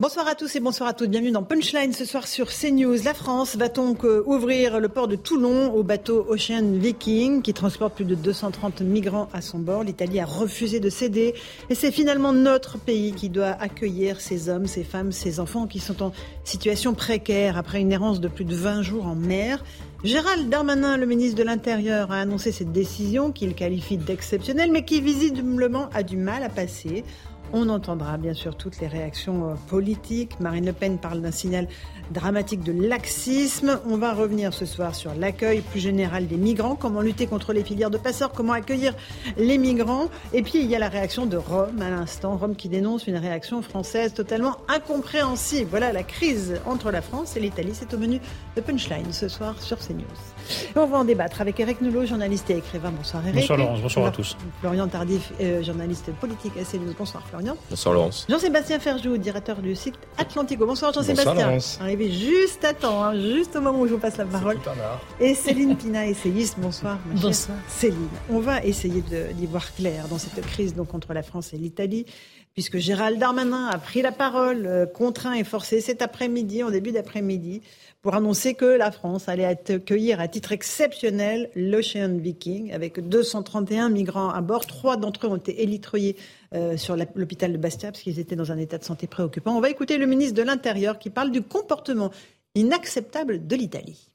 [0.00, 1.10] Bonsoir à tous et bonsoir à toutes.
[1.10, 3.02] Bienvenue dans Punchline ce soir sur CNews.
[3.02, 7.96] La France va donc ouvrir le port de Toulon au bateau Ocean Viking qui transporte
[7.96, 9.82] plus de 230 migrants à son bord?
[9.82, 11.34] L'Italie a refusé de céder
[11.68, 15.80] et c'est finalement notre pays qui doit accueillir ces hommes, ces femmes, ces enfants qui
[15.80, 16.12] sont en
[16.44, 19.64] situation précaire après une errance de plus de 20 jours en mer.
[20.04, 25.00] Gérald Darmanin, le ministre de l'Intérieur, a annoncé cette décision qu'il qualifie d'exceptionnelle mais qui
[25.00, 27.02] visiblement a du mal à passer.
[27.52, 30.38] On entendra bien sûr toutes les réactions euh, politiques.
[30.38, 31.66] Marine Le Pen parle d'un signal
[32.10, 33.80] dramatique de laxisme.
[33.88, 37.64] On va revenir ce soir sur l'accueil plus général des migrants, comment lutter contre les
[37.64, 38.94] filières de passeurs, comment accueillir
[39.38, 40.08] les migrants.
[40.32, 43.16] Et puis il y a la réaction de Rome à l'instant, Rome qui dénonce une
[43.16, 45.68] réaction française totalement incompréhensible.
[45.70, 47.72] Voilà la crise entre la France et l'Italie.
[47.72, 48.20] C'est au menu
[48.56, 50.04] de Punchline ce soir sur CNews.
[50.74, 52.90] Et on va en débattre avec Eric Nolot, journaliste et écrivain.
[52.90, 53.40] Bonsoir Eric.
[53.40, 54.36] Bonsoir Laurence, bonsoir à tous.
[54.60, 56.94] Florian Tardif, euh, journaliste politique à CNews.
[56.98, 57.56] Bonsoir Florian.
[57.70, 58.26] Bonsoir Laurence.
[58.28, 60.66] Jean-Sébastien Ferjou, directeur du site Atlantico.
[60.66, 61.32] Bonsoir Jean-Sébastien.
[61.32, 61.78] Bonsoir Laurence.
[61.80, 64.58] Arrivé juste à temps, hein, juste au moment où je vous passe la parole.
[65.20, 66.56] Et Céline Pina, essayiste.
[66.58, 66.98] Bonsoir.
[67.06, 67.58] Ma bonsoir.
[67.68, 68.08] Céline.
[68.30, 72.06] On va essayer d'y voir clair dans cette crise donc, entre la France et l'Italie
[72.58, 76.90] puisque Gérald Darmanin a pris la parole, euh, contraint et forcé cet après-midi, en début
[76.90, 77.62] d'après-midi,
[78.00, 84.30] pour annoncer que la France allait accueillir à titre exceptionnel l'Ocean Viking avec 231 migrants
[84.30, 84.66] à bord.
[84.66, 86.16] Trois d'entre eux ont été élitreillés
[86.54, 89.56] euh, sur l'hôpital de Bastia parce qu'ils étaient dans un état de santé préoccupant.
[89.56, 92.12] On va écouter le ministre de l'Intérieur qui parle du comportement
[92.54, 94.08] inacceptable de l'Italie.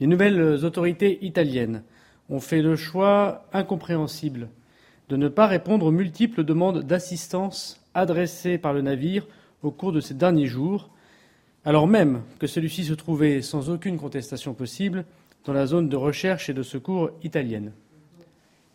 [0.00, 1.82] Les nouvelles autorités italiennes
[2.30, 4.48] ont fait le choix incompréhensible
[5.08, 9.26] de ne pas répondre aux multiples demandes d'assistance adressées par le navire
[9.62, 10.90] au cours de ces derniers jours
[11.64, 15.04] alors même que celui-ci se trouvait sans aucune contestation possible
[15.44, 17.72] dans la zone de recherche et de secours italienne.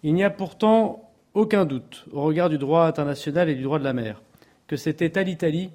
[0.04, 3.84] Il n'y a pourtant aucun doute, au regard du droit international et du droit de
[3.84, 4.22] la mer,
[4.68, 5.70] que c'était à l'Italie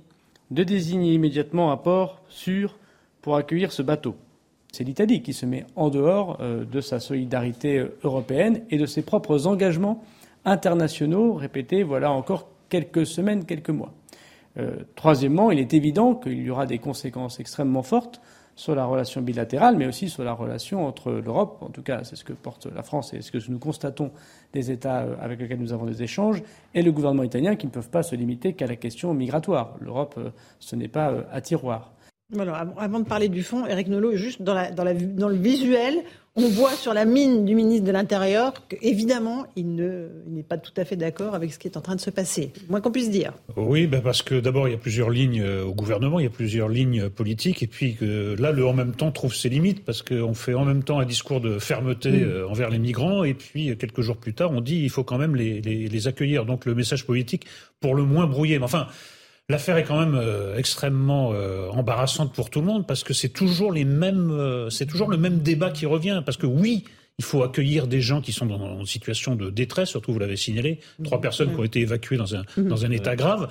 [0.50, 2.76] de désigner immédiatement un port sûr
[3.22, 4.16] pour accueillir ce bateau.
[4.72, 8.86] C'est l'Italie qui se met en dehors euh, de sa solidarité euh, européenne et de
[8.86, 10.02] ses propres engagements
[10.44, 13.92] internationaux répétés voilà encore quelques semaines, quelques mois.
[14.59, 18.20] Euh, troisièmement, il est évident qu'il y aura des conséquences extrêmement fortes
[18.56, 22.15] sur la relation bilatérale, mais aussi sur la relation entre l'Europe, en tout cas c'est
[22.15, 24.12] ce que porte la France et ce que nous constatons
[24.53, 27.72] des États euh, avec lesquels nous avons des échanges, et le gouvernement italien qui ne
[27.72, 29.76] peuvent pas se limiter qu'à la question migratoire.
[29.81, 31.93] L'Europe, euh, ce n'est pas à tiroir.
[32.38, 36.04] avant de parler du fond, Eric Nolot, juste dans, la, dans, la, dans le visuel,
[36.36, 39.76] on voit sur la mine du ministre de l'Intérieur qu'évidemment, il
[40.26, 42.52] n'est pas tout à fait d'accord avec ce qui est en train de se passer.
[42.68, 43.32] Moins qu'on puisse dire.
[43.56, 46.26] Oui, ben parce que d'abord, il y a plusieurs lignes euh, au gouvernement, il y
[46.26, 49.84] a plusieurs lignes politiques, et puis que là, le en même temps trouve ses limites,
[49.84, 52.22] parce qu'on fait en même temps un discours de fermeté mm.
[52.24, 55.18] euh, envers les migrants, et puis quelques jours plus tard, on dit il faut quand
[55.18, 56.46] même les, les accueillir.
[56.46, 57.46] Donc le message politique,
[57.80, 58.58] pour le moins brouillé.
[58.58, 58.88] Mais enfin,
[59.50, 63.28] L'affaire est quand même euh, extrêmement euh, embarrassante pour tout le monde parce que c'est
[63.28, 66.22] toujours les mêmes, euh, c'est toujours le même débat qui revient.
[66.25, 66.84] Parce que oui,
[67.19, 70.38] il faut accueillir des gens qui sont dans une situation de détresse, surtout vous l'avez
[70.38, 73.49] signalé, trois personnes qui ont été évacuées dans un, dans un état grave.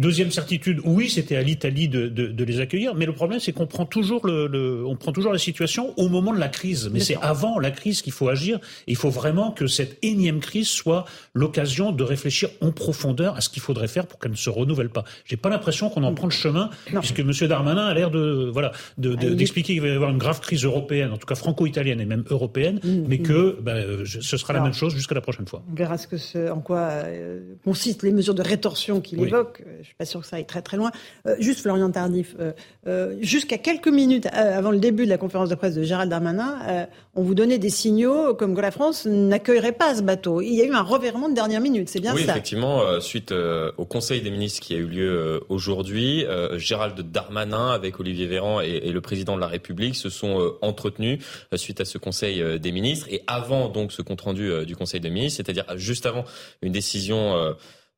[0.00, 3.52] Deuxième certitude, oui, c'était à l'Italie de, de, de, les accueillir, mais le problème, c'est
[3.52, 6.88] qu'on prend toujours le, le, on prend toujours la situation au moment de la crise.
[6.90, 8.56] Mais c'est avant la crise qu'il faut agir.
[8.86, 13.42] Et il faut vraiment que cette énième crise soit l'occasion de réfléchir en profondeur à
[13.42, 15.04] ce qu'il faudrait faire pour qu'elle ne se renouvelle pas.
[15.26, 17.32] J'ai pas l'impression qu'on en prend le chemin, puisque M.
[17.46, 21.18] Darmanin a l'air de, voilà, d'expliquer qu'il va y avoir une grave crise européenne, en
[21.18, 23.22] tout cas franco-italienne et même européenne, mm, mais mm.
[23.22, 25.62] que ben, ce sera la même chose jusqu'à la prochaine fois.
[25.70, 29.62] On verra ce que ce, en quoi euh, consistent les mesures de rétorsion qu'il évoque
[29.90, 30.90] suis pas sûr que ça aille très très loin.
[31.26, 32.52] Euh, juste Florian Tardif, euh,
[32.86, 36.86] euh, jusqu'à quelques minutes avant le début de la conférence de presse de Gérald Darmanin,
[37.14, 40.40] on vous donnait des signaux comme que la France n'accueillerait pas ce bateau.
[40.40, 42.16] Il y a eu un revirement de dernière minute, c'est bien ça?
[42.16, 46.24] Oui, effectivement, suite au Conseil des ministres qui a eu lieu aujourd'hui,
[46.56, 51.80] Gérald Darmanin avec Olivier Véran et, le président de la République se sont entretenus suite
[51.80, 55.38] à ce Conseil des ministres et avant donc ce compte rendu du Conseil des ministres,
[55.38, 56.24] c'est-à-dire juste avant
[56.62, 57.54] une décision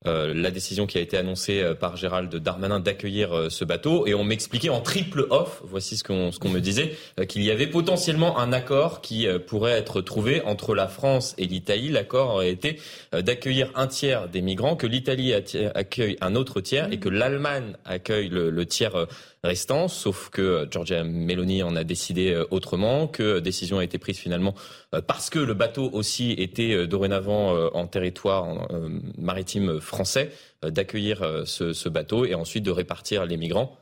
[0.07, 4.07] euh, la décision qui a été annoncée euh, par Gérald Darmanin d'accueillir euh, ce bateau
[4.07, 6.97] et on m'expliquait en triple off, voici ce qu'on me disait,
[7.29, 11.89] qu'il y avait potentiellement un accord qui pourrait être trouvé entre la France et l'Italie.
[11.89, 12.81] L'accord aurait été
[13.13, 18.29] d'accueillir un tiers des migrants, que l'Italie accueille un autre tiers et que l'Allemagne accueille
[18.29, 19.07] le, le tiers
[19.45, 24.19] restant, sauf que Giorgia Meloni en a décidé euh, autrement, que décision a été prise
[24.19, 24.55] finalement
[24.95, 28.69] euh, parce que le bateau aussi était euh, dorénavant en territoire
[29.19, 30.31] maritime français,
[30.63, 33.77] d'accueillir ce, ce bateau et ensuite de répartir les migrants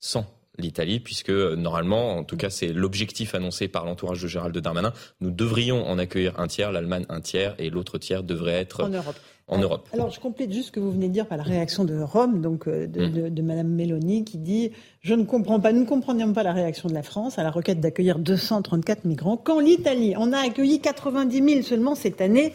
[0.00, 0.26] sans
[0.58, 5.30] l'Italie, puisque normalement, en tout cas c'est l'objectif annoncé par l'entourage de Gérald Darmanin, nous
[5.30, 9.16] devrions en accueillir un tiers, l'Allemagne un tiers, et l'autre tiers devrait être en Europe
[9.52, 9.88] en Europe.
[9.92, 12.40] Alors, je complète juste ce que vous venez de dire par la réaction de Rome,
[12.40, 13.34] donc euh, de, Mme mm.
[13.34, 14.70] de, Madame qui dit
[15.00, 17.50] Je ne comprends pas, nous ne comprenions pas la réaction de la France à la
[17.50, 22.52] requête d'accueillir 234 migrants, quand l'Italie en a accueilli 90 000 seulement cette année.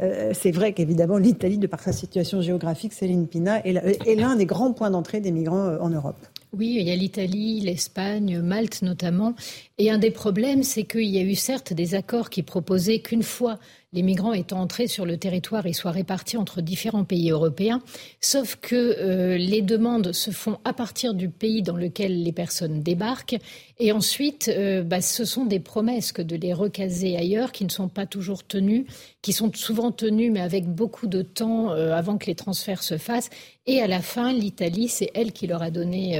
[0.00, 4.46] Euh, c'est vrai qu'évidemment, l'Italie, de par sa situation géographique, Céline Pina, est l'un des
[4.46, 6.16] grands points d'entrée des migrants euh, en Europe.
[6.56, 9.34] Oui, il y a l'Italie, l'Espagne, Malte notamment.
[9.76, 13.22] Et un des problèmes, c'est qu'il y a eu certes des accords qui proposaient qu'une
[13.22, 13.58] fois
[13.92, 17.82] les migrants étant entrés sur le territoire, ils soient répartis entre différents pays européens,
[18.20, 22.82] sauf que euh, les demandes se font à partir du pays dans lequel les personnes
[22.82, 23.38] débarquent,
[23.78, 27.70] et ensuite, euh, bah, ce sont des promesses que de les recaser ailleurs qui ne
[27.70, 28.86] sont pas toujours tenues,
[29.22, 32.98] qui sont souvent tenues, mais avec beaucoup de temps euh, avant que les transferts se
[32.98, 33.30] fassent.
[33.66, 36.18] Et à la fin, l'Italie, c'est elle qui leur a donné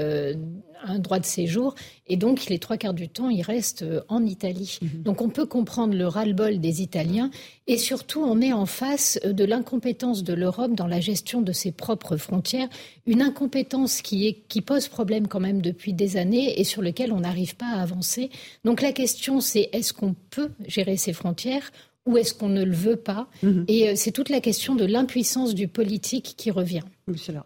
[0.85, 1.75] un droit de séjour.
[2.07, 4.79] Et donc, les trois quarts du temps, ils restent euh, en Italie.
[4.83, 5.03] Mhm.
[5.03, 7.31] Donc, on peut comprendre le ras-le-bol des Italiens.
[7.67, 11.53] Et surtout, on est en face euh, de l'incompétence de l'Europe dans la gestion de
[11.53, 12.69] ses propres frontières.
[13.07, 17.13] Une incompétence qui, est, qui pose problème quand même depuis des années et sur lequel
[17.13, 18.31] on n'arrive pas à avancer.
[18.65, 21.71] Donc, la question, c'est est-ce qu'on peut gérer ses frontières
[22.09, 23.29] ou est-ce qu'on ne le veut pas?
[23.43, 23.65] Mhm.
[23.69, 26.83] Et euh, c'est toute la question de l'impuissance du politique qui revient.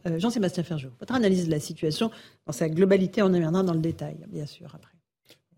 [0.07, 2.11] Euh, Jean-Sébastien Ferjou, votre analyse de la situation
[2.47, 4.93] dans sa globalité, on y reviendra dans le détail, bien sûr, après.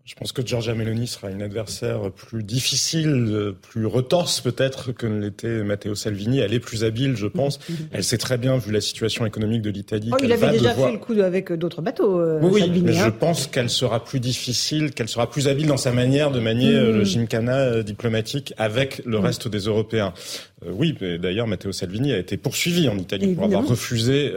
[0.05, 5.19] Je pense que Giorgia Meloni sera une adversaire plus difficile, plus retorse peut-être que ne
[5.19, 6.37] l'était Matteo Salvini.
[6.37, 7.59] Elle est plus habile, je pense.
[7.91, 10.11] Elle sait très bien, vu la situation économique de l'Italie.
[10.13, 12.19] Oh, il avait déjà fait le coup avec d'autres bateaux.
[12.19, 13.09] Euh, oui, mais je hein.
[13.09, 16.91] pense qu'elle sera plus difficile, qu'elle sera plus habile dans sa manière de manier euh,
[16.91, 17.05] le mm.
[17.05, 19.25] gymkhana euh, diplomatique avec le mm.
[19.25, 20.13] reste des Européens.
[20.65, 24.33] Oui, d'ailleurs, Matteo Salvini a été poursuivi en Italie pour avoir refusé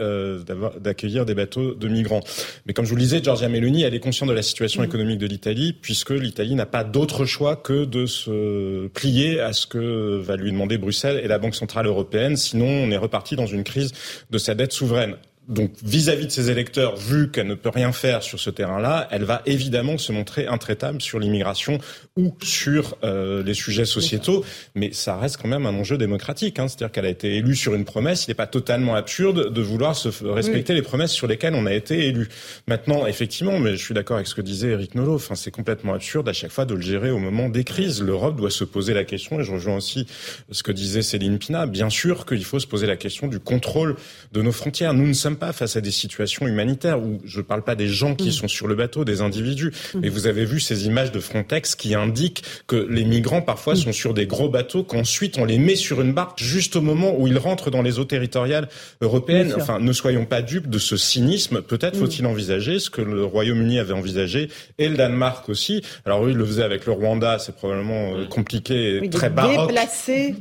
[0.79, 2.21] d'accueillir des bateaux de migrants.
[2.65, 4.85] Mais comme je vous le disais, Giorgia Meloni, elle est consciente de la situation mm.
[4.85, 9.65] économique de l'Italie puisque l'Italie n'a pas d'autre choix que de se plier à ce
[9.65, 12.35] que va lui demander Bruxelles et la Banque centrale européenne.
[12.35, 13.93] Sinon, on est reparti dans une crise
[14.29, 15.15] de sa dette souveraine
[15.49, 19.23] donc vis-à-vis de ses électeurs, vu qu'elle ne peut rien faire sur ce terrain-là, elle
[19.23, 21.79] va évidemment se montrer intraitable sur l'immigration
[22.15, 24.45] ou sur euh, les sujets sociétaux.
[24.75, 26.59] Mais ça reste quand même un enjeu démocratique.
[26.59, 26.67] Hein.
[26.67, 28.27] C'est-à-dire qu'elle a été élue sur une promesse.
[28.27, 31.73] Il n'est pas totalement absurde de vouloir se respecter les promesses sur lesquelles on a
[31.73, 32.29] été élu.
[32.67, 35.15] Maintenant, effectivement, mais je suis d'accord avec ce que disait Eric Nolot.
[35.15, 38.03] Enfin, c'est complètement absurde à chaque fois de le gérer au moment des crises.
[38.03, 40.05] L'Europe doit se poser la question, et je rejoins aussi
[40.51, 41.65] ce que disait Céline Pina.
[41.65, 43.95] Bien sûr qu'il faut se poser la question du contrôle
[44.31, 44.93] de nos frontières.
[44.93, 47.87] Nous ne sommes pas face à des situations humanitaires où je ne parle pas des
[47.87, 48.33] gens qui mm.
[48.33, 49.71] sont sur le bateau, des individus.
[49.93, 49.99] Mm.
[50.01, 53.77] Mais vous avez vu ces images de Frontex qui indiquent que les migrants parfois mm.
[53.77, 57.15] sont sur des gros bateaux, qu'ensuite on les met sur une barque juste au moment
[57.17, 58.69] où ils rentrent dans les eaux territoriales
[59.01, 59.53] européennes.
[59.55, 61.61] Enfin, ne soyons pas dupes de ce cynisme.
[61.61, 65.81] Peut-être faut-il envisager ce que le Royaume-Uni avait envisagé et le Danemark aussi.
[66.05, 69.67] Alors oui, il le faisait avec le Rwanda, c'est probablement euh, compliqué et très baroque.
[69.67, 70.35] Déplacer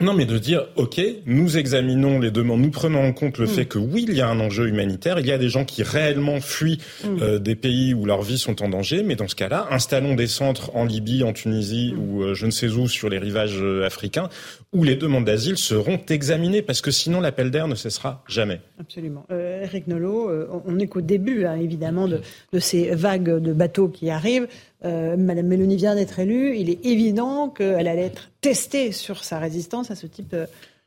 [0.00, 3.48] non, mais de dire, OK, nous examinons les demandes, nous prenons en compte le mm.
[3.48, 5.82] fait que oui, il y a un enjeu humanitaire, il y a des gens qui
[5.82, 7.16] réellement fuient mm.
[7.20, 10.28] euh, des pays où leurs vies sont en danger, mais dans ce cas-là, installons des
[10.28, 11.98] centres en Libye, en Tunisie mm.
[11.98, 14.28] ou euh, je ne sais où sur les rivages euh, africains,
[14.72, 18.60] où les demandes d'asile seront examinées, parce que sinon l'appel d'air ne cessera jamais.
[18.78, 19.26] Absolument.
[19.30, 20.30] Eric Nolot,
[20.64, 22.20] on est qu'au début, hein, évidemment, de,
[22.52, 24.46] de, ces vagues de bateaux qui arrivent.
[24.84, 29.38] Euh, Madame Mélanie vient d'être élue, il est évident qu'elle allait être testée sur sa
[29.38, 30.34] résistance à ce type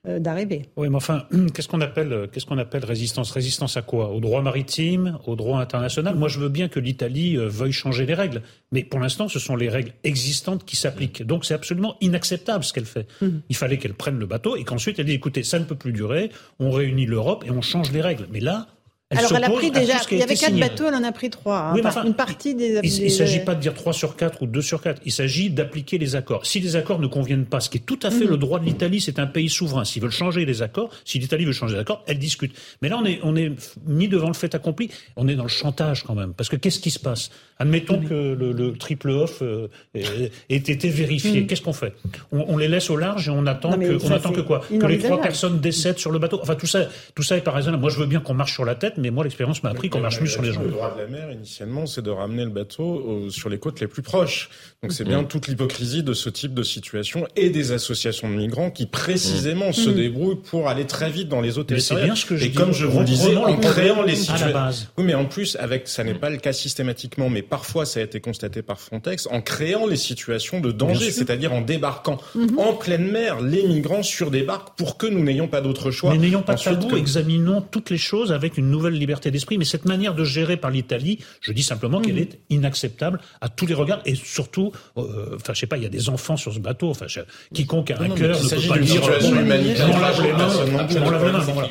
[0.07, 0.63] euh, d'arrivée.
[0.77, 3.29] Oui, mais enfin, qu'est-ce qu'on appelle, qu'est-ce qu'on appelle résistance?
[3.31, 4.09] Résistance à quoi?
[4.09, 6.15] Au droit maritime, au droit international?
[6.15, 9.37] Moi, je veux bien que l'Italie euh, veuille changer les règles, mais pour l'instant, ce
[9.37, 11.23] sont les règles existantes qui s'appliquent.
[11.23, 13.07] Donc, c'est absolument inacceptable ce qu'elle fait.
[13.21, 13.41] Mhm.
[13.49, 15.91] Il fallait qu'elle prenne le bateau et qu'ensuite elle dit écoutez, ça ne peut plus
[15.91, 16.31] durer.
[16.59, 18.25] On réunit l'Europe et on change les règles.
[18.31, 18.67] Mais là,
[19.17, 21.59] Alors elle a pris déjà, il y avait quatre bateaux, elle en a pris trois.
[21.59, 22.79] Hein, oui, une partie des.
[22.83, 25.01] Il ne s'agit pas de dire trois sur quatre ou deux sur quatre.
[25.05, 26.45] Il s'agit d'appliquer les accords.
[26.45, 28.31] Si les accords ne conviennent pas, ce qui est tout à fait mhm.
[28.31, 29.83] le droit de l'Italie, c'est un pays souverain.
[29.83, 32.53] S'ils veulent changer les accords, si l'Italie veut changer les accords, elle discute.
[32.81, 33.51] Mais là, on est, on est
[33.85, 34.89] mis devant le fait accompli.
[35.15, 36.33] On est dans le chantage quand même.
[36.33, 37.31] Parce que qu'est-ce qui se passe?
[37.59, 41.41] Admettons que le, triple off euh, ait été vérifié.
[41.41, 41.47] Mhm.
[41.47, 41.93] Qu'est-ce qu'on fait?
[42.31, 44.61] On, les laisse au large et on attend que, on attend que quoi?
[44.69, 46.39] Que les trois personnes décèdent sur le bateau.
[46.41, 47.77] Enfin, tout ça, tout ça est par exemple.
[47.77, 49.99] Moi, je veux bien qu'on marche sur la tête, mais moi, l'expérience m'a appris qu'on
[49.99, 50.65] marche mieux sur les jambes.
[50.65, 53.87] Le droit de la mer, initialement, c'est de ramener le bateau sur les côtes les
[53.87, 54.49] plus proches.
[54.81, 58.71] Donc, c'est bien toute l'hypocrisie de ce type de situation et des associations de migrants
[58.71, 59.93] qui précisément se mm.
[59.93, 62.07] débrouillent pour aller très vite dans les eaux territoriales.
[62.07, 64.87] Bien ce que je et comme je vous le disais, en créant les situations.
[64.97, 68.03] Oui, mais en plus, avec, ça n'est pas le cas systématiquement, mais parfois ça a
[68.03, 72.59] été constaté par Frontex, en créant les situations de danger, c'est-à-dire en débarquant mm-hmm.
[72.59, 76.11] en pleine mer les migrants sur des barques pour que nous n'ayons pas d'autre choix.
[76.11, 79.57] Mais n'ayons pas de tabou, examinons toutes les choses avec une nouvelle liberté d'esprit.
[79.57, 82.21] Mais cette manière de gérer par l'Italie, je dis simplement qu'elle mhm.
[82.21, 85.85] est inacceptable à tous les regards et surtout, euh, enfin, je sais pas, il y
[85.85, 86.89] a des enfants sur ce bateau.
[86.89, 87.05] Enfin,
[87.53, 89.01] quiconque a un cœur ne peut pas dire.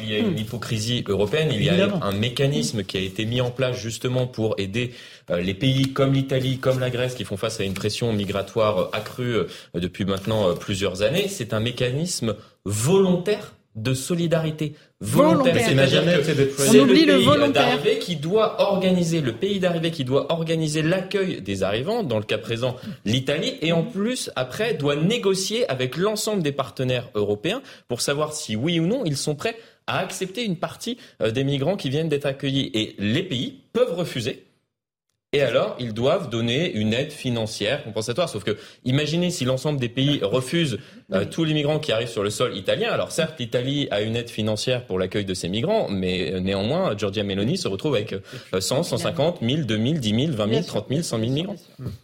[0.02, 1.50] Il y a une hypocrisie européenne.
[1.52, 4.92] Il y a un mécanisme qui a été mis en place justement pour aider
[5.30, 8.90] euh, les pays comme l'Italie, comme la Grèce, qui font face à une pression migratoire
[8.92, 11.28] accrue euh, depuis maintenant plusieurs années.
[11.28, 12.34] C'est un mécanisme
[12.64, 15.54] volontaire de solidarité volontaire.
[15.54, 16.18] volontaire.
[16.56, 17.06] C'est le pays
[17.52, 22.24] d'arrivée qui doit organiser, le pays d'arrivée qui doit organiser l'accueil des arrivants, dans le
[22.24, 28.00] cas présent l'Italie, et en plus, après, doit négocier avec l'ensemble des partenaires européens pour
[28.00, 31.76] savoir si oui ou non ils sont prêts à accepter une partie euh, des migrants
[31.76, 32.70] qui viennent d'être accueillis.
[32.74, 34.44] Et les pays peuvent refuser
[35.32, 38.28] et alors, ils doivent donner une aide financière compensatoire.
[38.28, 40.80] Sauf que, imaginez si l'ensemble des pays refusent
[41.12, 42.90] euh, tous les migrants qui arrivent sur le sol italien.
[42.90, 46.96] Alors certes, l'Italie a une aide financière pour l'accueil de ces migrants, mais euh, néanmoins,
[46.96, 48.12] Giorgia Meloni se retrouve avec
[48.58, 51.56] 100, 150, 1000, 2000, 10 000, 20 000, 30 000, 100 000 migrants.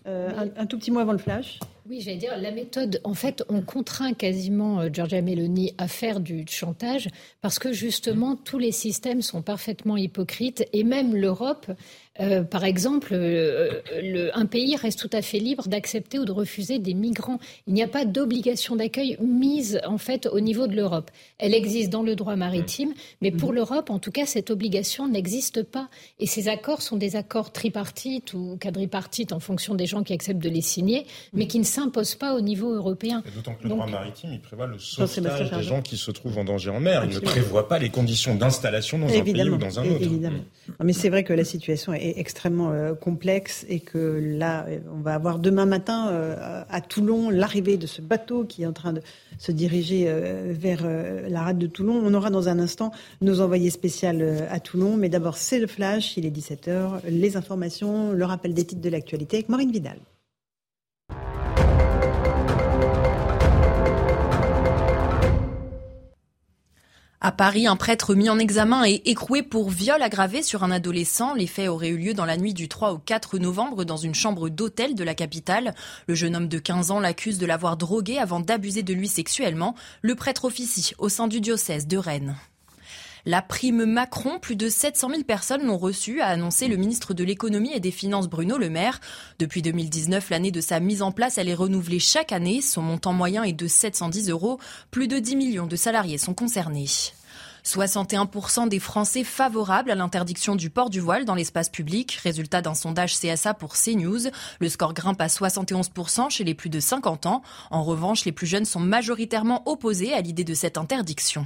[0.07, 1.59] Euh, un, tout petit mot avant le flash.
[1.89, 6.19] Oui, j'allais dire, la méthode, en fait, on contraint quasiment euh, Giorgia Meloni à faire
[6.19, 7.09] du chantage
[7.43, 11.71] parce que justement, tous les systèmes sont parfaitement hypocrites et même l'Europe,
[12.21, 16.79] euh, par exemple, euh, un pays reste tout à fait libre d'accepter ou de refuser
[16.79, 17.39] des migrants.
[17.67, 21.11] Il n'y a pas d'obligation d'accueil mise, en fait, au niveau de l'Europe.
[21.39, 23.57] Elle existe dans le droit maritime, mais pour mhm.
[23.57, 25.89] l'Europe, en tout cas, cette obligation n'existe pas.
[26.19, 30.43] Et ces accords sont des accords tripartites ou quadripartites en fonction des gens qui acceptent
[30.43, 33.23] de les signer, mais qui ne s'impose pas au niveau européen.
[33.35, 36.45] D'autant que le droit maritime, il prévoit le sauvetage des gens qui se trouvent en
[36.45, 37.05] danger en mer.
[37.05, 40.03] Il ne prévoit pas les conditions d'installation dans un pays ou dans un autre.
[40.03, 40.41] Évidemment.
[40.83, 43.99] mais c'est vrai que la situation est extrêmement euh, complexe et que
[44.39, 48.67] là, on va avoir demain matin euh, à Toulon l'arrivée de ce bateau qui est
[48.67, 49.01] en train de
[49.39, 50.87] se diriger euh, vers
[51.29, 52.01] la rade de Toulon.
[52.05, 54.09] On aura dans un instant nos envoyés spéciaux
[54.51, 54.97] à Toulon.
[54.97, 56.17] Mais d'abord, c'est le flash.
[56.17, 57.01] Il est 17h.
[57.09, 59.99] Les informations, le rappel des titres de l'actualité avec Maureen Vidal.
[67.23, 71.33] À Paris, un prêtre mis en examen et écroué pour viol aggravé sur un adolescent.
[71.33, 74.15] Les faits auraient eu lieu dans la nuit du 3 au 4 novembre dans une
[74.15, 75.75] chambre d'hôtel de la capitale.
[76.09, 79.75] Le jeune homme de 15 ans l'accuse de l'avoir drogué avant d'abuser de lui sexuellement.
[80.03, 82.37] Le prêtre officie au sein du diocèse de Rennes.
[83.29, 87.25] La prime Macron, plus de 700 000 personnes l'ont reçue, a annoncé le ministre de
[87.25, 89.01] l'économie et des finances Bruno Le Maire.
[89.41, 92.61] Depuis 2019, l'année de sa mise en place, elle est renouvelée chaque année.
[92.61, 94.61] Son montant moyen est de 710 euros.
[94.93, 96.87] Plus de 10 millions de salariés sont concernés.
[97.65, 102.75] 61% des Français favorables à l'interdiction du port du voile dans l'espace public, résultat d'un
[102.75, 104.31] sondage CSA pour CNews.
[104.61, 107.43] Le score grimpe à 71% chez les plus de 50 ans.
[107.73, 111.45] En revanche, les plus jeunes sont majoritairement opposés à l'idée de cette interdiction.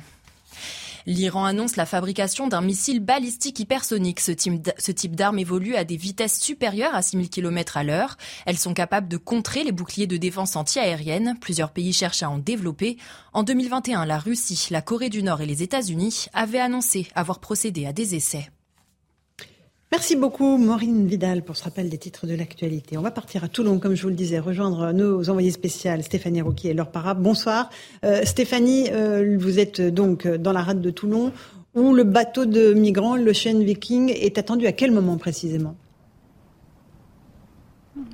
[1.07, 4.21] L'Iran annonce la fabrication d'un missile balistique hypersonique.
[4.21, 8.17] Ce type d'arme évolue à des vitesses supérieures à 6000 km à l'heure.
[8.47, 11.37] Elles sont capables de contrer les boucliers de défense antiaérienne.
[11.41, 12.97] Plusieurs pays cherchent à en développer.
[13.33, 17.87] En 2021, la Russie, la Corée du Nord et les États-Unis avaient annoncé avoir procédé
[17.87, 18.51] à des essais.
[19.93, 22.97] Merci beaucoup Maureen Vidal pour ce rappel des titres de l'actualité.
[22.97, 26.43] On va partir à Toulon, comme je vous le disais, rejoindre nos envoyés spéciales Stéphanie
[26.43, 27.21] Rouki et Laure Parab.
[27.21, 27.71] Bonsoir.
[28.05, 31.33] Euh, Stéphanie, euh, vous êtes donc dans la rade de Toulon
[31.75, 35.75] où le bateau de migrants, l'Ocean Viking, est attendu à quel moment précisément?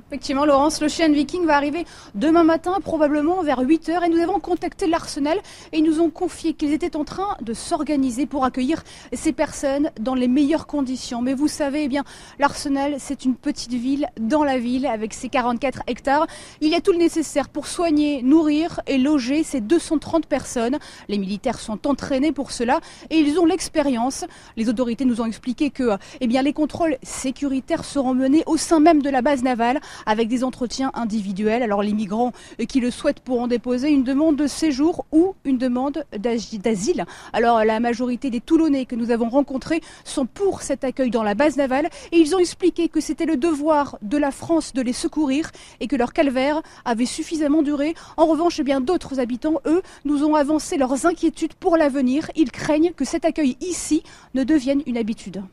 [0.07, 4.03] Effectivement, Laurence, l'Ocean Viking va arriver demain matin, probablement vers 8 heures.
[4.03, 5.37] Et nous avons contacté l'Arsenal
[5.71, 9.91] et ils nous ont confié qu'ils étaient en train de s'organiser pour accueillir ces personnes
[9.99, 11.21] dans les meilleures conditions.
[11.21, 12.03] Mais vous savez, eh bien,
[12.39, 16.27] l'Arsenal, c'est une petite ville dans la ville avec ses 44 hectares.
[16.61, 20.77] Il y a tout le nécessaire pour soigner, nourrir et loger ces 230 personnes.
[21.09, 22.79] Les militaires sont entraînés pour cela
[23.09, 24.25] et ils ont l'expérience.
[24.55, 28.79] Les autorités nous ont expliqué que, eh bien, les contrôles sécuritaires seront menés au sein
[28.79, 31.63] même de la base navale avec des entretiens individuels.
[31.63, 32.31] Alors les migrants
[32.67, 37.05] qui le souhaitent pourront déposer une demande de séjour ou une demande d'asile.
[37.33, 41.35] Alors la majorité des Toulonnais que nous avons rencontrés sont pour cet accueil dans la
[41.35, 44.93] base navale et ils ont expliqué que c'était le devoir de la France de les
[44.93, 47.95] secourir et que leur calvaire avait suffisamment duré.
[48.17, 52.29] En revanche, eh bien d'autres habitants, eux, nous ont avancé leurs inquiétudes pour l'avenir.
[52.35, 54.03] Ils craignent que cet accueil ici
[54.33, 55.43] ne devienne une habitude.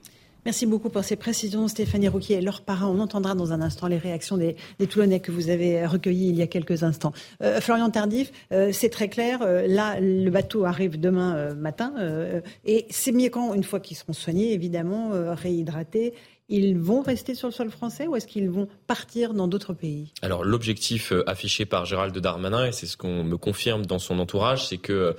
[0.45, 2.91] Merci beaucoup pour ces précisions, Stéphanie Rouquier et leurs parents.
[2.91, 4.57] On entendra dans un instant les réactions des,
[4.91, 7.13] Toulonnais que vous avez recueillis il y a quelques instants.
[7.43, 9.41] Euh, Florian Tardif, euh, c'est très clair.
[9.41, 11.95] Euh, là, le bateau arrive demain matin
[12.65, 16.15] et ces migrants, une fois qu'ils seront soignés, évidemment, réhydratés,
[16.49, 20.13] ils vont rester sur le sol français ou est-ce qu'ils vont partir dans d'autres pays?
[20.23, 24.69] Alors l'objectif affiché par Gérald Darmanin, et c'est ce qu'on me confirme dans son entourage,
[24.69, 25.17] c'est que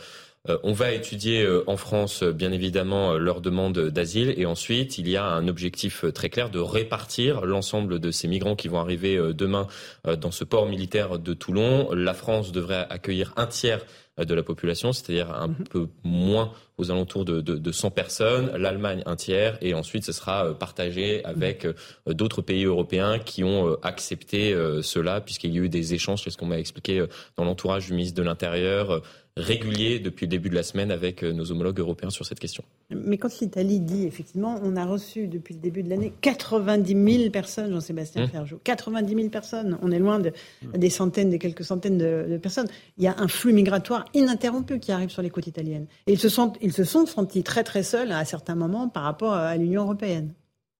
[0.63, 5.09] on va étudier euh, en France, euh, bien évidemment, leur demande d'asile et ensuite, il
[5.09, 9.17] y a un objectif très clair de répartir l'ensemble de ces migrants qui vont arriver
[9.33, 9.67] demain
[10.05, 11.91] dans ce port militaire de Toulon.
[11.93, 13.85] La France devrait accueillir un tiers
[14.17, 15.67] de la population, c'est-à-dire un mhm.
[15.69, 20.57] peu moins aux alentours de, de, 100 personnes, l'Allemagne un tiers, et ensuite ce sera
[20.57, 21.67] partagé avec
[22.05, 26.37] d'autres pays européens qui ont accepté cela, puisqu'il y a eu des échanges, c'est ce
[26.37, 27.05] qu'on m'a expliqué
[27.37, 29.01] dans l'entourage du ministre de l'Intérieur,
[29.37, 32.63] régulier depuis le début de la semaine avec euh, nos homologues européens sur cette question.
[32.89, 37.29] Mais quand l'Italie dit, effectivement, on a reçu depuis le début de l'année 90 000
[37.31, 38.29] personnes, Jean-Sébastien mmh.
[38.29, 40.31] Ferjou, 90 000 personnes, on est loin de,
[40.63, 40.77] mmh.
[40.77, 42.67] des centaines, des quelques centaines de, personnes.
[42.97, 45.87] Il y a un flux migratoire ininterrompu qui arrive sur les côtes italiennes.
[46.07, 49.03] Et ils se sont, ils se sont sentis très très seuls à certains moments par
[49.03, 50.33] rapport à l'Union européenne.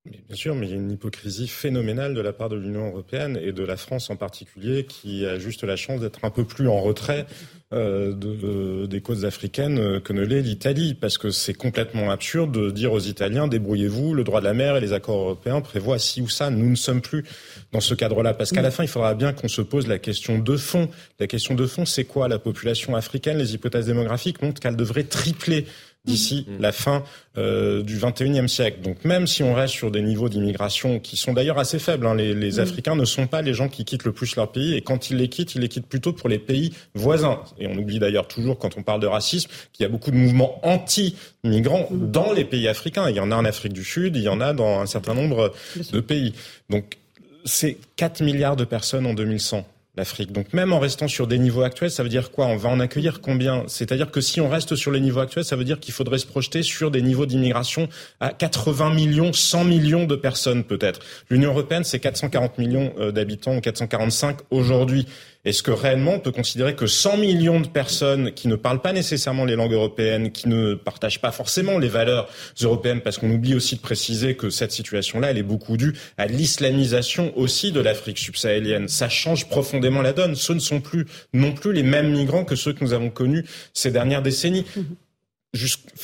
[0.06, 3.40] Bien sûr, mais il y a une hypocrisie phénoménale de la part de l'Union européenne
[3.42, 6.68] et de la France en particulier, qui a juste la chance d'être un peu plus
[6.68, 7.26] en retrait
[7.74, 12.70] euh, de, des côtes africaines que ne l'est l'Italie, parce que c'est complètement absurde de
[12.70, 16.22] dire aux Italiens débrouillez-vous, le droit de la mer et les accords européens prévoient ci
[16.22, 16.52] ou ça.
[16.52, 17.24] Nous ne sommes plus
[17.72, 20.38] dans ce cadre-là, parce qu'à la fin, il faudra bien qu'on se pose la question
[20.38, 20.88] de fond.
[21.20, 22.28] La question de fond, c'est quoi?
[22.28, 25.66] La population africaine Les hypothèses démographiques montrent qu'elle devrait tripler
[26.06, 26.62] d'ici mm.
[26.62, 27.04] la fin
[27.38, 28.82] euh, du 21e siècle.
[28.82, 32.16] Donc même si on reste sur des niveaux d'immigration qui sont d'ailleurs assez faibles, hein,
[32.16, 32.60] les, les mm.
[32.60, 35.18] Africains ne sont pas les gens qui quittent le plus leur pays, et quand ils
[35.18, 37.42] les quittent, ils les quittent plutôt pour les pays voisins.
[37.60, 40.18] Et on oublie d'ailleurs toujours, quand on parle de racisme, qu'il y a beaucoup de
[40.18, 42.12] mouvements anti-migrants mm.
[42.12, 43.10] dans les pays africains.
[43.10, 45.14] Il y en a en Afrique du Sud, il y en a dans un certain
[45.14, 45.54] nombre
[45.92, 46.34] de pays.
[46.70, 46.98] Donc
[47.46, 49.66] c'est 4 milliards de personnes en 2100
[49.98, 50.32] l'Afrique.
[50.32, 52.48] Donc même en restant sur des niveaux actuels, ça veut dire quoi?
[52.48, 53.64] On va en accueillir combien?
[53.68, 56.28] C'est-à-dire que si on reste sur les niveaux actuels, ça veut dire qu'il faudrait se
[56.28, 57.88] projeter sur des niveaux d'immigration
[58.20, 61.00] à 80 millions, 100 millions de personnes peut-être.
[61.30, 65.08] L'Union européenne, c'est 440 millions euh, d'habitants ou 445 aujourd'hui.
[65.46, 68.94] Est-ce que réellement on peut considérer que 100 millions de personnes qui ne parlent pas
[68.94, 72.28] nécessairement les langues européennes, qui ne partagent pas forcément les valeurs
[72.62, 76.26] européennes, parce qu'on oublie aussi de préciser que cette situation-là, elle est beaucoup due à
[76.26, 78.88] l'islamisation aussi de l'Afrique subsahélienne.
[78.88, 80.36] Ça change profondément la donne.
[80.36, 83.46] Ce ne sont plus non plus les mêmes migrants que ceux que nous avons connus
[83.74, 84.66] ces dernières décennies.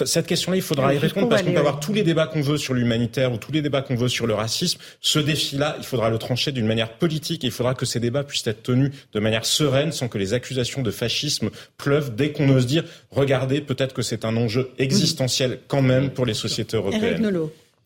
[0.06, 2.58] Cette question-là, il faudra y répondre parce qu'on peut avoir tous les débats qu'on veut
[2.58, 4.80] sur l'humanitaire ou tous les débats qu'on veut sur le racisme.
[5.02, 8.24] Ce défi-là, il faudra le trancher d'une manière politique et il faudra que ces débats
[8.24, 12.50] puissent être tenus de manière sereine sans que les accusations de fascisme pleuvent dès qu'on
[12.50, 17.32] ose dire regardez, peut-être que c'est un enjeu existentiel quand même pour les sociétés européennes.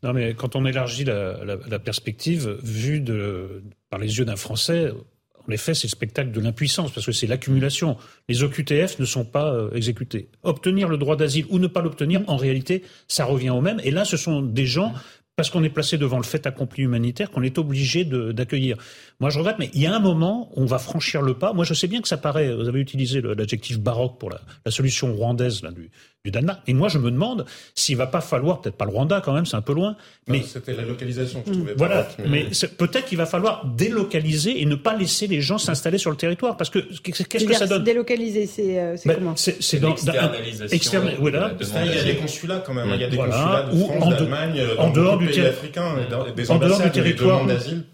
[0.04, 4.91] Non, mais quand on élargit la, la perspective, vue de, par les yeux d'un Français,
[5.47, 7.97] en effet, c'est le spectacle de l'impuissance, parce que c'est l'accumulation.
[8.29, 10.29] Les OQTF ne sont pas euh, exécutés.
[10.43, 13.79] Obtenir le droit d'asile ou ne pas l'obtenir, en réalité, ça revient au même.
[13.84, 14.93] Et là, ce sont des gens
[15.36, 18.77] parce qu'on est placé devant le fait accompli humanitaire qu'on est obligé d'accueillir.
[19.19, 21.51] Moi, je regrette, mais il y a un moment, on va franchir le pas.
[21.51, 24.71] Moi, je sais bien que ça paraît, vous avez utilisé l'adjectif baroque pour la, la
[24.71, 25.91] solution rwandaise là, du,
[26.25, 26.59] du Danemark.
[26.67, 29.45] Et moi, je me demande s'il va pas falloir, peut-être pas le Rwanda quand même,
[29.45, 29.95] c'est un peu loin.
[30.27, 31.73] Mais c'était la localisation que je trouvais.
[31.77, 36.09] Voilà, mais, peut-être qu'il va falloir délocaliser et ne pas laisser les gens s'installer sur
[36.09, 37.83] le territoire, parce que qu'est-ce que ça donne?
[37.83, 39.35] Délocaliser, c'est euh, ben, comment?
[39.35, 41.11] C'est dans externe.
[41.19, 41.53] Voilà.
[41.61, 42.89] Il y a des consulats quand même.
[42.93, 45.95] Il y a des consulats de France, d'Allemagne, en dehors du territoire
[46.49, 47.45] en dehors du territoire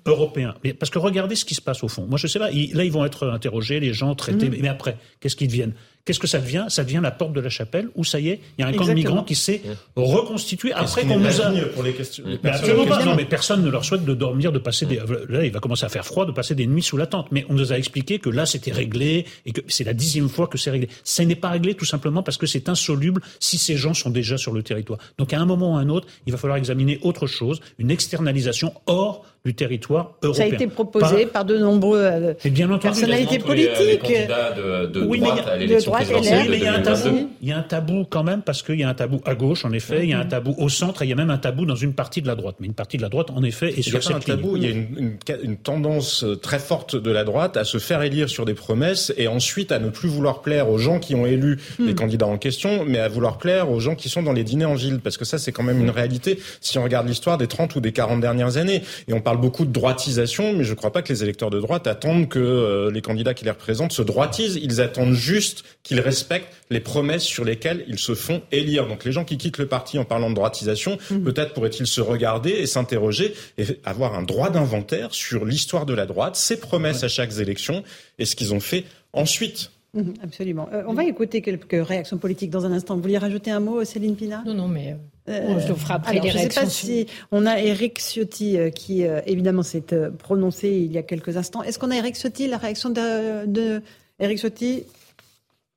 [0.05, 0.55] européen.
[0.63, 2.05] Mais parce que regardez ce qui se passe au fond.
[2.07, 2.49] Moi, je sais pas.
[2.49, 4.49] Là, ils vont être interrogés, les gens traités.
[4.49, 4.57] Mm.
[4.61, 5.73] Mais après, qu'est-ce qu'ils deviennent?
[6.05, 6.65] Qu'est-ce que ça devient?
[6.69, 8.73] Ça devient la porte de la chapelle où ça y est, il y a un
[8.73, 9.61] camp de migrants qui s'est
[9.95, 11.51] reconstitué après qu'on nous a.
[11.73, 12.23] pour les questions.
[12.43, 13.05] Mais absolument pas.
[13.05, 14.99] Non, mais personne ne leur souhaite de dormir, de passer des.
[15.29, 17.27] Là, il va commencer à faire froid, de passer des nuits sous la tente.
[17.31, 20.47] Mais on nous a expliqué que là, c'était réglé et que c'est la dixième fois
[20.47, 20.89] que c'est réglé.
[21.03, 24.37] Ça n'est pas réglé tout simplement parce que c'est insoluble si ces gens sont déjà
[24.37, 24.99] sur le territoire.
[25.17, 27.91] Donc, à un moment ou à un autre, il va falloir examiner autre chose, une
[27.91, 30.45] externalisation hors du territoire européen.
[30.45, 34.03] Ça a été proposé par, de nombreux euh, personnalités politiques.
[34.03, 37.29] de, de oui, droite mais, de droite mais il y a un tabou.
[37.41, 39.65] Il y a un tabou quand même parce qu'il y a un tabou à gauche
[39.65, 41.39] en effet, il y a un tabou au centre, et il y a même un
[41.39, 42.57] tabou dans une partie de la droite.
[42.59, 44.57] Mais une partie de la droite en effet est sur cette un tabou.
[44.57, 47.79] Il y a une, une, une, tendance euh, très forte de la droite à se
[47.79, 51.15] faire élire sur des promesses et ensuite à ne plus vouloir plaire aux gens qui
[51.15, 51.87] ont élu hmm.
[51.87, 54.65] les candidats en question, mais à vouloir plaire aux gens qui sont dans les dîners
[54.65, 57.47] en ville parce que ça c'est quand même une réalité si on regarde l'histoire des
[57.47, 60.75] 30 ou des 40 dernières années et on parle beaucoup de droitisation, mais je ne
[60.75, 63.91] crois pas que les électeurs de droite attendent que euh, les candidats qui les représentent
[63.91, 64.59] se droitisent.
[64.61, 68.87] Ils attendent juste qu'ils respectent les promesses sur lesquelles ils se font élire.
[68.87, 71.19] Donc les gens qui quittent le parti en parlant de droitisation, mmh.
[71.19, 76.05] peut-être pourraient-ils se regarder et s'interroger et avoir un droit d'inventaire sur l'histoire de la
[76.05, 77.83] droite, ses promesses à chaque élection
[78.19, 79.71] et ce qu'ils ont fait ensuite.
[79.93, 80.69] Mmh, absolument.
[80.71, 82.95] Euh, on va écouter quelques réactions politiques dans un instant.
[82.95, 84.41] Vous vouliez rajouter un mot, Céline Pina?
[84.45, 84.95] Non, non, mais
[85.31, 86.61] euh, je le ferai après les réactions.
[86.61, 89.83] Je ne sais pas si on a Eric Ciotti euh, qui, évidemment, s'est
[90.17, 91.63] prononcé il y a quelques instants.
[91.63, 93.81] Est-ce qu'on a Eric Ciotti, la réaction de, de
[94.19, 94.83] Eric Ciotti?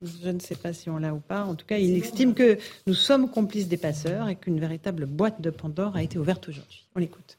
[0.02, 1.44] Je ne sais pas si on l'a ou pas.
[1.44, 5.40] En tout cas, il estime que nous sommes complices des passeurs et qu'une véritable boîte
[5.40, 6.86] de Pandore a été ouverte aujourd'hui.
[6.94, 7.38] On l'écoute.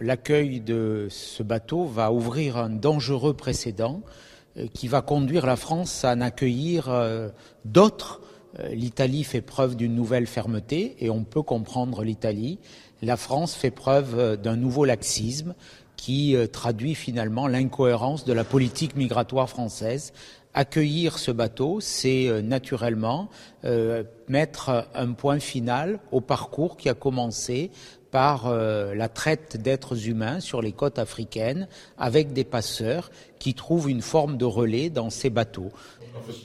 [0.00, 4.02] L'accueil de ce bateau va ouvrir un dangereux précédent
[4.56, 7.28] euh, qui va conduire la France à en accueillir euh,
[7.64, 8.20] d'autres.
[8.58, 12.58] Euh, L'Italie fait preuve d'une nouvelle fermeté et on peut comprendre l'Italie.
[13.02, 15.54] La France fait preuve d'un nouveau laxisme
[15.96, 20.12] qui traduit finalement l'incohérence de la politique migratoire française.
[20.54, 23.28] Accueillir ce bateau, c'est naturellement
[24.28, 27.70] mettre un point final au parcours qui a commencé
[28.12, 31.66] par euh, la traite d'êtres humains sur les côtes africaines
[31.98, 33.10] avec des passeurs
[33.40, 35.72] qui trouvent une forme de relais dans ces bateaux.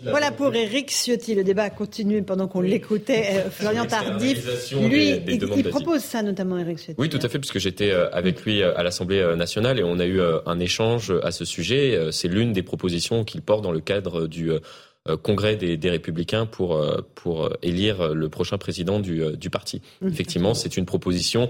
[0.04, 1.36] Voilà pour Eric Ciotti.
[1.36, 3.26] Le débat a continué pendant qu'on l'écoutait.
[3.46, 6.96] Euh, Florian Tardif, lui, il, propose ça notamment, Eric Ciotti.
[6.98, 10.06] Oui, tout à fait, puisque j'étais euh, avec lui à l'Assemblée nationale et on a
[10.06, 12.10] eu un échange à ce sujet.
[12.12, 14.52] C'est l'une des propositions qu'il porte dans le cadre du
[15.24, 16.84] congrès des, Républicains pour,
[17.16, 19.82] pour élire le prochain président du, du parti.
[20.02, 20.08] Mmh.
[20.08, 21.50] Effectivement, c'est une proposition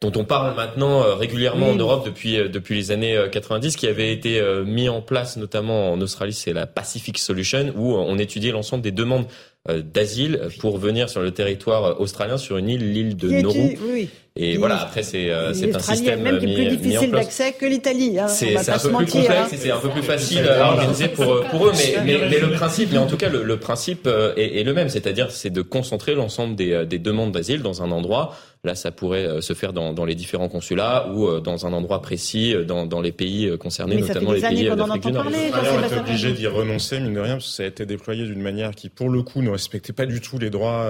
[0.00, 3.78] dont on parle maintenant euh, régulièrement en Europe depuis euh, depuis les années 90, euh,
[3.78, 8.18] qui avait été mis en place notamment en Australie, c'est la Pacific Solution, où on
[8.18, 9.26] étudiait l'ensemble des demandes
[9.68, 13.76] d'asile pour venir sur le territoire australien sur une île, l'île de Nauru.
[13.92, 14.08] Oui.
[14.34, 18.18] Et voilà, après c'est c'est un système même qui est plus difficile d'accès que l'Italie.
[18.18, 19.56] Hein, c'est un peu plus complexe, hein.
[19.58, 22.90] c'est un peu plus facile à organiser pour pour eux, mais, mais, mais le principe,
[22.92, 26.14] mais en tout cas le, le principe est, est, le même, c'est-à-dire c'est de concentrer
[26.14, 29.92] l'ensemble des, des demandes d'asile dans un endroit Là, ça pourrait euh, se faire dans,
[29.92, 33.56] dans les différents consulats ou euh, dans un endroit précis euh, dans, dans les pays
[33.56, 35.26] concernés, notamment les pays d'Afrique du Nord.
[35.26, 38.42] On été obligé d'y renoncer, mine de rien, parce que ça a été déployé d'une
[38.42, 40.86] manière qui, pour le coup, ne respectait pas du tout les droits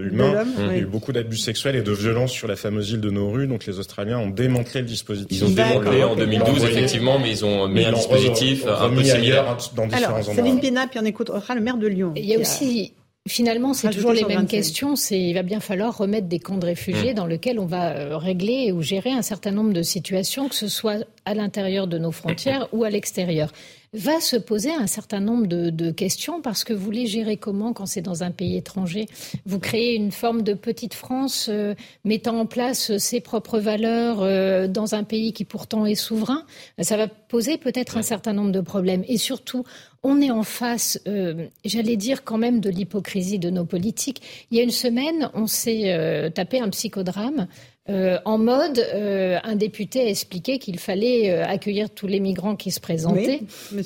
[0.00, 0.44] humains.
[0.58, 3.10] Il y a eu beaucoup d'abus sexuels et de violences sur la fameuse île de
[3.10, 3.48] Nauru.
[3.48, 5.36] Donc les Australiens ont démantelé le dispositif.
[5.36, 9.56] Ils ont démantelé en 2012, effectivement, mais ils ont mis un dispositif un peu similaire.
[9.74, 12.12] Dans différents Alors, Céline Pina, puis on écoutera le maire de Lyon.
[12.16, 12.92] Il y a aussi
[13.28, 14.96] Finalement, c'est toujours les mêmes questions.
[14.96, 17.16] C'est il va bien falloir remettre des camps de réfugiés mmh.
[17.16, 20.66] dans lesquels on va euh, régler ou gérer un certain nombre de situations, que ce
[20.66, 23.52] soit à l'intérieur de nos frontières ou à l'extérieur
[23.94, 27.84] va se poser un certain nombre de, questions parce que vous les gérez comment quand
[27.84, 29.06] c'est dans un pays étranger?
[29.44, 34.66] Vous créez une forme de petite France euh, mettant en place ses propres valeurs euh,
[34.66, 36.44] dans un pays qui pourtant est souverain?
[36.80, 39.04] Ça va poser peut-être un certain nombre de problèmes.
[39.08, 39.64] Et surtout,
[40.02, 44.46] on est en face, euh, j'allais dire quand même, de l'hypocrisie de nos politiques.
[44.50, 47.46] Il y a une semaine, on s'est tapé un psychodrame
[47.88, 52.54] euh, en mode, euh, un député a expliqué qu'il fallait euh, accueillir tous les migrants
[52.54, 53.40] qui se présentaient.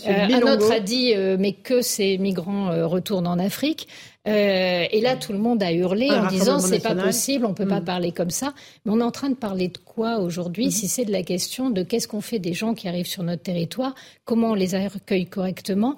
[0.06, 3.88] un autre a dit mais que ces migrants retournent en Afrique.
[4.26, 7.80] Et là, tout le monde a hurlé en disant c'est pas possible, on peut pas
[7.80, 7.84] hmm.
[7.84, 8.54] parler comme ça.
[8.84, 10.70] Mais on est en train de parler de quoi aujourd'hui hmm.
[10.70, 13.42] Si c'est de la question de qu'est-ce qu'on fait des gens qui arrivent sur notre
[13.42, 15.96] territoire, comment on les accueille correctement,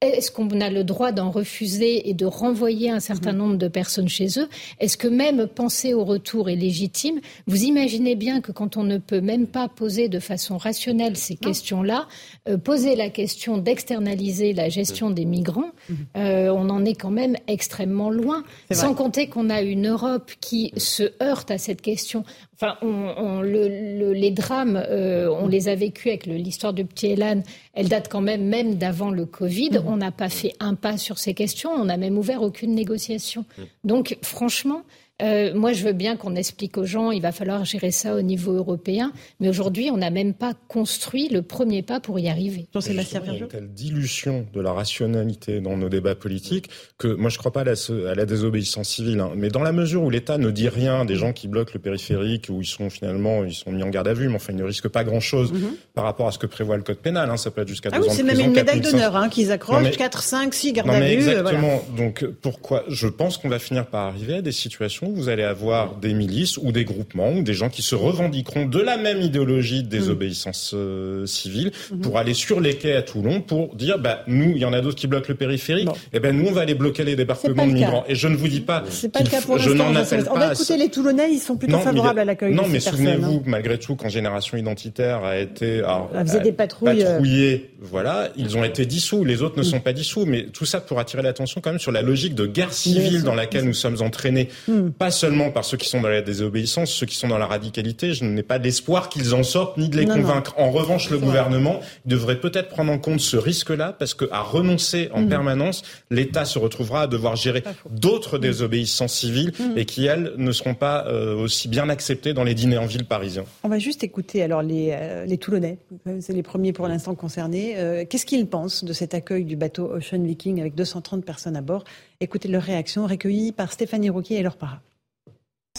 [0.00, 3.38] est-ce qu'on a le droit d'en refuser et de renvoyer un certain mhm.
[3.38, 4.48] nombre de personnes chez eux?
[4.78, 7.20] Est-ce que même penser au retour est légitime?
[7.46, 11.36] Vous imaginez bien que quand on ne peut même pas poser de façon rationnelle ces
[11.36, 12.08] questions-là,
[12.48, 15.96] euh, poser la question d'externaliser la gestion des migrants, mhm.
[16.16, 18.42] euh, on en est quand même extrêmement loin.
[18.70, 22.24] Sans compter qu'on a une Europe qui se heurte à cette question.
[22.54, 27.42] Enfin, on, les drames, euh, on les a vécus avec l'histoire du petit Elan
[27.74, 29.70] elle date quand même même d'avant le Covid.
[29.70, 29.82] Mmh.
[29.86, 31.70] On n'a pas fait un pas sur ces questions.
[31.70, 33.42] On n'a même ouvert aucune négociation.
[33.42, 33.62] Mmh.
[33.84, 34.82] Donc, franchement,
[35.22, 38.22] euh, moi, je veux bien qu'on explique aux gens, il va falloir gérer ça au
[38.22, 42.66] niveau européen, mais aujourd'hui, on n'a même pas construit le premier pas pour y arriver.
[42.74, 47.30] Il y a une telle dilution de la rationalité dans nos débats politiques que moi,
[47.30, 49.20] je ne crois pas à la, désobéissance civile.
[49.20, 49.32] Hein.
[49.36, 52.46] Mais dans la mesure où l'État ne dit rien des gens qui bloquent le périphérique,
[52.50, 54.64] où ils sont finalement ils sont mis en garde à vue, mais enfin, ils ne
[54.64, 55.74] risquent pas grand-chose mhm.
[55.94, 57.30] par rapport à ce que prévoit le code pénal.
[57.30, 57.36] Hein.
[57.36, 60.22] Ça peut être jusqu'à ah oui, c'est même une médaille d'honneur hein, qu'ils accrochent, 4,
[60.22, 61.06] 5, 6 gardes à vue.
[61.06, 61.82] Exactement.
[61.96, 65.96] Donc pourquoi Je pense qu'on va finir par arriver à des situations vous allez avoir
[65.96, 69.82] des milices ou des groupements ou des gens qui se revendiqueront de la même idéologie
[69.82, 72.00] de désobéissance euh, civile mhm.
[72.00, 74.80] pour aller sur les quais à Toulon pour dire bah nous il y en a
[74.80, 75.88] d'autres qui bloquent le périphérique.
[75.88, 78.04] Et eh ben nous on va aller bloquer les débarquements de migrants.
[78.08, 80.32] Et je ne vous dis pas c'est pas le cas pour je n'en appelle pas
[80.32, 83.42] on va écouter les Toulonnais ils sont plutôt favorables à l'accueil non mais souvenez-vous hein.
[83.46, 86.10] malgré tout quand Génération Identitaire a été alors,
[86.42, 87.12] des patrouilles euh.
[87.12, 89.24] patrouillé voilà ils ont été dissous.
[89.24, 91.92] Les autres ne sont pas dissous mais tout ça pour attirer l'attention quand même sur
[91.92, 94.48] la logique de guerre civile dans laquelle nous sommes entraînés.
[94.68, 94.90] Hmm.
[95.00, 98.12] Pas seulement par ceux qui sont dans la désobéissance, ceux qui sont dans la radicalité.
[98.12, 100.52] Je n'ai pas l'espoir qu'ils en sortent ni de les convaincre.
[100.58, 105.22] En revanche, le gouvernement devrait peut-être prendre en compte ce risque-là parce qu'à renoncer en
[105.22, 105.28] mm.
[105.30, 108.42] permanence, l'État se retrouvera à devoir gérer d'autres mm.
[108.42, 109.78] désobéissances civiles mm.
[109.78, 113.06] et qui, elles, ne seront pas euh, aussi bien acceptées dans les dîners en ville
[113.06, 113.46] parisiens.
[113.62, 115.78] On va juste écouter alors les, euh, les Toulonnais.
[116.20, 117.72] C'est les premiers pour l'instant concernés.
[117.78, 121.62] Euh, qu'est-ce qu'ils pensent de cet accueil du bateau Ocean Viking avec 230 personnes à
[121.62, 121.84] bord?
[122.20, 124.82] Écoutez leur réaction recueillie par Stéphanie Rouquier et leur para.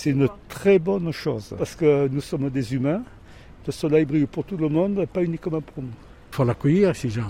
[0.01, 3.03] C'est une très bonne chose parce que nous sommes des humains.
[3.67, 5.91] Le soleil brille pour tout le monde, pas uniquement pour nous.
[6.31, 7.27] Il faut l'accueillir, ces gens.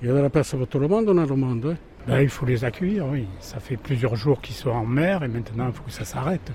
[0.00, 1.76] Il y a de la place pour tout le monde dans le monde.
[2.06, 3.26] Ben, il faut les accueillir, oui.
[3.40, 6.50] Ça fait plusieurs jours qu'ils sont en mer et maintenant il faut que ça s'arrête.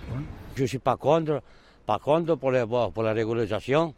[0.56, 1.44] Je ne suis pas contre.
[1.86, 3.94] Par contre, pour, les, pour la régularisation,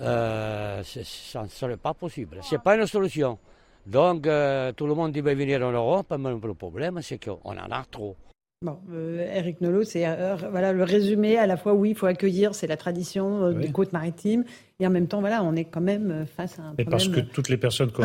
[0.00, 2.38] euh, ça ne serait pas possible.
[2.42, 3.38] Ce n'est pas une solution.
[3.84, 7.70] Donc, euh, tout le monde dit venir en Europe, mais le problème, c'est qu'on en
[7.70, 8.16] a trop.
[8.62, 11.38] Bon, euh, Eric Nolot, c'est euh, voilà le résumé.
[11.38, 14.44] À la fois, oui, il faut accueillir, c'est la tradition euh, des côtes maritimes,
[14.80, 17.20] et en même temps, voilà, on est quand même face à un Mais parce que
[17.20, 18.02] toutes les personnes qui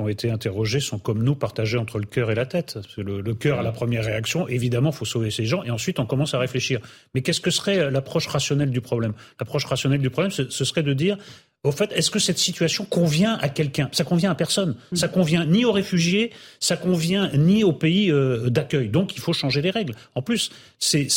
[0.00, 2.78] ont, été, interrogées sont comme nous, partagées entre le cœur et la tête.
[2.96, 5.98] le, le cœur a la première réaction, évidemment, il faut sauver ces gens, et ensuite
[5.98, 6.80] on commence à réfléchir.
[7.14, 9.12] Mais qu'est-ce que serait l'approche rationnelle du problème?
[9.38, 11.18] L'approche rationnelle du problème, ce serait de dire
[11.62, 13.90] au fait, est-ce que cette situation convient à quelqu'un?
[13.92, 14.76] Ça convient à personne.
[14.92, 14.96] Mm.
[14.96, 18.88] Ça convient ni aux réfugiés, ça convient ni aux pays euh, d'accueil.
[18.88, 19.94] Donc, il faut changer les règles.
[20.14, 21.08] En plus, ces,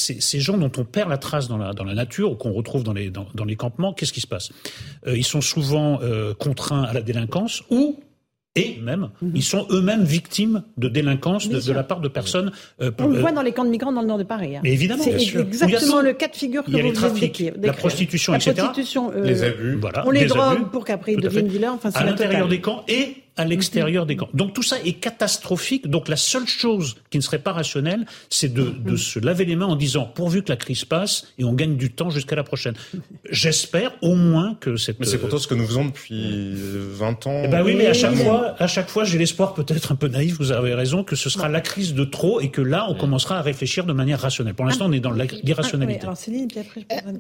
[0.41, 2.93] gens dont on perd la trace dans la, dans la nature ou qu'on retrouve dans
[2.93, 4.51] les, dans, les campements, qu'est-ce qui se passe?
[5.07, 7.99] Euh, Ils sont souvent euh, contraints à la délinquance ou
[8.55, 9.31] et même, mhm.
[9.33, 12.51] ils sont eux-mêmes victimes de délinquance de, la part de personnes.
[12.81, 14.55] Euh, on le voit dans les camps de migrants dans le nord de Paris.
[14.55, 14.61] Hein.
[14.63, 17.43] Mais évidemment, c'est exactement le cas de figure que il y a vous les trafics,
[17.59, 18.53] la prostitution, la etc.
[18.57, 21.73] Prostitution, euh, les abus, voilà, on les drogue pour qu'après ils deviennent dealers.
[21.73, 24.29] Enfin, à l'intérieur des camps et à l'extérieur des camps.
[24.33, 25.87] Donc tout ça est catastrophique.
[25.87, 29.55] Donc la seule chose qui ne serait pas rationnelle, c'est de, de, se laver les
[29.55, 32.43] mains en disant pourvu que la crise passe et on gagne du temps jusqu'à la
[32.43, 32.75] prochaine.
[33.29, 34.99] J'espère au moins que cette.
[34.99, 37.41] Mais c'est pourtant ce que nous faisons depuis 20 ans.
[37.45, 40.07] Eh ben oui, mais à chaque fois, à chaque fois, j'ai l'espoir peut-être un peu
[40.07, 40.37] naïf.
[40.37, 43.39] Vous avez raison que ce sera la crise de trop et que là, on commencera
[43.39, 44.53] à réfléchir de manière rationnelle.
[44.53, 46.05] Pour l'instant, on est dans l'irrationalité.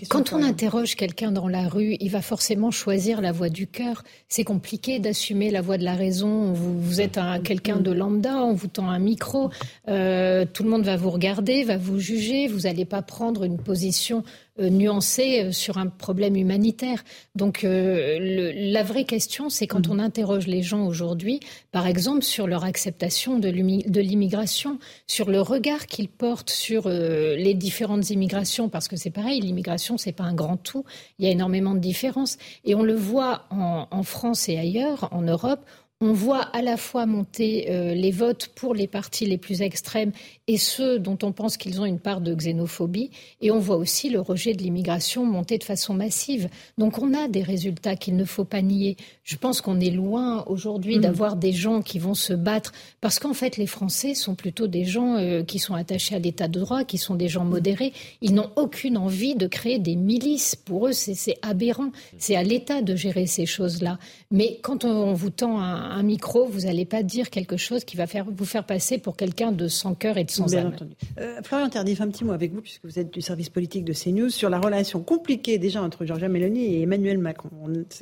[0.09, 4.03] Quand on interroge quelqu'un dans la rue, il va forcément choisir la voie du cœur.
[4.27, 8.67] C'est compliqué d'assumer la voie de la raison, vous, êtes quelqu'un de lambda, on vous
[8.67, 9.51] tend un micro,
[9.87, 13.57] euh, tout le monde va vous regarder, va vous juger, vous n'allez pas prendre une
[13.57, 14.23] position
[14.59, 17.03] nuancée euh, sur un problème humanitaire.
[17.35, 21.39] Donc la vraie question, c'est quand on interroge les gens aujourd'hui,
[21.71, 28.09] par exemple sur leur acceptation de l'immigration, sur le regard qu'ils portent sur les différentes
[28.09, 30.83] immigrations, parce que c'est pareil, l'immigration, c'est pas un grand tout,
[31.17, 32.37] il y a énormément de différences.
[32.65, 35.65] Et on le voit en France et ailleurs, en Europe,
[36.03, 40.11] on voit à la fois monter euh, les votes pour les partis les plus extrêmes
[40.47, 44.09] et ceux dont on pense qu'ils ont une part de xénophobie, et on voit aussi
[44.09, 46.49] le rejet de l'immigration monter de façon massive.
[46.77, 48.97] Donc on a des résultats qu'il ne faut pas nier.
[49.23, 51.01] Je pense qu'on est loin aujourd'hui mm.
[51.01, 54.83] d'avoir des gens qui vont se battre, parce qu'en fait les Français sont plutôt des
[54.83, 57.93] gens euh, qui sont attachés à l'état de droit, qui sont des gens modérés.
[58.21, 60.57] Ils n'ont aucune envie de créer des milices.
[60.57, 61.91] Pour eux, c'est aberrant.
[62.17, 63.99] C'est à l'État de gérer ces choses-là.
[64.31, 67.97] Mais quand on vous tend un un micro, vous n'allez pas dire quelque chose qui
[67.97, 70.67] va faire, vous faire passer pour quelqu'un de sans cœur et de sans Bien âme.
[70.73, 70.93] Entendu.
[71.19, 73.93] Euh, Florian Tardif, un petit mot avec vous, puisque vous êtes du service politique de
[73.93, 77.49] CNews, sur la relation compliquée déjà entre Georgia Meloni et Emmanuel Macron.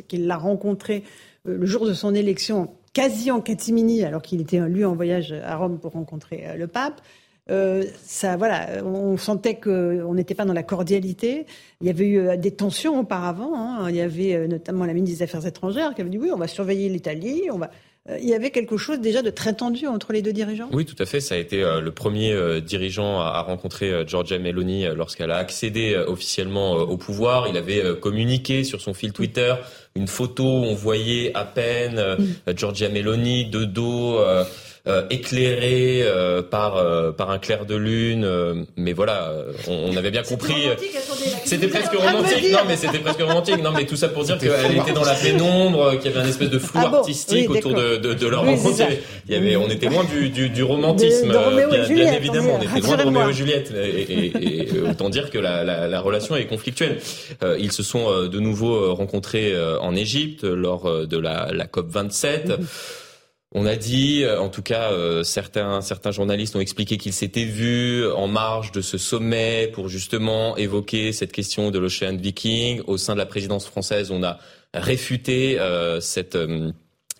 [0.07, 1.03] Qu'il l'a rencontré
[1.47, 5.31] euh, le jour de son élection quasi en catimini, alors qu'il était lui en voyage
[5.31, 7.01] à Rome pour rencontrer euh, le pape.
[7.49, 11.45] Euh, ça, voilà, on sentait qu'on n'était pas dans la cordialité.
[11.81, 13.55] Il y avait eu des tensions auparavant.
[13.55, 13.89] Hein.
[13.89, 16.47] Il y avait notamment la ministre des Affaires étrangères qui avait dit oui, on va
[16.47, 17.71] surveiller l'Italie, on va
[18.09, 20.69] il y avait quelque chose déjà de très tendu entre les deux dirigeants?
[20.73, 21.19] Oui, tout à fait.
[21.19, 25.95] Ça a été euh, le premier euh, dirigeant à rencontrer Giorgia Meloni lorsqu'elle a accédé
[26.07, 27.47] officiellement au pouvoir.
[27.47, 29.53] Il avait communiqué sur son fil Twitter
[29.95, 32.55] une photo où on voyait à peine mm.
[32.55, 34.17] Giorgia Meloni de dos
[34.87, 38.65] euh, éclairé euh, par euh, par un clair de lune.
[38.77, 39.31] mais voilà,
[39.67, 40.69] on, avait bien compris.
[41.45, 42.51] C'était presque romantique.
[42.51, 43.61] Non, mais c'était presque romantique.
[43.61, 46.27] Non, mais tout ça pour dire qu'elle était dans la pénombre, qu'il y avait un
[46.27, 48.81] espèce de flou ah artistique autour de, de, de leur rencontre.
[49.27, 51.27] Il y avait, on était loin du, du, du romantisme.
[51.29, 53.71] bien, évidemment, on, était loin de Roméo et Juliette.
[53.75, 56.97] Et, et, et, autant dire que la, la, la relation est conflictuelle.
[57.59, 62.53] ils se sont de nouveau rencontrés en Égypte lors de la, la COP 27.
[63.53, 67.43] On a dit, euh, en tout cas, euh, certains certains journalistes ont expliqué qu'ils s'étaient
[67.43, 72.81] vus en marge de ce sommet pour justement évoquer cette question de l'Ocean Viking.
[72.87, 74.39] Au sein de la présidence française, on a
[74.73, 76.37] réfuté euh, cette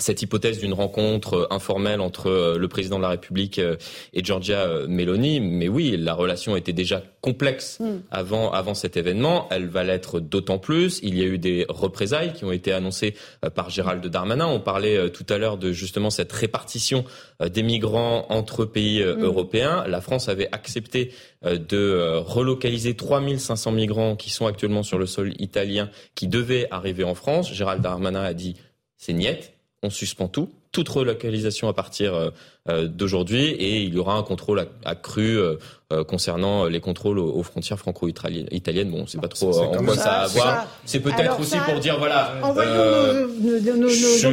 [0.01, 3.75] cette hypothèse d'une rencontre euh, informelle entre euh, le président de la République euh,
[4.13, 5.39] et Giorgia Meloni.
[5.39, 7.85] Mais oui, la relation était déjà complexe mm.
[8.11, 9.47] avant, avant cet événement.
[9.51, 10.99] Elle va l'être d'autant plus.
[11.03, 13.15] Il y a eu des représailles qui ont été annoncées
[13.55, 14.47] par Gérald Darmanin.
[14.47, 17.05] On parlait tout à l'heure de justement cette répartition
[17.43, 19.23] des migrants entre pays mm.
[19.23, 19.83] européens.
[19.87, 21.11] La France avait accepté
[21.43, 27.15] de relocaliser 3500 migrants qui sont actuellement sur le sol italien qui devaient arriver en
[27.15, 27.53] France.
[27.53, 28.55] Gérald Darmanin a dit
[28.97, 32.29] c'est niette on suspend tout, toute relocalisation à partir euh,
[32.67, 35.55] d'aujourd'hui et il y aura un contrôle accru euh,
[35.91, 38.91] euh, concernant les contrôles aux, frontières franco-italiennes.
[38.91, 40.67] Bon, c'est pas trop en quoi ça, a à voir.
[40.85, 42.33] C'est peut-être aussi pour dire voilà.
[42.55, 43.27] Euh,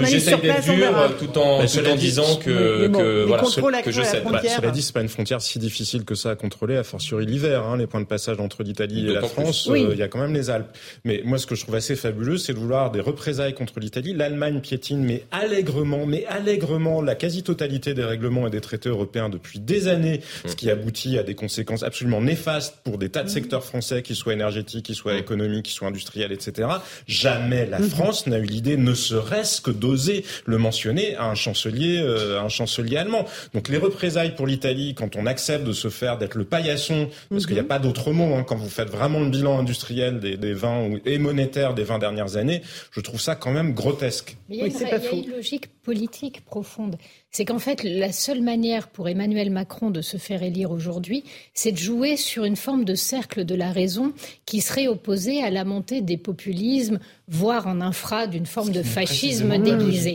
[0.04, 3.24] J'essaie d'être dur tout en, tout en disant que, que
[3.60, 4.22] voilà que je sais.
[4.22, 7.64] Cela dit, c'est pas une frontière si difficile que ça à contrôler, a fortiori l'hiver.
[7.64, 10.34] Hein, les points de passage entre l'Italie et la France, il y a quand même
[10.34, 10.76] les Alpes.
[11.04, 14.14] Mais moi, ce que je trouve assez fabuleux, c'est de vouloir des représailles contre l'Italie.
[14.14, 19.60] L'Allemagne piétine, mais allègrement, mais allègrement, la quasi-totalité des règlements et des traités européens depuis
[19.60, 23.64] des années, ce qui aboutit à des conséquences absolument néfastes pour des tas de secteurs
[23.64, 26.68] français, qu'ils soient énergétiques, qu'ils soient économiques, qu'ils soient industriels, etc.
[27.06, 32.00] Jamais la France n'a eu l'idée, ne serait-ce que d'oser le mentionner à un chancelier,
[32.00, 33.24] euh, un chancelier allemand.
[33.54, 37.46] Donc les représailles pour l'Italie, quand on accepte de se faire d'être le paillasson, parce
[37.46, 37.68] qu'il n'y a mhm.
[37.68, 41.18] pas d'autre mot, hein, quand vous faites vraiment le bilan industriel des, des 20 et
[41.18, 44.36] monétaire des 20 dernières années, je trouve ça quand même grotesque.
[44.48, 46.96] Mais il y a, une, il y a une logique politique profonde
[47.30, 51.72] c'est qu'en fait, la seule manière pour Emmanuel Macron de se faire élire aujourd'hui, c'est
[51.72, 54.12] de jouer sur une forme de cercle de la raison
[54.46, 59.58] qui serait opposé à la montée des populismes, voire en infra d'une forme de fascisme
[59.58, 60.14] déguisé.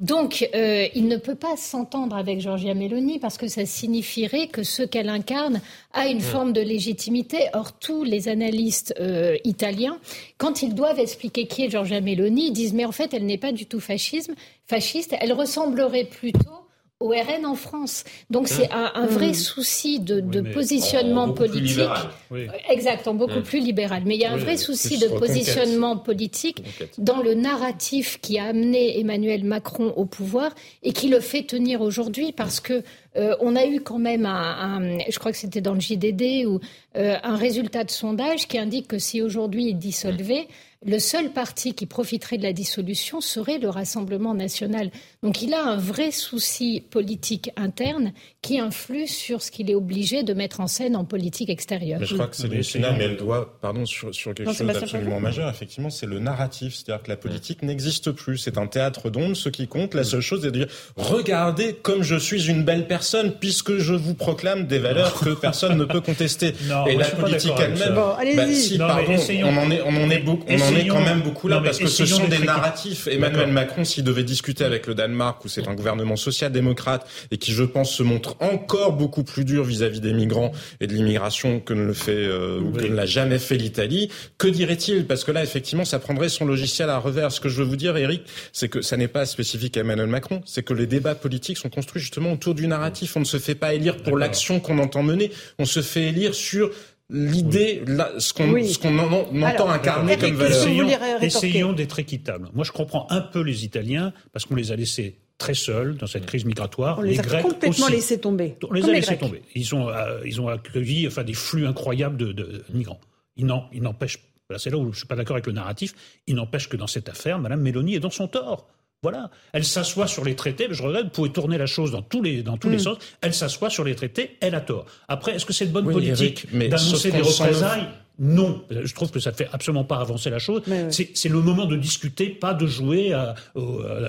[0.00, 4.62] Donc, euh, il ne peut pas s'entendre avec Giorgia Meloni parce que ça signifierait que
[4.62, 5.60] ce qu'elle incarne
[5.92, 7.48] a une forme de légitimité.
[7.52, 9.98] Or, tous les analystes euh, italiens,
[10.38, 13.52] quand ils doivent expliquer qui est Giorgia Meloni, disent mais en fait, elle n'est pas
[13.52, 14.34] du tout fascisme,
[14.66, 15.14] fasciste.
[15.20, 16.62] Elle ressemblerait plutôt
[17.02, 18.04] au RN en France.
[18.30, 19.34] Donc c'est un, vrai mmh.
[19.34, 21.88] souci de, positionnement politique.
[22.30, 22.46] Oui.
[22.68, 23.42] Exact, beaucoup mmh.
[23.42, 24.02] plus libéral.
[24.06, 26.62] Mais il y a un vrai souci de positionnement politique
[26.98, 31.80] dans le narratif qui a amené Emmanuel Macron au pouvoir et qui le fait tenir
[31.80, 32.82] aujourd'hui parce que
[33.16, 36.60] euh, on a eu quand même un, je crois que c'était dans le JDD ou
[36.96, 40.46] euh, un résultat de sondage qui indique que si aujourd'hui il dissolvait
[40.84, 44.90] le seul parti qui profiterait de la dissolution serait le Rassemblement national.
[45.22, 50.24] Donc il a un vrai souci politique interne qui influe sur ce qu'il est obligé
[50.24, 52.00] de mettre en scène en politique extérieure.
[52.00, 55.48] Mais je crois que c'est Léchina, mais elle doit, pardon, sur, quelque chose d'absolument majeur.
[55.48, 58.36] Effectivement, c'est le narratif, c'est-à-dire que la politique n'existe plus.
[58.36, 59.36] C'est un théâtre d'ombre.
[59.36, 62.88] Ce qui compte, la seule chose est de dire regardez comme je suis une belle
[62.88, 66.52] personne, puisque je vous proclame des valeurs que personne ne peut contester.
[66.88, 68.18] Et la politique elle-même, bah,
[68.52, 71.60] si, pardon, on en est, on en est beaucoup, on est quand même beaucoup là
[71.60, 73.06] parce que ce sont des narratifs.
[73.06, 75.11] Emmanuel Macron, s'il devait discuter avec le Danemark,
[75.44, 79.64] où c'est un gouvernement social-démocrate et qui, je pense, se montre encore beaucoup plus dur
[79.64, 83.06] vis-à-vis des migrants et de l'immigration que ne le fait euh, ou que ne l'a
[83.06, 85.06] jamais fait l'Italie, que dirait-il?
[85.06, 87.32] Parce que là, effectivement, ça prendrait son logiciel à revers.
[87.32, 88.22] Ce que je veux vous dire, Eric,
[88.52, 90.42] c'est que ça n'est pas spécifique à Emmanuel Macron.
[90.44, 93.16] C'est que les débats politiques sont construits justement autour du narratif.
[93.16, 95.30] On ne se fait pas élire pour l'action qu'on entend mener.
[95.58, 96.70] On se fait élire sur
[97.12, 97.84] l'idée,
[98.18, 98.98] ce qu'on
[99.42, 101.22] entend incarner comme valeur.
[101.22, 102.48] Essayons, d'être équitables.
[102.54, 106.06] Moi, je comprends un peu les Italiens parce qu'on les a laissés très seuls dans
[106.06, 106.98] cette crise migratoire.
[106.98, 108.56] On les, a Grecs complètement laissés tomber.
[108.68, 109.42] On les a laissés tomber.
[109.54, 113.00] Ils ont, euh, ils ont accueilli enfin, des flux incroyables de, de migrants.
[113.36, 114.18] Ils n'empêchent,
[114.56, 115.94] c'est là où je ne suis pas d'accord avec le narratif,
[116.26, 118.68] il n'empêche que dans cette affaire, Mme Mélanie est dans son tort.
[119.02, 119.30] Voilà.
[119.52, 120.68] Elle s'assoit sur les traités.
[120.70, 122.80] Je regrette, vous pouvez tourner la chose dans tous les, dans tous les mm.
[122.80, 122.98] sens.
[123.20, 124.36] Elle s'assoit sur les traités.
[124.40, 124.86] Elle a tort.
[125.08, 127.88] Après, est-ce que c'est de bonne politique d'annoncer des représailles
[128.18, 128.62] non.
[128.70, 130.62] Je trouve que ça ne fait absolument pas avancer la chose.
[130.90, 133.60] C'est le moment de discuter, pas de jouer à, à,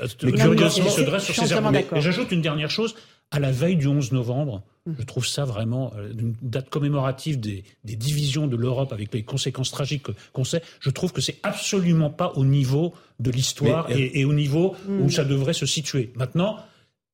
[0.03, 1.75] à, se dresse sur ses armes.
[1.75, 2.95] Et j'ajoute une dernière chose.
[3.33, 4.93] À la veille du 11 novembre, mmh.
[4.99, 9.23] je trouve ça vraiment euh, une date commémorative des, des divisions de l'Europe avec les
[9.23, 10.61] conséquences tragiques qu'on sait.
[10.79, 15.01] Je trouve que c'est absolument pas au niveau de l'histoire et, et, au niveau mmh.
[15.01, 16.13] où ça devrait se situer.
[16.15, 16.57] Maintenant,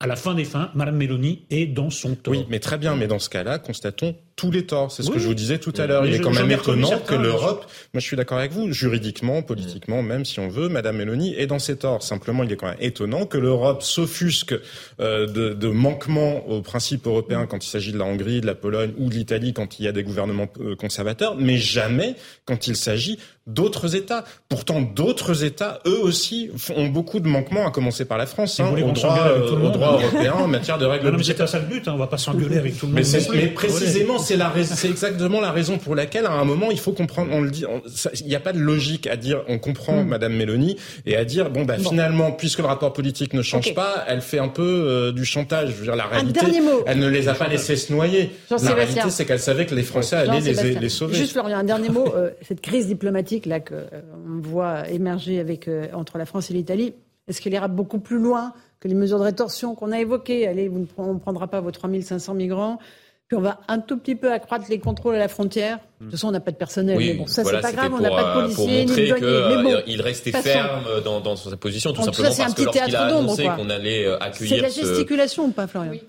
[0.01, 2.33] à la fin des fins, Madame Mélanie est dans son tort.
[2.33, 2.95] Oui, mais très bien.
[2.95, 4.89] Mais dans ce cas-là, constatons tous les torts.
[4.89, 6.05] C'est ce que je vous disais tout à l'heure.
[6.05, 10.01] Il est quand même étonnant que l'Europe, moi je suis d'accord avec vous, juridiquement, politiquement,
[10.01, 12.03] même si on veut, Madame Mélanie est dans ses torts.
[12.03, 14.55] Simplement, il est quand même étonnant que l'Europe s'offusque
[15.01, 18.55] euh, de, de manquements aux principes européens quand il s'agit de la Hongrie, de la
[18.55, 22.15] Pologne ou de l'Italie quand il y a des gouvernements euh, conservateurs, mais jamais
[22.45, 23.19] quand il s'agit
[23.49, 24.23] d'autres États.
[24.47, 28.71] Pourtant, d'autres États, eux aussi, ont beaucoup de manquements, à commencer par la France, hein,
[28.71, 31.09] au, droit, euh, au droit européen en matière de règles.
[31.09, 31.87] Non, mais c'est pas ça le but.
[31.87, 33.03] Hein, on va pas s'engueuler avec tout le monde.
[33.03, 36.79] Mais, mais précisément, c'est la c'est exactement la raison pour laquelle à un moment il
[36.79, 37.31] faut comprendre.
[37.33, 37.65] On le dit,
[38.21, 40.07] il n'y a pas de logique à dire on comprend mm.
[40.07, 40.77] Madame Mélanie
[41.07, 44.37] et à dire bon bah finalement puisque le rapport politique ne change pas, elle fait
[44.37, 45.69] un peu euh, du chantage.
[45.69, 46.41] Je veux dire la réalité,
[46.85, 48.31] elle ne les a pas laissés se noyer.
[48.51, 51.15] La réalité c'est qu'elle savait que les Français allaient les, les, sauver.
[51.15, 52.05] Juste Florian, un dernier mot.
[52.15, 56.53] Euh, cette crise diplomatique là que euh, on voit émerger avec entre la France et
[56.53, 56.93] l'Italie,
[57.27, 60.47] est-ce qu'elle ira beaucoup plus loin que les mesures de rétorsion qu'on a évoquées?
[60.47, 62.79] Allez, vous ne prendra pas vos 3500 migrants
[63.29, 65.77] puis on va un tout petit peu accroître les contrôles à la frontière.
[65.99, 66.97] De toute façon, on n'a pas de personnel.
[66.97, 69.73] mais bon, ça, c'est pas grave, on n'a pas de euh, policiers, ni de douaniers.
[69.75, 73.43] Bon, il restait ferme dans, dans, sa position, tout simplement parce que lorsqu'il a annoncé
[73.43, 74.49] qu'on allait euh, accueillir.
[74.49, 76.01] C'est de la gesticulation ou pas, Florian oui.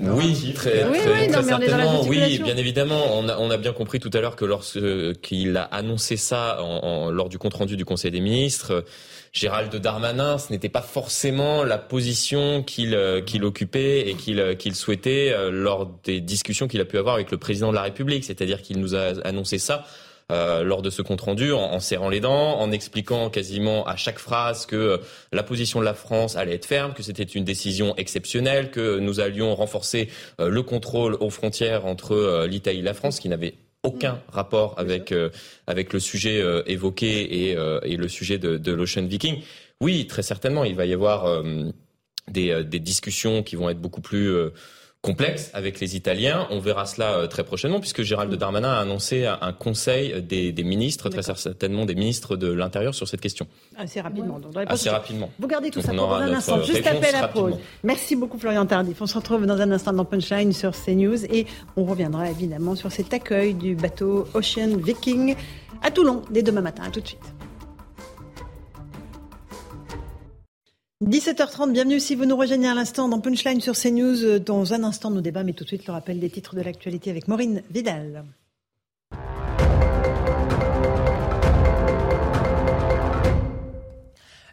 [0.00, 2.02] Oui, très, oui, très, oui, très certainement.
[2.06, 3.04] Oui, bien évidemment.
[3.14, 6.84] On a, on a bien compris tout à l'heure que lorsqu'il a annoncé ça en,
[6.84, 8.84] en, lors du compte rendu du Conseil des ministres,
[9.32, 14.54] Gérald Darmanin, ce n'était pas forcément la position qu'il euh, qu'il occupait et qu'il euh,
[14.54, 17.82] qu'il souhaitait euh, lors des discussions qu'il a pu avoir avec le président de la
[17.82, 18.24] République.
[18.24, 19.84] C'est-à-dire qu'il nous a annoncé ça
[20.32, 23.96] euh, lors de ce compte rendu en, en, serrant les dents, en expliquant quasiment à
[23.96, 25.00] chaque phrase que
[25.32, 29.20] la position de la France allait être ferme, que c'était une décision exceptionnelle, que nous
[29.20, 30.08] allions renforcer
[30.38, 34.20] le contrôle aux frontières entre l'Italie et la France, qui n'avait aucun mm.
[34.28, 35.30] rapport avec euh,
[35.66, 39.42] avec le sujet euh, évoqué et, euh, et, le sujet de, de l'Ocean Viking.
[39.80, 41.44] Oui, très certainement, il va y avoir
[42.26, 44.36] des, des, discussions qui vont être beaucoup plus
[45.02, 46.46] complexe avec les Italiens.
[46.50, 50.64] On verra cela euh, très prochainement puisque Gérald Darmanin a annoncé un conseil des, des
[50.64, 53.46] ministres, très certainement des ministres de l'Intérieur sur cette question.
[53.76, 54.38] Assez rapidement.
[54.38, 55.30] Donc, Assez rapidement.
[55.38, 56.62] Vous gardez tout ça pour un instant.
[56.62, 57.54] Juste après la pause.
[57.84, 59.00] Merci beaucoup Florian Tardif.
[59.00, 61.46] On se retrouve dans un instant dans Punchline sur CNews et
[61.76, 65.36] on reviendra évidemment sur cet accueil du bateau Ocean Viking
[65.82, 66.82] à Toulon dès demain matin.
[66.86, 67.37] À tout de suite.
[71.04, 74.40] 17h30, bienvenue si vous nous rejoignez à l'instant dans Punchline sur CNews.
[74.40, 77.08] Dans un instant, nos débats, mais tout de suite le rappel des titres de l'actualité
[77.08, 78.24] avec Maureen Vidal.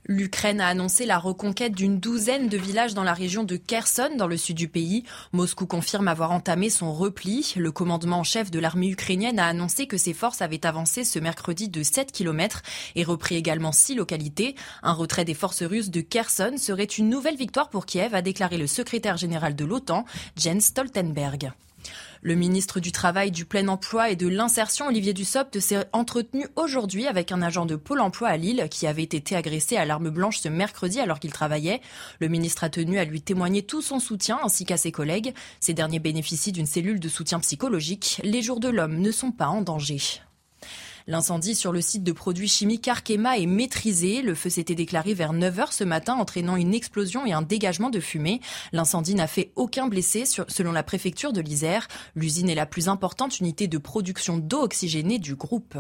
[0.08, 4.28] L'Ukraine a annoncé la reconquête d'une douzaine de villages dans la région de Kherson, dans
[4.28, 5.04] le sud du pays.
[5.32, 7.54] Moscou confirme avoir entamé son repli.
[7.56, 11.18] Le commandement en chef de l'armée ukrainienne a annoncé que ses forces avaient avancé ce
[11.18, 12.62] mercredi de 7 km
[12.94, 14.54] et repris également six localités.
[14.84, 18.58] Un retrait des forces russes de Kherson serait une nouvelle victoire pour Kiev, a déclaré
[18.60, 20.06] le secrétaire général de l'OTAN,
[20.38, 21.52] Jens Stoltenberg.
[22.26, 27.06] Le ministre du Travail, du Plein Emploi et de l'Insertion, Olivier Dussopt, s'est entretenu aujourd'hui
[27.06, 30.40] avec un agent de Pôle Emploi à Lille qui avait été agressé à l'arme blanche
[30.40, 31.82] ce mercredi alors qu'il travaillait.
[32.20, 35.36] Le ministre a tenu à lui témoigner tout son soutien ainsi qu'à ses collègues.
[35.60, 38.20] Ces derniers bénéficient d'une cellule de soutien psychologique.
[38.24, 40.25] Les jours de l'homme ne sont pas en danger.
[41.08, 44.24] L'incendie sur le site de produits chimiques Arkema est maîtrisé.
[44.24, 48.00] Le feu s'était déclaré vers 9h ce matin, entraînant une explosion et un dégagement de
[48.00, 48.42] fumée.
[48.74, 51.88] L'incendie n'a fait aucun blessé, selon la préfecture de l'Isère.
[52.16, 55.78] L'usine est la plus importante unité de production d'eau oxygénée du groupe.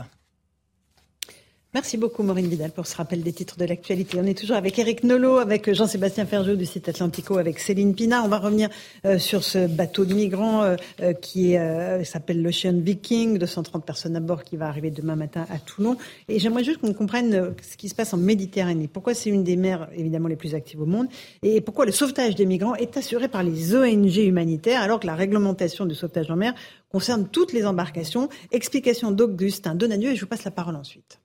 [1.76, 4.18] Merci beaucoup Maureen Vidal pour ce rappel des titres de l'actualité.
[4.18, 8.24] On est toujours avec Eric Nolot, avec Jean-Sébastien Ferjou du site Atlantico, avec Céline Pina.
[8.24, 8.70] On va revenir
[9.04, 11.58] euh, sur ce bateau de migrants euh, euh, qui
[12.06, 15.98] s'appelle l'Ocean Viking, 230 personnes à bord qui va arriver demain matin à Toulon.
[16.30, 18.88] Et j'aimerais juste qu'on comprenne ce qui se passe en Méditerranée.
[18.88, 21.08] Pourquoi c'est une des mers évidemment les plus actives au monde?
[21.44, 25.16] Et pourquoi le sauvetage des migrants est assuré par les ONG humanitaires alors que la
[25.16, 26.54] réglementation du sauvetage en mer
[26.90, 28.30] concerne toutes les embarcations?
[28.54, 31.20] Explication d'Augustin Donadieu et je vous passe la parole ensuite.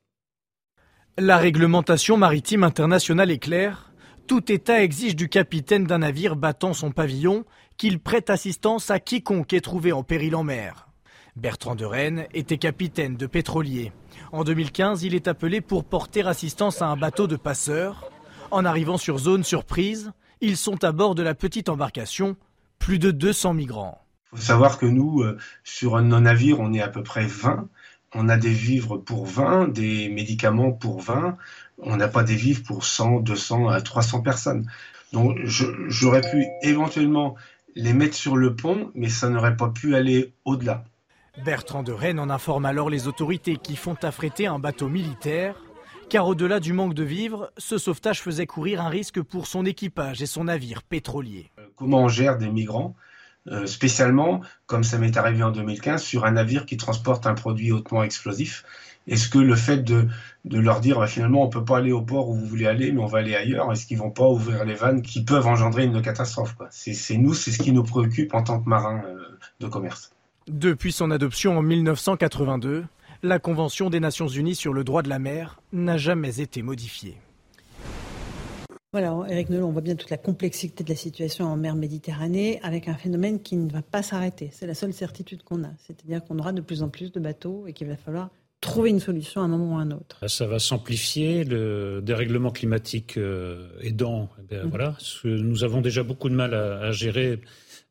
[1.23, 3.93] La réglementation maritime internationale est claire.
[4.27, 7.45] Tout État exige du capitaine d'un navire battant son pavillon
[7.77, 10.89] qu'il prête assistance à quiconque est trouvé en péril en mer.
[11.37, 13.93] Bertrand de Rennes était capitaine de pétrolier.
[14.33, 18.11] En 2015, il est appelé pour porter assistance à un bateau de passeurs.
[18.51, 22.35] En arrivant sur zone surprise, ils sont à bord de la petite embarcation,
[22.79, 24.01] plus de 200 migrants.
[24.33, 27.69] Il faut savoir que nous, euh, sur nos navires, on est à peu près 20
[28.15, 31.37] on a des vivres pour 20, des médicaments pour 20,
[31.79, 34.67] on n'a pas des vivres pour 100, 200 à 300 personnes.
[35.13, 37.37] Donc j'aurais pu éventuellement
[37.75, 40.85] les mettre sur le pont, mais ça n'aurait pas pu aller au-delà.
[41.45, 45.55] Bertrand de Rennes en informe alors les autorités qui font affréter un bateau militaire,
[46.09, 50.21] car au-delà du manque de vivres, ce sauvetage faisait courir un risque pour son équipage
[50.21, 51.51] et son navire pétrolier.
[51.77, 52.95] Comment on gère des migrants?
[53.49, 57.73] Euh, spécialement, comme ça m'est arrivé en 2015, sur un navire qui transporte un produit
[57.73, 58.65] hautement explosif.
[59.07, 60.09] Est-ce que le fait de,
[60.45, 63.01] leur dire bah, finalement on peut pas aller au port où vous voulez aller, mais
[63.01, 66.03] on va aller ailleurs, est-ce qu'ils vont pas ouvrir les vannes qui peuvent engendrer une
[66.03, 70.13] catastrophe C'est nous, c'est ce qui nous préoccupe en tant que marins euh, de commerce.
[70.49, 72.85] Depuis son adoption en 1982,
[73.23, 77.17] la Convention des Nations Unies sur le droit de la mer n'a jamais été modifiée.
[78.93, 82.59] Voilà, Eric Nelon, on voit bien toute la complexité de la situation en mer Méditerranée
[82.65, 84.51] avec un phénomène qui ne va pas s'arrêter.
[84.53, 85.71] C'est la seule certitude qu'on a.
[85.79, 88.31] C'est-à-dire qu'on aura de plus en plus de bateaux et qu'il va falloir
[88.61, 90.27] trouver une solution à un moment ou à un autre.
[90.29, 94.29] Ça va s'amplifier, le dérèglement climatique euh, aidant.
[94.51, 94.69] Eh mmh.
[94.69, 97.41] voilà, nous avons déjà beaucoup de mal à, gérer.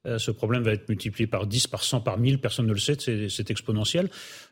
[0.06, 2.80] Euh, ce problème va être multiplié par 10, par 100, par 1000, personne ne le
[2.80, 2.98] sait,
[3.30, 4.10] c'est exponentiel.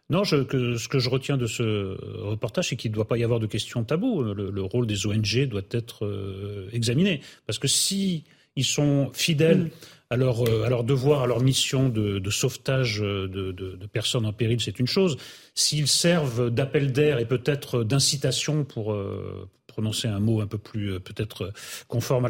[0.09, 3.41] Non, ce que je retiens de ce reportage, c'est qu'il ne doit pas y avoir
[3.41, 4.23] de questions tabou.
[4.23, 7.21] Le, rôle des ONG doit être euh, examiné.
[7.45, 8.23] Parce que si
[8.55, 9.69] ils sont fidèles mm.
[10.09, 14.31] à, leur, euh, à, leur, devoir, à leur mission de, sauvetage de, de, personnes en
[14.31, 15.17] péril, c'est une chose.
[15.55, 20.93] S'ils servent d'appel d'air et peut-être d'incitation pour, euh, prononcer un mot un peu plus
[20.93, 21.51] euh, peut-être euh,
[21.87, 22.29] conforme à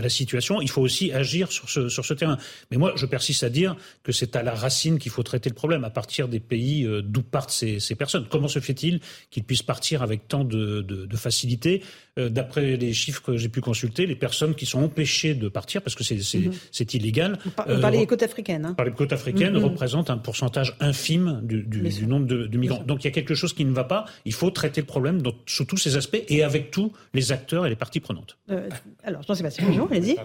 [0.00, 2.36] la, situation, il faut aussi agir sur ce, sur ce terrain.
[2.72, 5.54] Mais moi, je persiste à dire que c'est à la racine qu'il faut traiter le
[5.54, 8.26] problème, à partir des pays euh, d'où partent ces, ces, personnes.
[8.28, 8.98] Comment se fait-il
[9.30, 11.82] qu'ils puissent partir avec tant de, de, de facilité?
[12.16, 15.94] D'après les chiffres que j'ai pu consulter, les personnes qui sont empêchées de partir, parce
[15.94, 16.50] que c'est mm
[16.92, 17.38] illégal...
[17.54, 18.66] Par, les côtes africaines.
[18.66, 18.74] Hein.
[18.74, 19.64] Par les côtes africaines, mhm.
[19.64, 22.82] représentent un pourcentage infime du, du, du nombre de, migrants.
[22.84, 24.04] Donc il y a quelque chose qui ne va pas.
[24.24, 26.79] Il faut traiter le problème sous tous ses aspects et avec tout
[27.14, 28.36] les acteurs et les parties prenantes.
[28.50, 28.68] Euh,
[29.02, 30.16] alors, Jean-Sébastien bonjour, allez-y.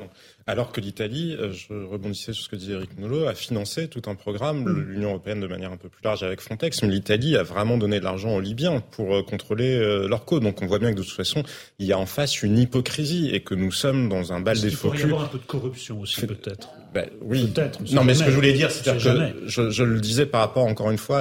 [0.47, 4.03] Alors que l'Italie, euh, je rebondissais sur ce que disait Eric Nolot, a financé tout
[4.08, 4.80] un programme, mm.
[4.91, 7.99] l'Union européenne de manière un peu plus large avec Frontex, mais l'Italie a vraiment donné
[7.99, 10.43] de l'argent aux Libyens pour euh, contrôler leur code.
[10.43, 11.43] Donc on voit bien que de toute façon,
[11.80, 14.72] il y a en face une hypocrisie et que nous sommes dans un bal des
[14.72, 16.70] faux Il y avoir un peu de corruption aussi, peut-être?
[16.96, 17.48] Ben, oui.
[17.54, 17.82] Peut-être.
[17.91, 20.66] Non, mais ce que je voulais dire, c'est que je, je, le disais par rapport,
[20.66, 21.20] encore une fois,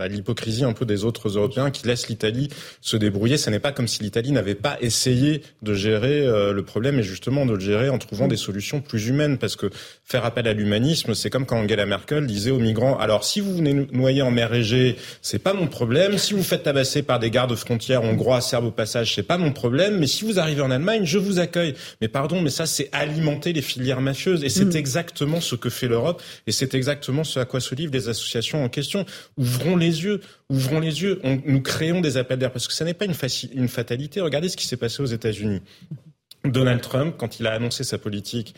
[0.00, 2.48] à l'hypocrisie un peu des autres Européens qui laissent l'Italie
[2.80, 3.36] se débrouiller.
[3.36, 7.02] Ce n'est pas comme si l'Italie n'avait pas essayé de gérer euh, le problème et
[7.02, 9.36] justement de le gérer en trouvant des solutions plus humaines.
[9.36, 9.68] Parce que
[10.02, 13.54] faire appel à l'humanisme, c'est comme quand Angela Merkel disait aux migrants alors si vous
[13.54, 16.16] venez noyer en mer Égée, c'est pas mon problème.
[16.16, 19.52] Si vous faites tabasser par des gardes frontières hongrois, serbes au passage, c'est pas mon
[19.52, 19.98] problème.
[19.98, 21.74] Mais si vous arrivez en Allemagne, je vous accueille.
[22.00, 24.76] Mais pardon, mais ça c'est alimenter les filières mafieuses et c'est mm.
[24.76, 28.08] exactement exactement ce que fait l'Europe et c'est exactement ce à quoi se livrent les
[28.08, 29.04] associations en question.
[29.36, 31.20] Ouvrons les yeux, ouvrons les yeux.
[31.24, 33.14] nous créons des appels d'air parce que ce n'est pas une,
[33.52, 34.20] une fatalité.
[34.20, 35.60] Regardez ce qui s'est passé aux États-Unis.
[36.44, 38.54] Donald Trump, quand il a annoncé sa politique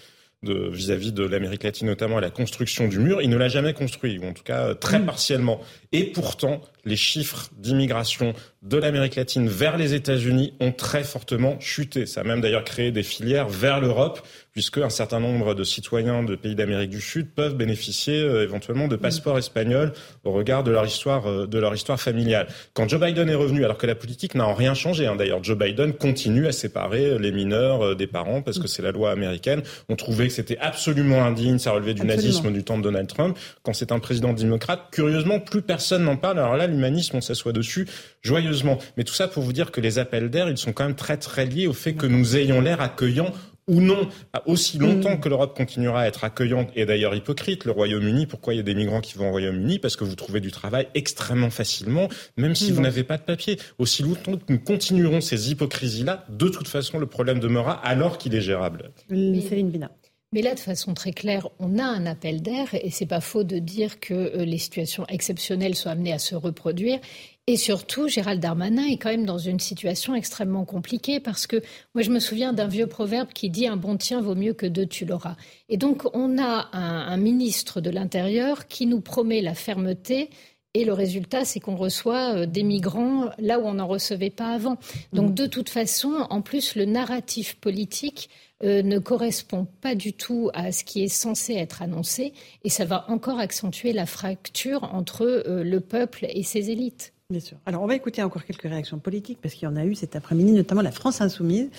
[0.52, 4.18] vis-à-vis de, l'Amérique latine, notamment à la construction du mur, il ne l'a jamais construit,
[4.18, 5.06] ou en tout cas très mm.
[5.06, 5.60] partiellement.
[5.92, 12.06] Et pourtant, les chiffres d'immigration de l'Amérique latine vers les États-Unis ont très fortement chuté.
[12.06, 16.22] Ça a même d'ailleurs créé des filières vers l'Europe puisque un certain nombre de citoyens
[16.22, 19.92] de pays d'Amérique du Sud peuvent bénéficier euh, éventuellement de passeports espagnols
[20.22, 22.46] au regard de leur histoire euh, de leur histoire familiale.
[22.72, 25.42] Quand Joe Biden est revenu, alors que la politique n'a en rien changé, hein, d'ailleurs
[25.42, 29.10] Joe Biden continue à séparer euh, les mineurs des parents parce que c'est la loi
[29.10, 29.62] américaine.
[29.88, 33.36] On trouvait que c'était absolument indigne, ça relevait du nazisme du temps de Donald Trump.
[33.64, 36.38] Quand c'est un président démocrate, curieusement, plus personne n'en parle.
[36.38, 37.88] Alors là, l'humanisme, on s'assoit dessus
[38.22, 38.78] joyeusement.
[38.96, 41.16] Mais tout ça pour vous dire que les appels d'air, ils sont quand même très
[41.16, 43.32] très liés au fait que nous ayons l'air accueillant
[43.66, 44.08] ou non,
[44.46, 45.20] aussi longtemps mm.
[45.20, 48.62] que l'Europe continuera à être accueillante et d'ailleurs hypocrite, le Royaume-Uni, pourquoi il y a
[48.62, 49.78] des migrants qui vont au Royaume-Uni?
[49.78, 52.84] Parce que vous trouvez du travail extrêmement facilement, même si vous mm.
[52.84, 53.58] n'avez pas de papier.
[53.78, 58.34] Aussi longtemps que nous continuerons ces hypocrisies-là, de toute façon, le problème demeurera alors qu'il
[58.34, 58.90] est gérable.
[59.08, 59.90] Céline Bina.
[60.34, 63.44] Mais là, de façon très claire, on a un appel d'air et c'est pas faux
[63.44, 66.98] de dire que euh, les situations exceptionnelles sont amenées à se reproduire.
[67.46, 71.62] Et surtout, Gérald Darmanin est quand même dans une situation extrêmement compliquée parce que
[71.94, 74.66] moi, je me souviens d'un vieux proverbe qui dit un bon tien vaut mieux que
[74.66, 75.36] deux tu l'auras.
[75.68, 80.30] Et donc, on a un, ministre de l'Intérieur qui nous promet la fermeté
[80.76, 84.48] et le résultat, c'est qu'on reçoit euh, des migrants là où on n'en recevait pas
[84.48, 84.78] avant.
[85.12, 85.34] Donc, mmh.
[85.34, 88.28] de toute façon, en plus, le narratif politique
[88.62, 92.32] euh, ne correspond pas du tout à ce qui est censé être annoncé
[92.62, 97.12] et ça va encore accentuer la fracture entre euh, le peuple et ses élites.
[97.30, 97.58] Bien sûr.
[97.66, 100.14] Alors, on va écouter encore quelques réactions politiques, parce qu'il y en a eu cet
[100.14, 101.70] après-midi, notamment la France Insoumise.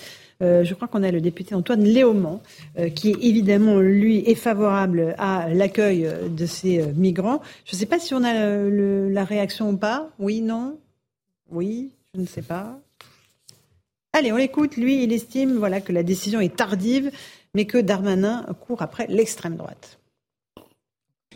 [0.42, 2.40] Euh, je crois qu'on a le député Antoine Léaumont,
[2.94, 7.40] qui évidemment, lui, est favorable à l'accueil de ces migrants.
[7.64, 10.10] Je ne sais pas si on a la réaction ou pas.
[10.18, 10.78] Oui, non
[11.48, 12.80] Oui, je ne sais pas.
[14.16, 14.78] Allez, on l'écoute.
[14.78, 17.10] Lui, il estime voilà, que la décision est tardive,
[17.52, 19.98] mais que Darmanin court après l'extrême droite.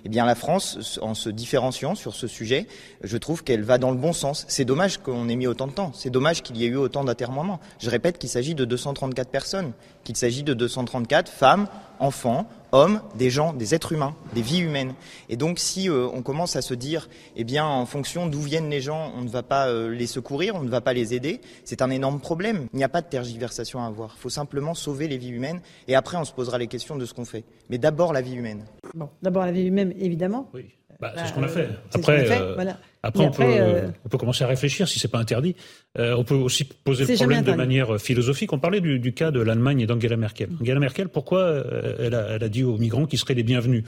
[0.02, 2.66] Eh bien, la France, en se différenciant sur ce sujet,
[3.04, 4.46] je trouve qu'elle va dans le bon sens.
[4.48, 5.92] C'est dommage qu'on ait mis autant de temps.
[5.94, 7.60] C'est dommage qu'il y ait eu autant d'atermoiements.
[7.80, 9.72] Je répète qu'il s'agit de 234 personnes,
[10.02, 11.68] qu'il s'agit de 234 femmes,
[11.98, 14.94] enfants, hommes, des gens, des êtres humains, des vies humaines.
[15.28, 18.70] Et donc si euh, on commence à se dire, eh bien en fonction d'où viennent
[18.70, 21.40] les gens, on ne va pas euh, les secourir, on ne va pas les aider,
[21.64, 22.66] c'est un énorme problème.
[22.72, 24.14] Il n'y a pas de tergiversation à avoir.
[24.18, 27.04] Il faut simplement sauver les vies humaines et après on se posera les questions de
[27.04, 27.44] ce qu'on fait.
[27.68, 28.64] Mais d'abord la vie humaine.
[28.94, 30.48] Bon, d'abord la vie humaine, évidemment.
[30.54, 30.66] Oui.
[31.00, 31.68] Bah, c'est ce qu'on a fait.
[31.94, 32.76] Après, voilà.
[33.02, 35.56] Après, on, peut, euh, on, peut, commencer à réfléchir si c'est pas interdit.
[35.98, 38.52] Euh, on peut aussi poser le problème de manière philosophique.
[38.52, 40.50] On parlait du, du cas de l'Allemagne et d'Angela Merkel.
[40.60, 43.84] Angela Merkel, pourquoi euh, elle a, elle a, dit aux migrants qu'ils seraient les bienvenus?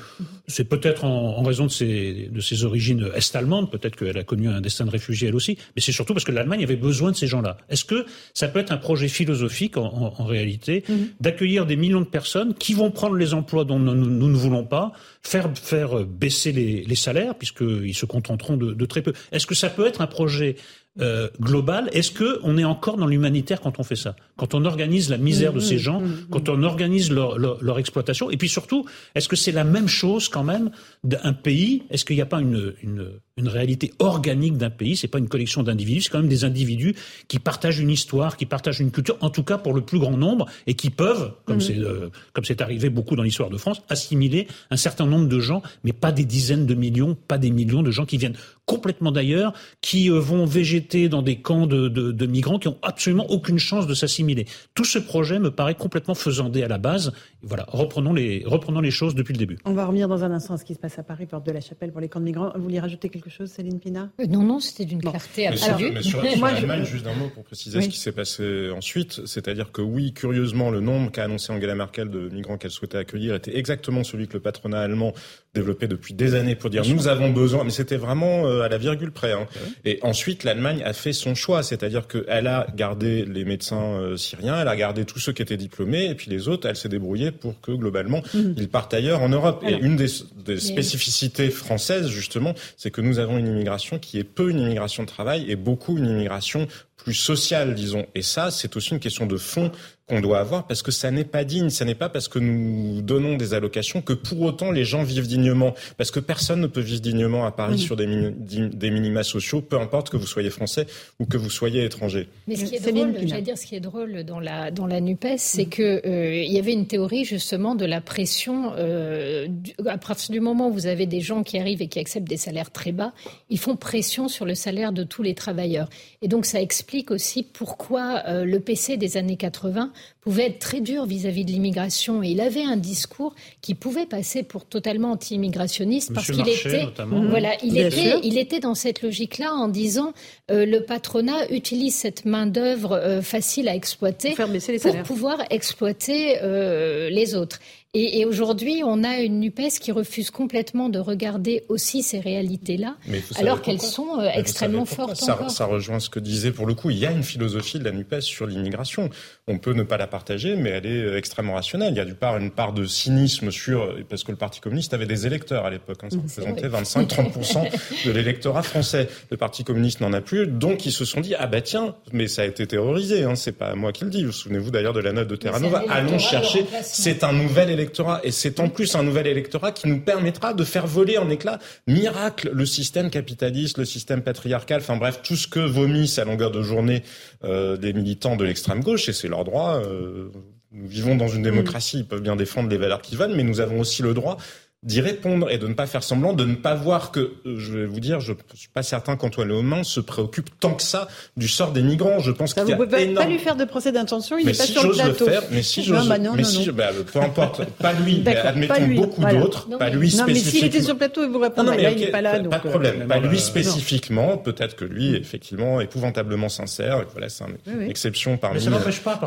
[0.46, 4.48] C'est peut-être en, en, raison de ses, de ses origines est-allemandes, peut-être qu'elle a connu
[4.48, 7.16] un destin de réfugié elle aussi, mais c'est surtout parce que l'Allemagne avait besoin de
[7.16, 7.58] ces gens-là.
[7.68, 10.94] Est-ce que ça peut être un projet philosophique en, en réalité mm-hmm.
[11.20, 14.64] d'accueillir des millions de personnes qui vont prendre les emplois dont nous, nous ne voulons
[14.64, 14.92] pas,
[15.22, 19.02] faire, faire baisser les, les salaires, puisqu'ils se contenteront de, de très
[19.32, 20.56] est-ce que ça peut être un projet
[21.00, 21.88] euh, global?
[21.92, 24.14] Est-ce que on est encore dans l'humanitaire quand on fait ça?
[24.36, 26.26] Quand on organise la misère de ces mmh, gens, mmh, mmh.
[26.30, 28.30] quand on organise leur, leur, exploitation.
[28.30, 30.70] Et puis surtout, est-ce que c'est la même chose quand même
[31.02, 31.84] d'un pays?
[31.90, 33.08] Est-ce qu'il n'y a pas une, une,
[33.42, 36.94] une réalité organique d'un pays C'est pas une collection d'individus, c'est quand même des individus
[37.28, 40.16] qui partagent une histoire, qui partagent une culture, en tout cas pour le plus grand
[40.16, 43.82] nombre, et qui peuvent, comme c'est euh, comme c'est arrivé beaucoup dans l'histoire de France,
[43.88, 47.82] assimiler un certain nombre de gens, mais pas des dizaines de millions, pas des millions
[47.82, 48.36] de gens qui viennent
[48.66, 52.78] complètement d'ailleurs, qui euh, vont végéter dans des camps de, de, de, migrants qui ont
[52.82, 54.46] absolument aucune chance de s'assimiler.
[54.74, 57.12] Tout ce projet me paraît complètement faisandé à la base.
[57.42, 59.58] Voilà, reprenons les, reprenons les choses depuis le début.
[59.64, 61.52] On va revenir dans un instant à ce qui se passe à Paris, porte de
[61.52, 62.52] la Chapelle, pour les camps de migrants.
[62.54, 65.92] Vous voulez rajouter quelque chose, Céline Pina euh, Non, non, c'était d'une clarté absolue.
[65.92, 69.26] Mais sur, sur, l'Allemagne, juste un mot pour préciser ce qui s'est passé ensuite.
[69.26, 73.34] C'est-à-dire que oui, curieusement, le nombre qu'a annoncé Angela Merkel de migrants qu'elle souhaitait accueillir
[73.34, 75.12] était exactement celui que le patronat allemand
[75.54, 78.78] développait depuis des années pour dire nous avons besoin, mais c'était vraiment euh, à la
[78.78, 79.32] virgule près.
[79.32, 79.46] Hein.
[79.84, 84.60] Et ensuite, l'Allemagne a fait son choix, c'est-à-dire qu'elle a gardé les médecins euh, syriens,
[84.60, 87.32] elle a gardé tous ceux qui étaient diplômés, et puis les autres, elle s'est débrouillée
[87.32, 88.54] pour que globalement mhm.
[88.56, 89.62] ils partent ailleurs en Europe.
[89.66, 90.08] Et une des,
[90.44, 95.02] des spécificités françaises, justement, c'est que nous avons une immigration qui est peu une immigration
[95.02, 96.66] de travail et beaucoup une immigration
[97.02, 98.06] plus sociale, disons.
[98.14, 99.70] Et ça, c'est aussi une question de fond
[100.08, 101.70] qu'on doit avoir parce que ça n'est pas digne.
[101.70, 105.26] Ça n'est pas parce que nous donnons des allocations que pour autant les gens vivent
[105.26, 105.74] dignement.
[105.96, 109.78] Parce que personne ne peut vivre dignement à Paris sur des, des, minima sociaux, peu
[109.78, 110.86] importe que vous soyez français
[111.18, 112.28] ou que vous soyez étranger.
[112.46, 115.00] Mais ce qui est drôle, j'allais dire, ce qui est drôle dans la dans la
[115.00, 118.72] Nupes, c'est que euh, il y avait une théorie justement de la pression.
[118.76, 119.48] Euh,
[119.86, 122.36] à partir du moment où vous avez des gens qui arrivent et qui acceptent des
[122.36, 123.12] salaires très bas,
[123.50, 125.88] ils font pression sur le salaire de tous les travailleurs.
[126.22, 130.80] Et donc ça explique aussi pourquoi euh, le PC des années 80 pouvait être très
[130.80, 132.22] dur vis-à-vis de l'immigration.
[132.22, 136.86] Et il avait un discours qui pouvait passer pour totalement anti-immigrationniste parce qu'il était
[137.28, 140.12] voilà il était il était dans cette logique là en disant
[140.50, 147.10] euh, le patronat utilise cette main d'œuvre euh, facile à exploiter pour, pouvoir exploiter euh,
[147.10, 147.58] les autres
[147.94, 152.96] et, et aujourd'hui, on a une NUPES qui refuse complètement de regarder aussi ces réalités-là,
[153.36, 155.50] alors qu'elles sont euh, extrêmement fortes ça, encore.
[155.50, 157.92] Ça rejoint ce que disait pour le coup, il y a une philosophie de la
[157.92, 159.10] NUPES sur l'immigration.
[159.46, 161.92] On peut ne pas la partager, mais elle est euh, extrêmement rationnelle.
[161.92, 164.94] Il y a du part une part de cynisme sur, parce que le Parti communiste
[164.94, 169.06] avait des électeurs à l'époque, hein, ça représentait 25-30% de l'électorat français.
[169.30, 172.26] Le Parti communiste n'en a plus, donc ils se sont dit, ah bah tiens, mais
[172.26, 174.24] ça a été terrorisé, hein, c'est pas moi qui le dis.
[174.24, 175.84] Vous souvenez-vous d'ailleurs de la note de Terranova.
[175.90, 177.81] Allons chercher, c'est un nouvel électorat
[178.22, 181.58] et c'est en plus un nouvel électorat qui nous permettra de faire voler en éclats,
[181.86, 186.50] miracle, le système capitaliste, le système patriarcal, enfin bref, tout ce que vomissent à longueur
[186.50, 187.02] de journée
[187.44, 189.76] euh, des militants de l'extrême gauche, et c'est leur droit.
[189.76, 190.28] Euh,
[190.72, 193.60] nous vivons dans une démocratie, ils peuvent bien défendre les valeurs qu'ils veulent, mais nous
[193.60, 194.38] avons aussi le droit
[194.82, 197.78] d'y répondre et de ne pas faire semblant, de ne pas voir que, euh, je
[197.78, 201.06] vais vous dire, je suis pas certain qu'Antoine Léaumont se préoccupe tant que ça
[201.36, 202.18] du sort des migrants.
[202.18, 204.52] Je pense qu'il y a Vous pouvez pas lui faire de procès d'intention, il mais
[204.52, 205.26] n'est pas si sur le plateau.
[205.26, 208.88] Le faire, mais si j'ose, bah mais si, bah, peu importe, pas lui, mais admettons
[208.88, 210.26] beaucoup d'autres, pas lui spécifiquement.
[210.26, 211.76] Non, mais s'il était sur le plateau, il vous répondrait.
[211.76, 212.40] Non, non, mais il n'est pas là.
[212.40, 213.06] Pas, de problème.
[213.06, 218.58] Pas lui spécifiquement, peut-être que lui, effectivement, épouvantablement sincère, voilà, c'est une exception parmi,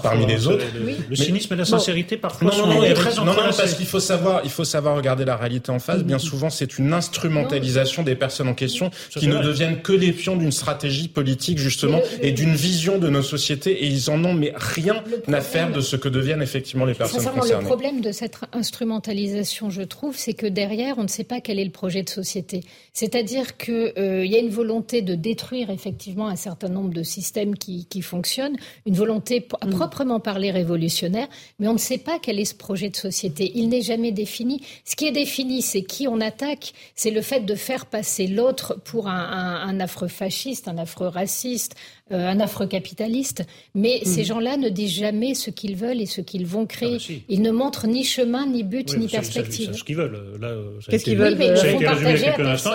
[0.04, 0.66] parmi hein, les autres.
[1.10, 4.50] Le cynisme et la sincérité, parfois, sont très Non, non, parce qu'il faut savoir, il
[4.50, 6.04] faut savoir regarder la réalité en face.
[6.04, 10.36] Bien souvent, c'est une instrumentalisation des personnes en question qui ne deviennent que les pions
[10.36, 13.84] d'une stratégie politique, justement, et d'une vision de nos sociétés.
[13.84, 17.24] Et ils en ont mais rien à faire de ce que deviennent effectivement les personnes
[17.24, 17.64] concernées.
[17.64, 21.60] Le problème de cette instrumentalisation, je trouve, c'est que derrière, on ne sait pas quel
[21.60, 22.64] est le projet de société.
[22.96, 27.56] C'est-à-dire qu'il euh, y a une volonté de détruire effectivement un certain nombre de systèmes
[27.56, 29.72] qui, qui fonctionnent, une volonté à mm.
[29.72, 31.28] proprement parler révolutionnaire,
[31.60, 33.52] mais on ne sait pas quel est ce projet de société.
[33.54, 34.64] Il n'est jamais défini.
[34.86, 38.80] Ce qui est défini, c'est qui on attaque, c'est le fait de faire passer l'autre
[38.86, 41.76] pour un, un, un affreux fasciste, un affreux raciste,
[42.12, 43.44] euh, un affreux capitaliste.
[43.74, 46.98] Mais ces gens-là ne disent jamais ce qu'ils veulent et ce qu'ils vont créer.
[47.00, 49.70] Ah bah Ils ne montrent ni chemin, ni but, ni perspective.
[49.72, 50.40] C'est ce qu'ils veulent.
[50.88, 51.38] Qu'est-ce qu'ils veulent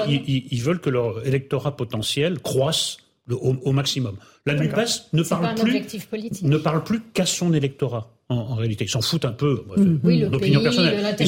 [0.08, 2.98] ils, ils, veulent que leur électorat potentiel croisse
[3.30, 4.16] au, maximum.
[4.46, 8.84] La NUPES ne parle plus, ne parle plus qu'à son électorat en, réalité.
[8.84, 10.28] Ils s'en foutent un peu mmh.
[10.30, 11.16] d'opinion personnelle.
[11.18, 11.26] Ils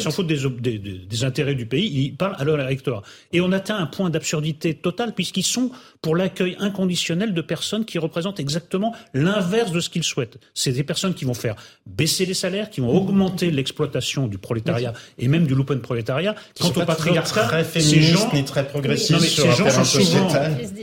[0.00, 1.90] s'en foutent, des, des, intérêts du pays.
[2.04, 3.02] Ils parlent à leur électorat.
[3.32, 5.70] Et on atteint un point d'absurdité totale puisqu'ils sont
[6.02, 10.38] pour l'accueil inconditionnel de personnes qui représentent exactement l'inverse de ce qu'ils souhaitent.
[10.54, 11.56] C'est des personnes qui vont faire
[11.86, 16.36] baisser les salaires, qui vont augmenter l'exploitation du prolétariat et même du lupen prolétariat.
[16.60, 20.28] Quant au patriarcat, ces gens, ni très progressistes ces, gens sont souvent,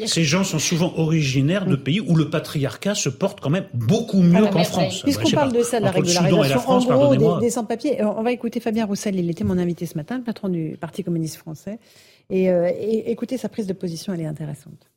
[0.06, 4.22] ces gens sont souvent originaires de pays où le patriarcat se porte quand même beaucoup
[4.22, 5.02] mieux qu'en France.
[5.02, 8.60] Puisqu'on parle de ça, de la régularisation, en gros, des, sans-papiers, euh, on va écouter
[8.60, 11.80] Fabien Roussel, il était mon invité ce matin, le patron du Parti communiste français.
[12.30, 12.70] Et, euh,
[13.06, 14.90] écoutez, sa prise de position, elle est intéressante.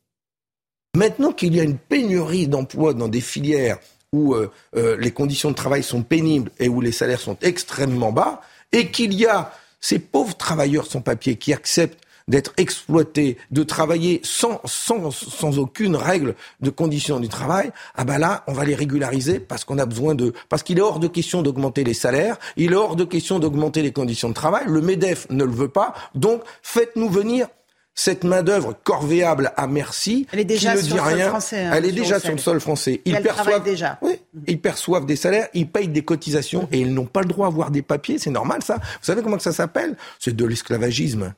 [0.95, 3.77] Maintenant qu'il y a une pénurie d'emplois dans des filières
[4.13, 8.41] où euh, les conditions de travail sont pénibles et où les salaires sont extrêmement bas,
[8.71, 14.19] et qu'il y a ces pauvres travailleurs sans papier qui acceptent d'être exploité, de travailler
[14.23, 18.75] sans, sans, sans aucune règle de conditions du travail, ah ben là, on va les
[18.75, 22.37] régulariser parce qu'on a besoin de, parce qu'il est hors de question d'augmenter les salaires,
[22.57, 25.69] il est hors de question d'augmenter les conditions de travail, le MEDEF ne le veut
[25.69, 27.47] pas, donc faites-nous venir
[27.95, 31.85] cette main-d'œuvre corvéable à merci, elle est déjà qui ne dit rien, français, hein, elle
[31.85, 33.01] est déjà sur le sol français.
[33.05, 33.97] Ils perçoivent, déjà.
[34.03, 37.47] Oui, ils perçoivent des salaires, ils payent des cotisations et ils n'ont pas le droit
[37.47, 38.19] à avoir des papiers.
[38.19, 38.75] C'est normal, ça.
[38.75, 39.97] Vous savez comment ça s'appelle?
[40.19, 41.33] C'est de l'esclavagisme.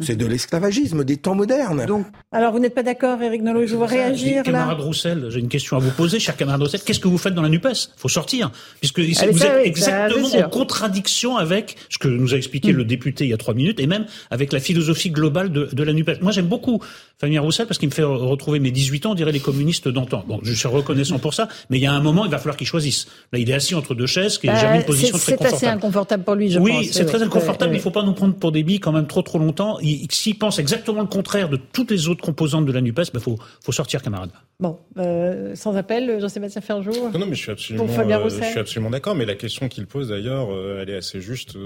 [0.00, 1.84] C'est de l'esclavagisme des temps modernes.
[1.84, 5.50] Donc, alors vous n'êtes pas d'accord, Eric Nolot Je veux réagir camarade Roussel, j'ai une
[5.50, 6.80] question à vous poser, cher camarade Roussel.
[6.82, 7.68] Qu'est-ce que vous faites dans la Nupes?
[7.70, 12.72] Il faut sortir, puisque vous êtes exactement en contradiction avec ce que nous a expliqué
[12.72, 12.76] mm.
[12.76, 15.82] le député il y a trois minutes, et même avec la philosophie globale de, de
[15.82, 16.22] la Nupes.
[16.22, 16.82] Moi, j'aime beaucoup
[17.22, 20.24] Fabien Roussel parce qu'il me fait retrouver mes 18 ans, on dirait les communistes d'antan.
[20.26, 22.56] Bon, je suis reconnaissant pour ça, mais il y a un moment, il va falloir
[22.56, 23.06] qu'il choisisse.
[23.32, 25.60] Là, il est assis entre deux chaises, qui n'a jamais une position très confortable.
[25.60, 26.80] C'est assez inconfortable pour lui, je oui, pense.
[26.80, 27.74] Oui, c'est très inconfortable.
[27.74, 29.78] Il ne faut pas nous prendre pour des billes quand même trop trop longtemps.
[30.10, 33.20] S'il pense exactement le contraire de toutes les autres composantes de la NUPES, il ben
[33.20, 34.30] faut, faut sortir, camarade.
[34.58, 36.90] Bon, euh, sans appel, Jean-Sébastien Ferjou.
[36.90, 39.14] Non, non, mais je suis absolument, euh, je suis absolument d'accord.
[39.14, 41.56] Mais la question qu'il pose d'ailleurs, euh, elle est assez juste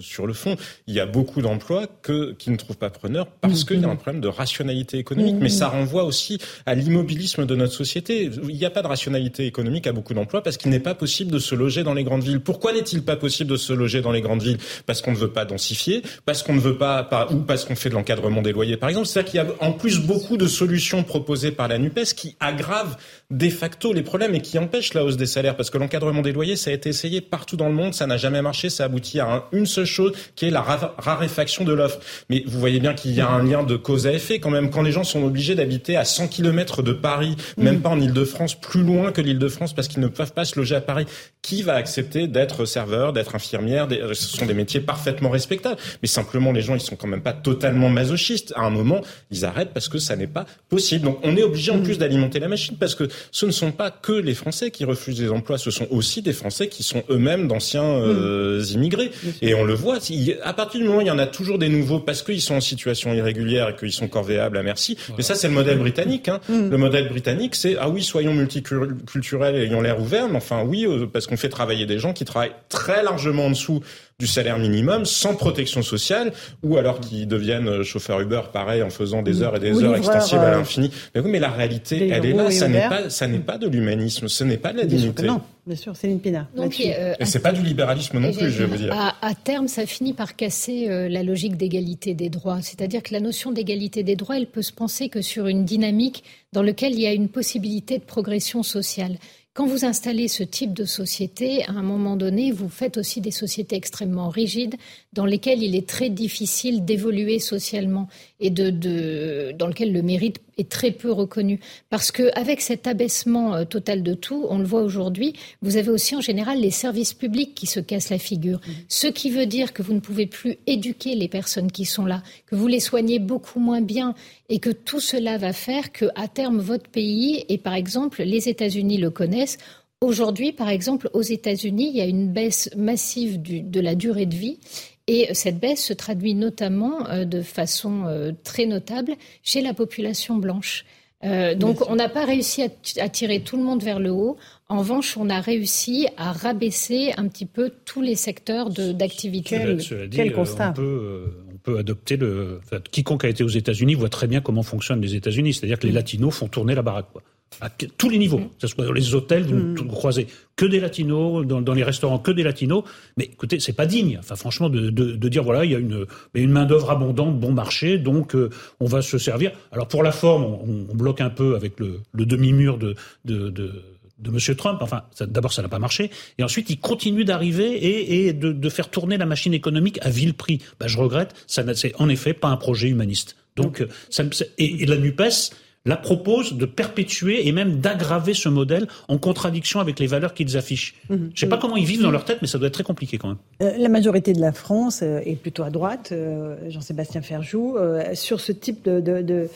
[0.00, 0.56] sur le fond.
[0.86, 3.66] Il y a beaucoup d'emplois que qui ne trouvent pas preneur parce mm-hmm.
[3.66, 5.36] qu'il y a un problème de rationalité économique.
[5.40, 8.30] Mais ça renvoie aussi à l'immobilisme de notre société.
[8.48, 11.30] Il n'y a pas de rationalité économique à beaucoup d'emplois parce qu'il n'est pas possible
[11.30, 12.40] de se loger dans les grandes villes.
[12.40, 14.58] Pourquoi n'est-il pas possible de se loger dans les grandes villes?
[14.86, 17.88] Parce qu'on ne veut pas densifier, parce qu'on ne veut pas, ou parce qu'on fait
[17.88, 19.06] de l'encadrement des loyers, par exemple.
[19.06, 22.96] C'est-à-dire qu'il y a en plus beaucoup de solutions proposées par la NUPES qui aggrave
[23.30, 25.56] de facto les problèmes et qui empêche la hausse des salaires.
[25.56, 28.16] Parce que l'encadrement des loyers, ça a été essayé partout dans le monde, ça n'a
[28.16, 32.00] jamais marché, ça aboutit à une seule chose qui est la raréfaction de l'offre.
[32.30, 34.70] Mais vous voyez bien qu'il y a un lien de cause à effet quand même.
[34.70, 38.54] Quand les gens sont obligés d'habiter à 100 km de Paris, même pas en Ile-de-France,
[38.54, 41.06] plus loin que l'Ile-de-France parce qu'ils ne peuvent pas se loger à Paris,
[41.42, 45.76] qui va accepter d'être serveur, d'être infirmière Ce sont des métiers parfaitement respectables.
[46.02, 48.52] Mais simplement, les gens, ils sont quand même pas totalement masochistes.
[48.56, 49.00] À un moment,
[49.30, 51.04] ils arrêtent parce que ça n'est pas possible.
[51.04, 53.90] Donc on est obligé en plus d'alimenter la machine parce que ce ne sont pas
[53.90, 57.48] que les Français qui refusent des emplois, ce sont aussi des Français qui sont eux-mêmes
[57.48, 58.74] d'anciens euh, mmh.
[58.74, 59.10] immigrés.
[59.42, 59.98] Et on le voit,
[60.42, 62.54] à partir du moment où il y en a toujours des nouveaux parce qu'ils sont
[62.54, 64.96] en situation irrégulière et qu'ils sont corvéables à merci.
[65.16, 66.28] Mais ça, c'est le modèle britannique.
[66.28, 66.40] Hein.
[66.48, 66.70] Mmh.
[66.70, 70.86] Le modèle britannique, c'est ah oui, soyons multiculturels et ayons l'air ouverts, mais enfin oui,
[70.86, 73.82] euh, parce qu'on fait travailler des gens qui travaillent très largement en dessous
[74.24, 78.88] du salaire minimum sans protection sociale ou alors qui deviennent euh, chauffeurs Uber pareil en
[78.88, 80.90] faisant des heures et des heures extensibles à l'infini.
[81.14, 82.50] Mais oui, mais la réalité, elle est là.
[82.50, 84.28] Ça n'est pas, ça n'est pas de l'humanisme.
[84.28, 85.24] Ce n'est pas de la dignité.
[85.24, 86.48] non, bien sûr, Céline Pina.
[86.56, 88.94] Donc, euh, et c'est pas du libéralisme non plus, je vais vous dire.
[89.20, 92.62] À, terme, ça finit par casser euh, la logique d'égalité des droits.
[92.62, 96.24] C'est-à-dire que la notion d'égalité des droits, elle peut se penser que sur une dynamique
[96.54, 99.18] dans laquelle il y a une possibilité de progression sociale.
[99.54, 103.30] Quand vous installez ce type de société, à un moment donné, vous faites aussi des
[103.30, 104.74] sociétés extrêmement rigides
[105.12, 108.08] dans lesquelles il est très difficile d'évoluer socialement
[108.44, 111.60] et de, de, dans lesquelles le mérite est très peu reconnu.
[111.88, 115.32] Parce qu'avec cet abaissement euh, total de tout, on le voit aujourd'hui,
[115.62, 118.58] vous avez aussi en général les services publics qui se cassent la figure.
[118.58, 118.72] Mmh.
[118.88, 122.22] Ce qui veut dire que vous ne pouvez plus éduquer les personnes qui sont là,
[122.46, 124.14] que vous les soignez beaucoup moins bien
[124.50, 128.98] et que tout cela va faire qu'à terme, votre pays, et par exemple, les États-Unis
[128.98, 129.56] le connaissent,
[130.00, 134.26] Aujourd'hui, par exemple, aux États-Unis, il y a une baisse massive du, de la durée
[134.26, 134.58] de vie.
[135.06, 140.36] Et cette baisse se traduit notamment euh, de façon euh, très notable chez la population
[140.36, 140.84] blanche.
[141.24, 144.36] Euh, donc on n'a pas réussi à, tirer tout le monde vers le haut.
[144.68, 149.78] En revanche, on a réussi à rabaisser un petit peu tous les secteurs d'activité.
[150.10, 152.60] Quel, constat on peut, on peut, adopter le.
[152.90, 155.54] quiconque a été aux États-Unis voit très bien comment fonctionnent les États-Unis.
[155.54, 157.06] C'est-à-dire que les latinos font tourner la baraque.
[157.12, 157.22] Quoi
[157.60, 159.88] à tous les niveaux, que ce soit dans les hôtels, vous, mm.
[159.88, 160.26] croisez
[160.56, 162.84] que des latinos, dans, les restaurants que des latinos.
[163.16, 164.18] Mais écoutez, c'est pas digne.
[164.18, 164.90] Enfin, franchement, de,
[165.28, 168.50] dire voilà, il y a une, une main d'œuvre abondante, bon marché, donc euh,
[168.80, 169.52] on va se servir.
[169.72, 172.94] Alors pour la forme, on, bloque un peu avec le, demi-mur de,
[173.24, 173.82] de, de
[174.18, 174.56] de M.
[174.56, 174.78] Trump.
[174.80, 176.10] Enfin, d'abord, ça n'a pas marché.
[176.38, 180.60] Et ensuite, il continue d'arriver et, de, faire tourner la machine économique à vil prix.
[180.80, 183.36] Ben, je regrette, ça c'est en effet pas un projet humaniste.
[183.56, 184.24] Donc, euh, ça,
[184.58, 185.52] et, et la NUPES,
[185.84, 190.56] la propose de perpétuer et même d'aggraver ce modèle en contradiction avec les valeurs qu'ils
[190.56, 190.94] affichent.
[191.10, 191.18] Mhm.
[191.18, 192.84] Je ne sais pas comment ils vivent dans leur tête, mais ça doit être très
[192.84, 193.38] compliqué quand même.
[193.62, 197.76] Euh, la majorité de la France euh, est plutôt à droite, euh, Jean-Sébastien Ferjou,
[198.14, 199.48] sur ce type de, de,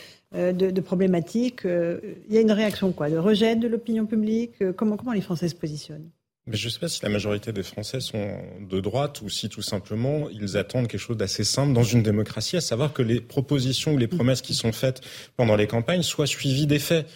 [0.53, 1.63] de problématiques.
[1.65, 4.53] Il y a une réaction quoi, de rejet de l'opinion publique.
[4.77, 6.11] comment, comment les Français se positionnent?
[6.49, 8.39] Mais je ne sais pas si la majorité des Français sont
[8.69, 12.57] de droite ou si tout simplement ils attendent quelque chose d'assez simple dans une démocratie,
[12.57, 15.03] à savoir que les propositions ou les promesses qui sont faites
[15.37, 17.07] pendant les campagnes soient suivies des faits.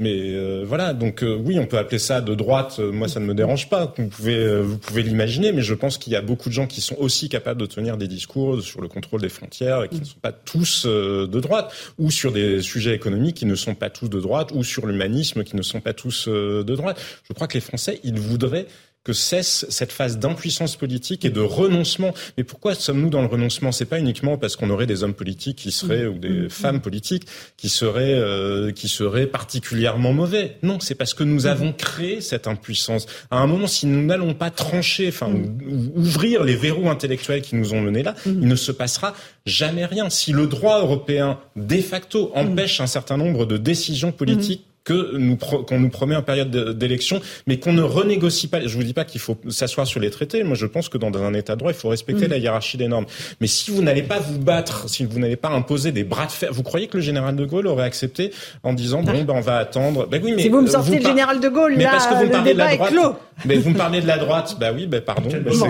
[0.00, 2.76] Mais euh, voilà, donc euh, oui, on peut appeler ça de droite.
[2.80, 3.94] Euh, moi, ça ne me dérange pas.
[3.96, 6.80] Vous pouvez, vous pouvez l'imaginer, mais je pense qu'il y a beaucoup de gens qui
[6.80, 10.04] sont aussi capables de tenir des discours sur le contrôle des frontières et qui ne
[10.04, 14.08] sont pas tous de droite, ou sur des sujets économiques qui ne sont pas tous
[14.08, 17.00] de droite, ou sur l'humanisme qui ne sont pas tous de droite.
[17.28, 18.66] Je crois que les Français, ils voudraient
[19.04, 22.14] que cesse cette phase d'impuissance politique et de renoncement.
[22.36, 23.70] Mais pourquoi sommes-nous dans le renoncement?
[23.70, 26.50] C'est pas uniquement parce qu'on aurait des hommes politiques qui seraient ou des mm.
[26.50, 27.26] femmes politiques
[27.56, 30.56] qui seraient euh, qui seraient particulièrement mauvais.
[30.62, 31.46] Non, c'est parce que nous mm.
[31.46, 33.06] avons créé cette impuissance.
[33.30, 35.92] À un moment, si nous n'allons pas trancher, enfin mm.
[35.94, 40.08] ouvrir les verrous intellectuels qui nous ont menés là, il ne se passera jamais rien.
[40.08, 45.36] Si le droit européen de facto empêche un certain nombre de décisions politiques que nous
[45.36, 48.66] qu'on nous promet en période d'élection, mais qu'on ne renégocie pas.
[48.66, 50.44] Je vous dis pas qu'il faut s'asseoir sur les traités.
[50.44, 52.30] Moi, je pense que dans un État de droit, il faut respecter mm.
[52.30, 53.06] la hiérarchie des normes.
[53.40, 56.32] Mais si vous n'allez pas vous battre, si vous n'allez pas imposer des bras de
[56.32, 58.30] fer, vous croyez que le général de Gaulle aurait accepté
[58.62, 60.06] en disant bon, ben on va attendre?
[60.06, 62.14] Ben oui, mais si vous me sortez le général de Gaulle, mais là, parce que
[62.14, 62.94] vous me parlez de la droite.
[63.44, 64.56] Mais vous me parlez de la droite.
[64.60, 65.28] Bah oui, ben pardon.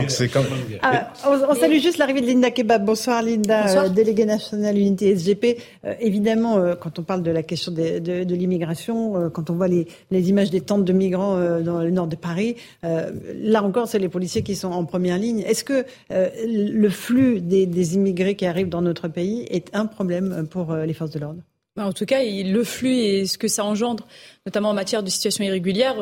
[0.08, 0.44] c'est comme.
[0.82, 2.84] Ah, on, salue juste l'arrivée de Linda Kebab.
[2.84, 5.58] Bonsoir Linda, euh, déléguée nationale unité SGP.
[5.84, 9.54] Euh, évidemment, euh, quand on parle de la question de, de, de l'immigration, quand on
[9.54, 12.56] voit les images des tentes de migrants euh, dans le nord de Paris.
[12.84, 15.40] Euh, là encore, c'est les policiers qui sont en première ligne.
[15.40, 20.46] Est-ce que euh, le flux des, immigrés qui arrivent dans notre pays est un problème
[20.50, 21.40] pour les forces de l'ordre?
[21.76, 24.06] Bah, en tout cas, le flux et ce que ça engendre,
[24.46, 25.96] notamment en matière de situation irrégulière,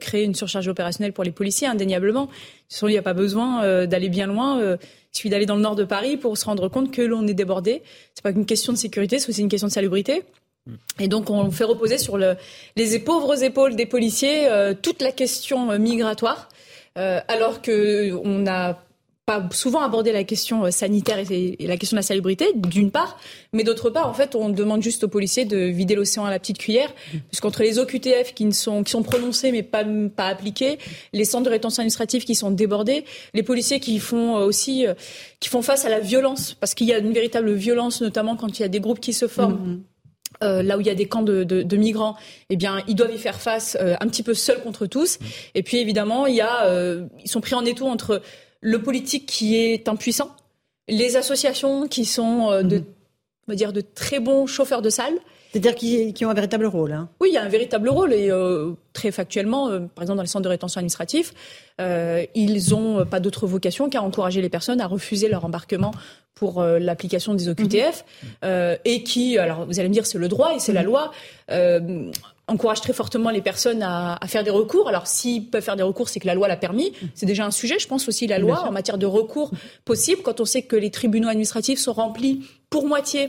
[0.00, 2.28] crée une surcharge opérationnelle pour les policiers, indéniablement.
[2.82, 4.60] Il n'y a pas besoin d'aller bien loin.
[4.60, 4.78] il
[5.12, 7.82] suffit d'aller dans le nord de Paris pour se rendre compte que l'on est débordé.
[8.14, 10.22] C'est pas qu'une question de sécurité, c'est aussi une question de salubrité.
[11.00, 15.70] Et donc on fait reposer sur les pauvres épaules des policiers euh, toute la question
[15.70, 16.48] euh, migratoire,
[16.96, 18.82] euh, alors qu'on n'a
[19.24, 23.18] pas souvent abordé la question sanitaire et, la question de la salubrité, d'une part,
[23.52, 26.38] mais d'autre part, en fait, on demande juste aux policiers de vider l'océan à la
[26.38, 26.90] petite cuillère,
[27.28, 29.84] puisqu'entre les OQTF qui, sont, prononcés mais pas,
[30.16, 30.78] pas appliqués,
[31.12, 33.04] les centres de rétention administrative qui sont débordés,
[33.34, 34.86] les policiers qui font aussi
[35.40, 38.58] qui font face à la violence, parce qu'il y a une véritable violence, notamment quand
[38.58, 39.74] il y a des groupes qui se forment.
[39.74, 39.87] Mm-hmm.
[40.44, 42.16] Euh, là où il y a des camps de, de, de, migrants,
[42.48, 45.18] eh bien, ils doivent y faire face euh, un petit peu seuls contre tous.
[45.56, 48.22] Et puis, évidemment, il y a, euh, ils sont pris en étau entre
[48.60, 50.30] le politique qui est impuissant,
[50.88, 52.84] les associations qui sont de, mhm.
[53.48, 55.14] on va dire, de très bons chauffeurs de salle,
[55.52, 56.92] c'est-à-dire qui, ont un véritable rôle.
[56.92, 57.08] Hein.
[57.20, 60.22] Oui, il y a un véritable rôle et euh, très factuellement, euh, par exemple dans
[60.22, 61.32] les centres de rétention administratif,
[61.80, 65.92] euh, ils n'ont pas d'autre vocation qu'à encourager les personnes à refuser leur embarquement
[66.34, 68.04] pour l'application des OQTF
[68.44, 68.76] mhm.
[68.84, 70.86] et qui, alors vous allez me dire, c'est le droit et c'est la mhm.
[70.86, 71.10] loi.
[72.46, 74.88] encourage très fortement les personnes à, faire des recours.
[74.88, 76.92] Alors, s'ils peuvent faire des recours, c'est que la loi l'a permis.
[77.02, 77.08] Mhm.
[77.14, 79.50] C'est déjà un sujet, je pense aussi, la loi en matière de recours
[79.84, 83.28] possible, quand on sait que les tribunaux administratifs sont remplis pour moitié euh,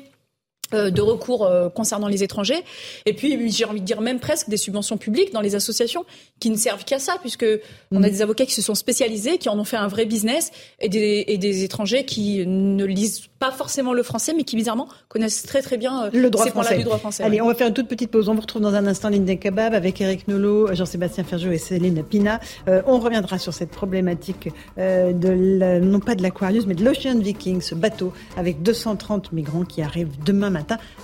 [0.72, 2.64] de recours euh, concernant les étrangers.
[3.06, 6.06] Et puis, j'ai envie de dire même presque des subventions publiques dans les associations
[6.40, 7.46] qui ne servent qu'à ça, puisque
[7.92, 8.12] on a mm.
[8.12, 11.26] des avocats qui se sont spécialisés, qui en ont fait un vrai business, et des,
[11.28, 15.62] et des étrangers qui ne lisent pas forcément le français, mais qui bizarrement connaissent très
[15.62, 16.78] très bien euh, le droit français.
[16.78, 17.24] Du droit français.
[17.24, 18.30] Allez, on va faire une toute petite pause.
[18.30, 22.04] On vous retrouve dans un instant, Linda Kebab, avec Eric Nolot, Jean-Sébastien Ferjou et Céline
[22.04, 22.40] Pina.
[22.68, 27.76] on reviendra sur cette problématique de non pas de l'Aquarius, mais de l'Ocean Viking, ce
[27.76, 30.59] bateau avec 230 migrants qui arrivent demain matin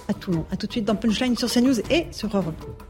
[0.08, 0.46] à Toulon.
[0.52, 2.85] A tout de suite dans Punchline sur CNews et sur Europe.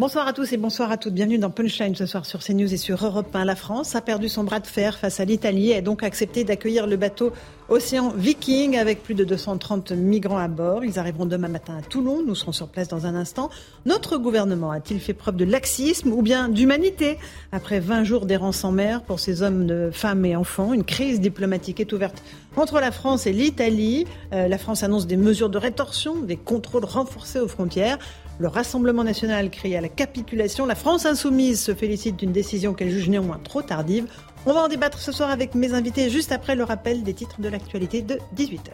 [0.00, 1.12] Bonsoir à tous et bonsoir à toutes.
[1.12, 3.44] Bienvenue dans Punchline ce soir sur CNews et sur Europe 1.
[3.44, 6.42] La France a perdu son bras de fer face à l'Italie et a donc accepté
[6.42, 7.32] d'accueillir le bateau
[7.68, 10.86] Océan Viking avec plus de 230 migrants à bord.
[10.86, 12.22] Ils arriveront demain matin à Toulon.
[12.26, 13.50] Nous serons sur place dans un instant.
[13.84, 17.18] Notre gouvernement a-t-il fait preuve de laxisme ou bien d'humanité
[17.52, 21.78] Après 20 jours d'errance en mer pour ces hommes, femmes et enfants, une crise diplomatique
[21.78, 22.22] est ouverte
[22.56, 24.06] entre la France et l'Italie.
[24.32, 27.98] Euh, la France annonce des mesures de rétorsion, des contrôles renforcés aux frontières.
[28.40, 30.64] Le Rassemblement national crie à la capitulation.
[30.64, 34.06] La France insoumise se félicite d'une décision qu'elle juge néanmoins trop tardive.
[34.46, 37.42] On va en débattre ce soir avec mes invités juste après le rappel des titres
[37.42, 38.70] de l'actualité de 18h.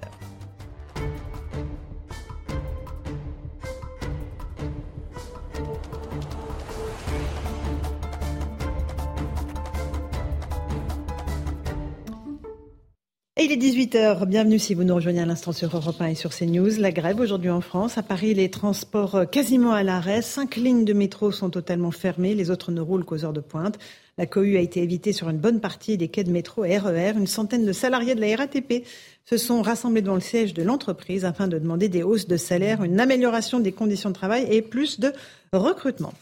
[13.39, 14.24] Et il est 18h.
[14.24, 16.78] Bienvenue si vous nous rejoignez à l'instant sur Europe 1 et sur CNews.
[16.78, 17.99] La grève aujourd'hui en France.
[17.99, 20.22] À Paris, les transports quasiment à l'arrêt.
[20.22, 22.34] Cinq lignes de métro sont totalement fermées.
[22.34, 23.78] Les autres ne roulent qu'aux heures de pointe.
[24.16, 27.12] La cohue a été évitée sur une bonne partie des quais de métro et RER.
[27.14, 28.87] Une centaine de salariés de la RATP
[29.26, 32.84] se sont rassemblés devant le siège de l'entreprise afin de demander des hausses de salaire,
[32.84, 35.12] une amélioration des conditions de travail et plus de
[35.53, 36.14] recrutement.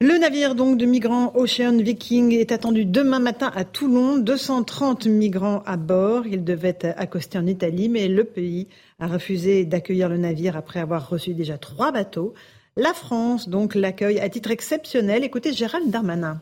[0.00, 4.18] Le navire donc de migrants Ocean Viking est attendu demain matin à Toulon.
[4.18, 6.24] 230 migrants à bord.
[6.24, 8.68] Il devait accoster en Italie, mais le pays
[9.00, 12.32] a refusé d'accueillir le navire après avoir reçu déjà trois bateaux.
[12.76, 15.24] La France donc l'accueille à titre exceptionnel.
[15.24, 16.40] Écoutez Gérald Darmanin.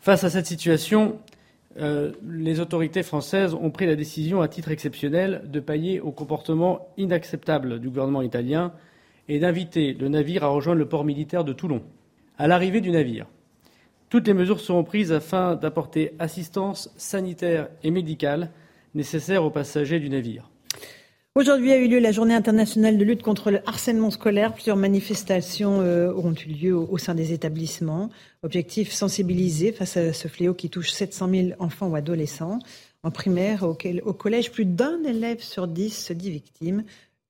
[0.00, 1.18] Face à cette situation,
[1.78, 6.86] euh, les autorités françaises ont pris la décision à titre exceptionnel de payer au comportement
[6.98, 8.74] inacceptable du gouvernement italien
[9.26, 11.80] et d'inviter le navire à rejoindre le port militaire de Toulon
[12.38, 13.26] à l'arrivée du navire.
[14.08, 18.50] Toutes les mesures seront prises afin d'apporter assistance sanitaire et médicale
[18.94, 20.50] nécessaire aux passagers du navire.
[21.36, 24.54] Aujourd'hui a eu lieu la journée internationale de lutte contre le harcèlement scolaire.
[24.54, 28.08] Plusieurs manifestations euh, auront eu lieu au, sein des établissements.
[28.42, 32.58] Objectif sensibiliser face à ce fléau qui touche 700 000 enfants ou adolescents.
[33.02, 33.74] En primaire, au,
[34.14, 36.84] collège, plus d'un élève sur dix se dit victime.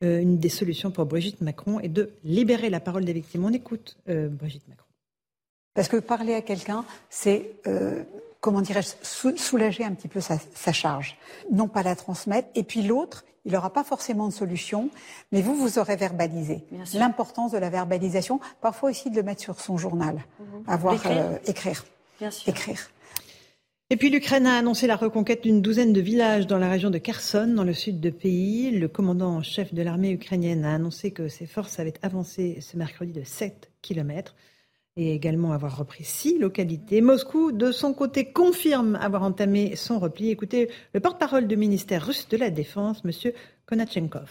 [0.05, 3.45] Euh, une des solutions pour Brigitte Macron est de libérer la parole des victimes.
[3.45, 4.86] On écoute euh, Brigitte Macron.
[5.77, 8.03] Parce que parler à quelqu'un, c'est, euh,
[8.41, 11.19] comment dirais-je, soulager un petit peu sa, charge.
[11.53, 12.49] Non pas la transmettre.
[12.55, 14.89] Et puis l'autre, il n'aura pas forcément de solution,
[15.33, 16.65] mais vous, vous aurez verbalisé.
[16.95, 20.25] L'importance de la verbalisation, parfois aussi de le mettre sur son journal.
[20.41, 20.65] Mhm.
[20.67, 21.13] Avoir, écrire.
[21.13, 21.85] Euh, écrire.
[22.19, 22.49] Bien sûr.
[22.49, 22.91] Écrire.
[23.91, 26.99] Et puis l'Ukraine a annoncé la reconquête d'une douzaine de villages dans la région de
[26.99, 28.73] Kherson, dans le sud du pays.
[28.73, 32.77] Le commandant en chef de l'armée ukrainienne a annoncé que ses forces avaient avancé ce
[32.77, 34.35] mercredi de 7 kilomètres
[34.97, 37.01] et également avoir repris six localités.
[37.01, 40.31] Moscou, de son côté, confirme avoir entamé son repli.
[40.31, 43.33] Écoutez le porte-parole du ministère russe de la Défense, M.
[43.67, 44.31] Konachenkov.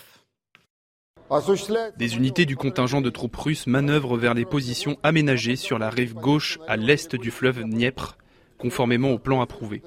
[1.97, 6.13] Des unités du contingent de troupes russes manœuvrent vers les positions aménagées sur la rive
[6.13, 8.18] gauche à l'est du fleuve Dniepr,
[8.59, 9.82] conformément au plan approuvé.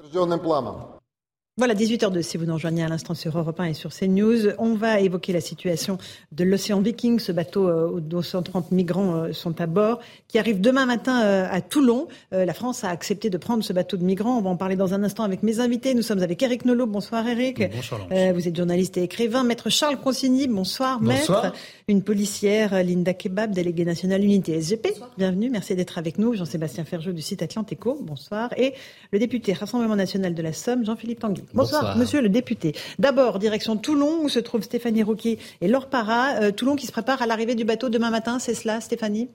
[1.59, 4.53] Voilà, 18h02, si vous nous rejoignez à l'instant sur Europe 1 et sur CNews.
[4.59, 5.97] On va évoquer la situation
[6.31, 9.99] de l'Océan Viking, ce bateau euh, où 230 migrants euh, sont à bord,
[10.29, 12.07] qui arrive demain matin euh, à Toulon.
[12.31, 14.37] La France a accepté de prendre ce bateau de migrants.
[14.37, 15.93] On va en parler dans un instant avec mes invités.
[15.95, 16.85] Nous sommes avec Eric Nolot.
[16.85, 17.61] Bonsoir Eric.
[17.75, 19.43] Bonsoir Vous êtes journaliste et écrivain.
[19.43, 21.43] Maître Charles Consigny, bonsoir, bonsoir.
[21.43, 21.57] maître.
[21.89, 24.93] Une policière, Linda Kebab, déléguée nationale Unité SGP.
[25.17, 26.35] Bienvenue, merci d'être avec nous.
[26.35, 28.53] Jean-Sébastien Ferjou du site Atlantico, bonsoir.
[28.55, 28.75] Et
[29.11, 31.48] le député Rassemblement national de la Somme, Jean-Philippe Tanguy.
[31.53, 32.75] Bonsoir, monsieur le député.
[32.99, 36.41] D'abord, direction Toulon, où se trouve Stéphanie Rouquier et Laure Parra.
[36.41, 39.29] Euh, Toulon qui se prépare à l'arrivée du bateau demain matin, c'est cela, Stéphanie?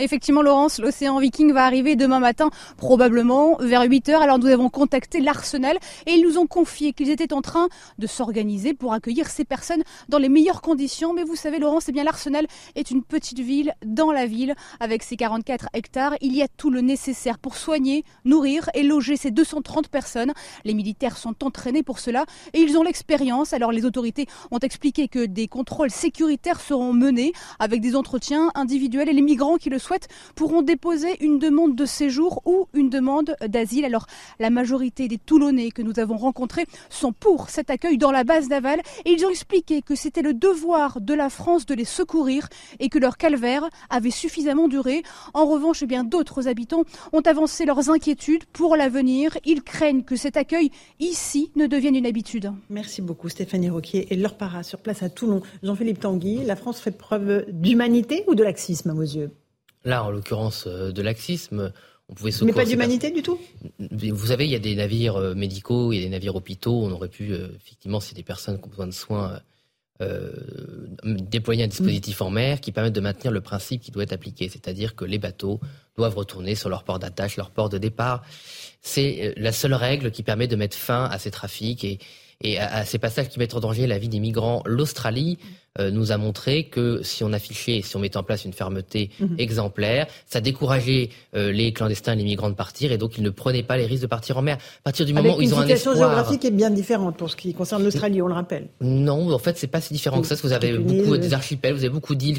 [0.00, 4.22] Effectivement, Laurence, l'océan Viking va arriver demain matin, probablement vers 8 heures.
[4.22, 5.76] Alors nous avons contacté l'Arsenal
[6.06, 7.68] et ils nous ont confié qu'ils étaient en train
[7.98, 11.12] de s'organiser pour accueillir ces personnes dans les meilleures conditions.
[11.12, 15.02] Mais vous savez, Laurence, eh bien l'Arsenal est une petite ville dans la ville avec
[15.02, 16.14] ses 44 hectares.
[16.22, 20.32] Il y a tout le nécessaire pour soigner, nourrir et loger ces 230 personnes.
[20.64, 22.24] Les militaires sont entraînés pour cela
[22.54, 23.52] et ils ont l'expérience.
[23.52, 29.10] Alors les autorités ont expliqué que des contrôles sécuritaires seront menés avec des entretiens individuels
[29.10, 33.36] et les migrants qui le souhaitent pourront déposer une demande de séjour ou une demande
[33.46, 33.84] d'asile.
[33.84, 34.06] Alors
[34.38, 38.48] la majorité des Toulonnais que nous avons rencontrés sont pour cet accueil dans la base
[38.48, 42.48] navale et ils ont expliqué que c'était le devoir de la France de les secourir
[42.78, 45.02] et que leur calvaire avait suffisamment duré.
[45.34, 49.36] En revanche, eh bien d'autres habitants ont avancé leurs inquiétudes pour l'avenir.
[49.44, 50.70] Ils craignent que cet accueil
[51.00, 52.52] ici ne devienne une habitude.
[52.70, 55.42] Merci beaucoup Stéphanie Roquier et leur para sur place à Toulon.
[55.62, 59.30] Jean-Philippe Tanguy, la France fait preuve d'humanité ou de laxisme à vos yeux?
[59.84, 61.72] Là, en l'occurrence, euh, de laxisme.
[62.08, 63.38] On pouvait Mais pas d'humanité du tout?
[63.78, 66.82] Vous savez, il y a des navires euh, médicaux, il y a des navires hôpitaux.
[66.84, 69.40] On aurait pu, euh, effectivement, c'est des personnes qui ont besoin de soins,
[70.02, 70.30] euh,
[71.04, 74.48] déployer un dispositif en mer qui permette de maintenir le principe qui doit être appliqué,
[74.48, 75.60] c'est-à-dire que les bateaux
[75.96, 78.22] doivent retourner sur leur port d'attache, leur port de départ.
[78.82, 81.98] C'est la seule règle qui permet de mettre fin à ces trafics et,
[82.42, 84.62] et à, à, ces passages qui mettent en danger la vie des migrants.
[84.66, 85.38] L'Australie
[85.78, 89.26] nous a montré que si on affichait, si on mettait en place une fermeté mmh.
[89.38, 93.62] exemplaire, ça décourageait euh, les clandestins, les migrants de partir, et donc ils ne prenaient
[93.62, 94.56] pas les risques de partir en mer.
[94.56, 97.30] À partir du moment Avec où ils ont un espoir, géographique est bien différente pour
[97.30, 98.68] ce qui concerne l'Australie, on le rappelle.
[98.80, 100.36] Non, en fait, c'est pas si différent que ça.
[100.42, 102.38] Vous avez beaucoup des archipels, vous avez beaucoup d'îles.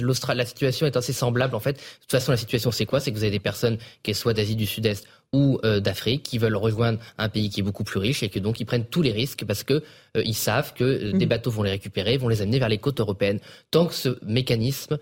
[0.00, 1.54] L'Australie, la situation est assez semblable.
[1.54, 3.00] En fait, de toute façon, la situation c'est quoi?
[3.00, 6.38] C'est que vous avez des personnes qui soient d'Asie du Sud-Est ou euh, d'Afrique qui
[6.38, 9.02] veulent rejoindre un pays qui est beaucoup plus riche et que donc ils prennent tous
[9.02, 9.74] les risques parce que
[10.16, 11.18] euh, ils savent que euh, mmh.
[11.18, 13.40] des bateaux vont les récupérer, vont les amener vers les côtes européennes.
[13.70, 14.98] Tant que ce mécanisme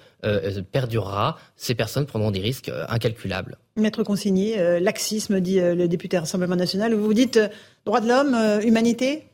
[0.72, 3.58] perdurera, ces personnes prendront des risques incalculables.
[3.76, 6.94] Maître Consigny, laxisme, dit le député Rassemblement National.
[6.94, 7.40] Vous vous dites
[7.84, 9.24] droit de l'homme, humanité?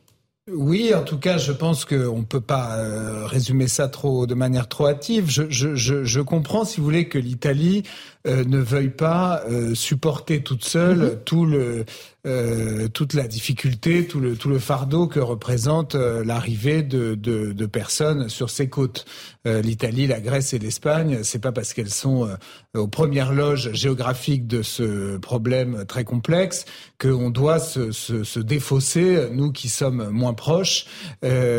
[0.51, 4.33] Oui, en tout cas, je pense qu'on ne peut pas euh, résumer ça trop de
[4.33, 5.29] manière trop hâtive.
[5.29, 7.83] Je, je, je, je comprends, si vous voulez, que l'Italie
[8.27, 11.23] euh, ne veuille pas euh, supporter toute seule -hmm.
[11.25, 11.85] tout le,
[12.27, 17.65] euh, toute la difficulté, tout le, tout le fardeau que représente l'arrivée de, de, de,
[17.65, 19.05] personnes sur ses côtes.
[19.43, 22.29] L'Italie, la Grèce et l'Espagne, c'est pas parce qu'elles sont
[22.77, 26.65] aux premières loges géographiques de ce problème très complexe
[26.99, 30.85] qu'on doit se, se, se, défausser, nous qui sommes moins proches,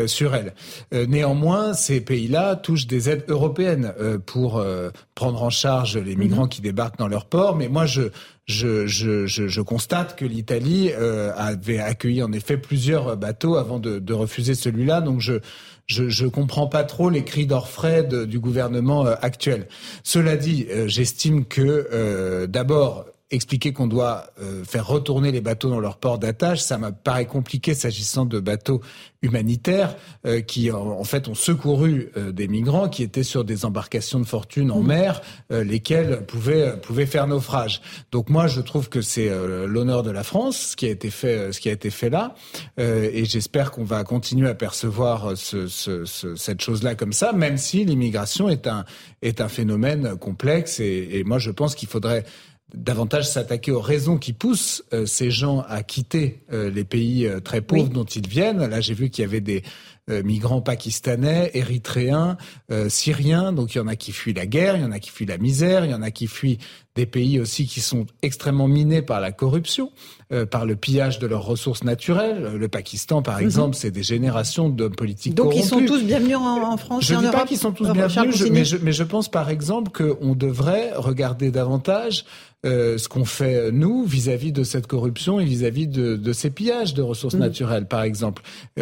[0.05, 0.53] sur elles.
[0.93, 3.93] néanmoins, ces pays-là touchent des aides européennes
[4.25, 4.63] pour
[5.13, 6.52] prendre en charge les migrants mmh.
[6.53, 7.55] Qui débarquent dans leur port.
[7.55, 8.03] Mais moi, je,
[8.45, 14.13] je, je, je, constate que l'Italie euh, avait accueilli en effet plusieurs bateaux avant de,
[14.13, 15.01] refuser celui-là.
[15.01, 15.33] Donc je
[15.85, 19.67] je, je comprends pas trop les cris d'orfraie du gouvernement euh, actuel.
[20.03, 25.79] Cela dit, euh, j'estime que d'abord expliquer qu'on doit euh, faire retourner les bateaux dans
[25.79, 28.81] leur port d'attache, ça me paraît compliqué s'agissant de bateaux
[29.23, 29.95] humanitaires
[30.27, 34.19] euh, qui en, en, fait ont secouru euh, des migrants qui étaient sur des embarcations
[34.19, 34.87] de fortune en mmh.
[34.87, 35.21] mer,
[35.51, 37.81] euh, lesquelles pouvaient pouvaient faire naufrage.
[38.11, 41.09] Donc moi je trouve que c'est euh, l'honneur de la France ce qui a été
[41.09, 42.35] fait ce qui a été fait là
[42.77, 47.57] et j'espère qu'on va continuer à percevoir ce, ce, ce, cette chose-là comme ça, même
[47.57, 48.83] si l'immigration est un
[49.21, 52.25] est un phénomène complexe et, et moi je pense qu'il faudrait
[52.73, 57.39] davantage s'attaquer aux raisons qui poussent euh, ces gens à quitter euh, les pays euh,
[57.39, 57.89] très pauvres oui.
[57.89, 58.65] dont ils viennent.
[58.65, 59.63] Là, j'ai vu qu'il y avait des
[60.09, 62.37] euh, migrants pakistanais, érythréens,
[62.71, 63.53] euh, syriens.
[63.53, 65.25] Donc il y en a qui fuient la guerre, il y en a qui fuient
[65.25, 66.57] la misère, il y en a qui fuient
[66.95, 69.91] des pays aussi qui sont extrêmement minés par la corruption,
[70.31, 72.55] euh, par le pillage de leurs ressources naturelles.
[72.55, 73.43] Le Pakistan, par mm -hmm.
[73.45, 75.65] exemple, c'est des générations d'hommes politiques Donc corrompus.
[75.65, 77.89] ils sont tous bienvenus en, en France Je ne dis pas Europe qu'ils sont tous
[77.91, 82.25] bienvenus, je, mais, je, mais je pense par exemple qu'on devrait regarder davantage
[82.65, 86.33] euh, ce qu'on fait nous vis-à-vis -vis de cette corruption et vis-à-vis -vis de, de,
[86.41, 87.39] ces pillages de ressources mmh.
[87.49, 88.41] naturelles, par exemple.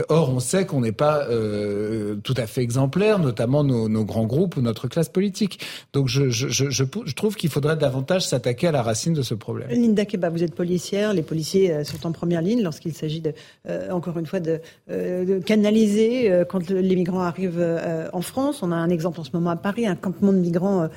[0.09, 4.27] Or, on sait qu'on n'est pas euh, tout à fait exemplaire, notamment nos, nos, grands
[4.33, 5.55] groupes ou notre classe politique.
[5.93, 9.33] Donc, je, je, je, je trouve qu'il faudrait davantage s'attaquer à la racine de ce
[9.45, 9.67] problème.
[9.71, 11.07] Linda Keba, vous êtes policière.
[11.15, 13.33] Les policiers euh, sont en première ligne lorsqu'il s'agit, de,
[13.67, 17.79] euh, encore une fois, de, euh, de canaliser quand les migrants arrivent
[18.13, 18.63] en France.
[18.63, 20.89] On a un exemple en ce moment à Paris, un campement de migrants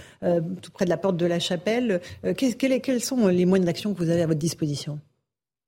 [0.62, 2.00] tout près de la porte de la Chapelle.
[2.36, 4.98] quels sont les moyens d'action que vous avez à votre disposition?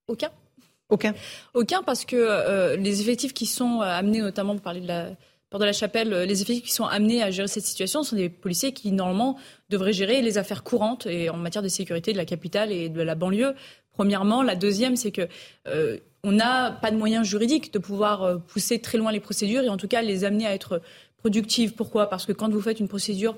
[0.09, 0.31] Aucun.
[0.89, 1.14] Aucun.
[1.55, 5.11] Aucun parce que euh, les effectifs qui sont amenés, notamment pour parler de la
[5.51, 8.29] porte de la Chapelle, les effectifs qui sont amenés à gérer cette situation sont des
[8.29, 9.37] policiers qui normalement
[9.68, 13.03] devraient gérer les affaires courantes et en matière de sécurité de la capitale et de
[13.03, 13.55] la banlieue.
[13.97, 15.26] Premièrement, la deuxième, c'est que
[15.66, 19.62] euh, on n'a pas de moyens juridiques de pouvoir euh, pousser très loin les procédures
[19.62, 20.82] et en tout cas les amener à être
[21.16, 21.72] productives.
[21.72, 22.11] Pourquoi?
[22.11, 23.36] Parce que quand vous faites une procédure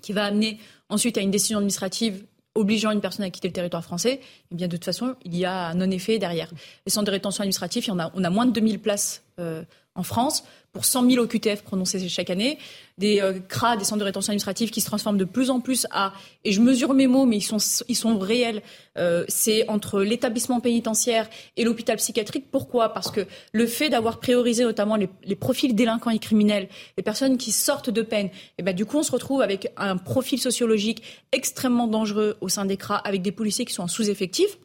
[0.00, 0.58] qui va amener
[0.88, 2.24] ensuite à une décision administrative
[2.54, 4.20] obligeant une personne à quitter le territoire français,
[4.52, 6.50] eh bien de toute façon, il y a un non-effet derrière.
[6.86, 9.64] Les centres de rétention administrative, on a moins de 2000 places euh,
[9.94, 10.44] en France
[10.74, 12.58] pour 100 000 OQTF prononcés chaque année,
[12.98, 15.86] des euh, CRA, des centres de rétention administrative qui se transforment de plus en plus
[15.92, 16.12] à,
[16.44, 17.58] et je mesure mes mots, mais ils sont,
[17.88, 18.60] ils sont réels,
[18.98, 22.46] euh, c'est entre l'établissement pénitentiaire et l'hôpital psychiatrique.
[22.50, 22.90] Pourquoi?
[22.90, 27.52] Parce que le fait d'avoir priorisé notamment les, profils délinquants et criminels, les personnes qui
[27.52, 31.02] sortent de peine, et eh ben, du coup on se retrouve avec un profil sociologique
[31.30, 34.58] extrêmement dangereux au sein des CRA, avec des policiers qui sont en sous-effectif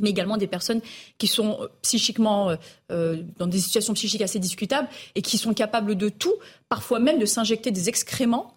[0.00, 0.80] mais également des personnes
[1.18, 2.56] qui sont euh, psychiquement euh,
[2.90, 6.34] euh, dans des situations psychiques assez discutables et qui sont capables de tout,
[6.68, 8.54] parfois même de s'injecter des excréments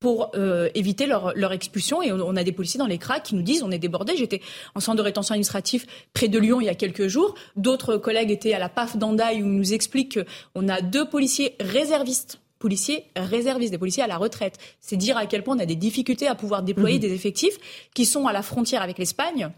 [0.00, 2.02] pour euh, éviter leur, leur, expulsion.
[2.02, 4.16] Et on, a des policiers dans les cracks qui nous disent on est débordés.
[4.16, 4.40] J'étais
[4.74, 7.34] en centre de rétention administratif près de Lyon il y a quelques jours.
[7.56, 10.18] D'autres collègues étaient à la PAF d'Andaï où ils nous expliquent
[10.54, 14.58] qu'on a deux policiers réservistes policiers réservistes, des policiers à la retraite.
[14.80, 17.02] C'est dire à quel point on a des difficultés à pouvoir déployer mmh.
[17.02, 17.58] des effectifs
[17.94, 19.50] qui sont à la frontière avec l'Espagne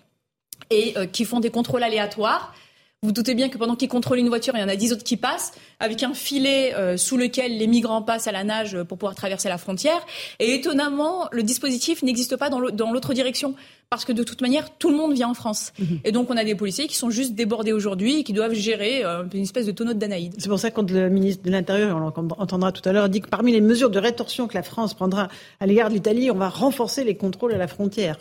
[0.70, 2.54] et euh, qui font des contrôles aléatoires.
[3.02, 5.04] Vous, doutez bien que pendant qu'ils contrôlent une voiture, il y en a dix autres
[5.04, 8.98] qui passent, avec un filet euh, sous lequel les migrants passent à la nage pour
[8.98, 10.05] pouvoir traverser la frontière.
[10.40, 13.55] Et étonnamment, le dispositif n'existe pas dans l'autre direction,
[13.90, 15.72] parce que de toute manière, tout le monde vient en France.
[15.78, 16.01] Mhm.
[16.05, 19.05] Et donc, on a des policiers qui sont juste débordés aujourd'hui et qui doivent gérer
[19.05, 20.35] euh, une espèce de tonneau de Danaïde.
[20.39, 23.20] C'est pour ça que quand le ministre de l'Intérieur, on l'entendra tout à l'heure, dit
[23.20, 25.28] que parmi les mesures de rétorsion que la France prendra
[25.60, 28.18] à l'égard de l'Italie, on va renforcer les contrôles à la frontière.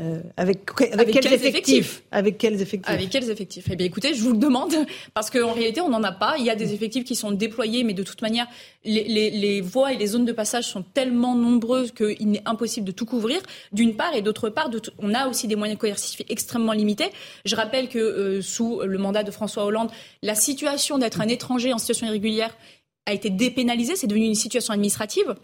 [0.00, 0.60] Euh, avec,
[0.92, 4.38] avec, quels, effectifs, Avec quels effectifs Avec quels effectifs Eh bien, écoutez, je vous le
[4.38, 4.72] demande
[5.12, 6.36] parce qu'en réalité, on n'en a pas.
[6.38, 8.46] Il y a des effectifs qui sont déployés, mais de toute manière,
[8.84, 12.86] les, les, les voies et les zones de passage sont tellement nombreuses qu'il est impossible
[12.86, 13.40] de tout couvrir.
[13.72, 17.10] D'une part, et d'autre part, de on a aussi des moyens coercitifs extrêmement limités.
[17.44, 19.90] Je rappelle que euh, sous le mandat de François Hollande,
[20.22, 22.56] la situation d'être un étranger en situation irrégulière
[23.06, 23.96] a été dépénalisée.
[23.96, 25.34] C'est devenu une situation administrative.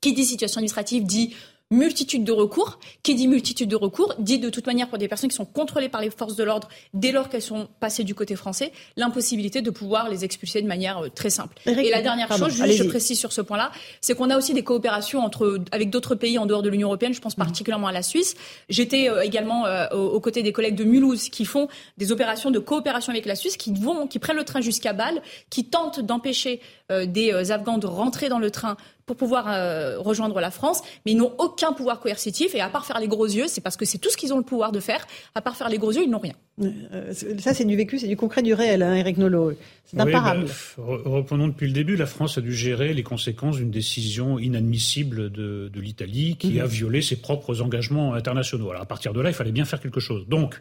[0.00, 1.34] Qui dit situation administrative dit
[1.72, 2.78] multitude de recours.
[3.02, 5.88] Qui dit multitude de recours dit de toute manière pour des personnes qui sont contrôlées
[5.88, 9.70] par les forces de l'ordre dès lors qu'elles sont passées du côté français, l'impossibilité de
[9.70, 11.56] pouvoir les expulser de manière euh, très simple.
[11.66, 14.62] Et la dernière chose, juste, je précise sur ce point-là, c'est qu'on a aussi des
[14.62, 17.14] coopérations entre, avec d'autres pays en dehors de l'Union européenne.
[17.14, 17.44] Je pense mhm.
[17.44, 18.36] particulièrement à la Suisse.
[18.68, 22.58] J'étais euh, également euh, aux côtés des collègues de Mulhouse qui font des opérations de
[22.58, 26.60] coopération avec la Suisse, qui vont, qui prennent le train jusqu'à Bâle, qui tentent d'empêcher
[27.06, 31.16] des Afghans de rentrer dans le train pour pouvoir euh, rejoindre la France, mais ils
[31.16, 33.98] n'ont aucun pouvoir coercitif et à part faire les gros yeux, c'est parce que c'est
[33.98, 36.10] tout ce qu'ils ont le pouvoir de faire, à part faire les gros yeux, ils
[36.10, 36.34] n'ont rien.
[36.62, 39.54] Euh, ça, c'est du vécu, c'est du concret, du réel, hein, Eric Nolot.
[39.84, 40.46] C'est imparable.
[40.78, 45.30] Bah, reprenons depuis le début, la France a dû gérer les conséquences d'une décision inadmissible
[45.30, 46.60] de, de l'Italie qui mhm.
[46.60, 48.70] a violé ses propres engagements internationaux.
[48.70, 50.26] Alors à partir de là, il fallait bien faire quelque chose.
[50.28, 50.60] Donc,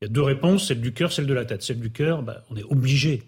[0.00, 1.62] il y a deux réponses, celle du cœur, celle de la tête.
[1.62, 3.22] Celle du cœur, bah, on est obligé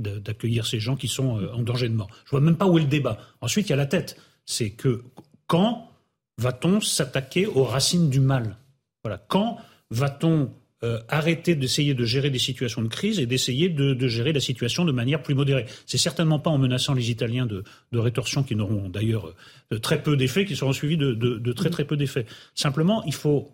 [0.00, 2.08] d'accueillir ces gens qui sont euh, en danger de mort.
[2.24, 3.18] Je vois même pas où est le débat.
[3.40, 4.16] Ensuite, il y a la tête.
[4.46, 5.04] C'est que
[5.46, 5.90] quand
[6.38, 8.56] va-t-on s'attaquer aux racines du mal?
[9.04, 9.18] Voilà.
[9.28, 9.58] Quand
[9.90, 10.50] va-t-on
[10.82, 14.84] euh, arrêter d'essayer de gérer des situations de crise et d'essayer de, gérer la situation
[14.84, 15.66] de manière plus modérée?
[15.86, 19.34] C'est certainement pas en menaçant les Italiens de, rétorsion qui n'auront d'ailleurs
[19.72, 22.26] euh, très peu d'effets, qui seront suivis de, très très peu d'effets.
[22.54, 23.52] Simplement, il faut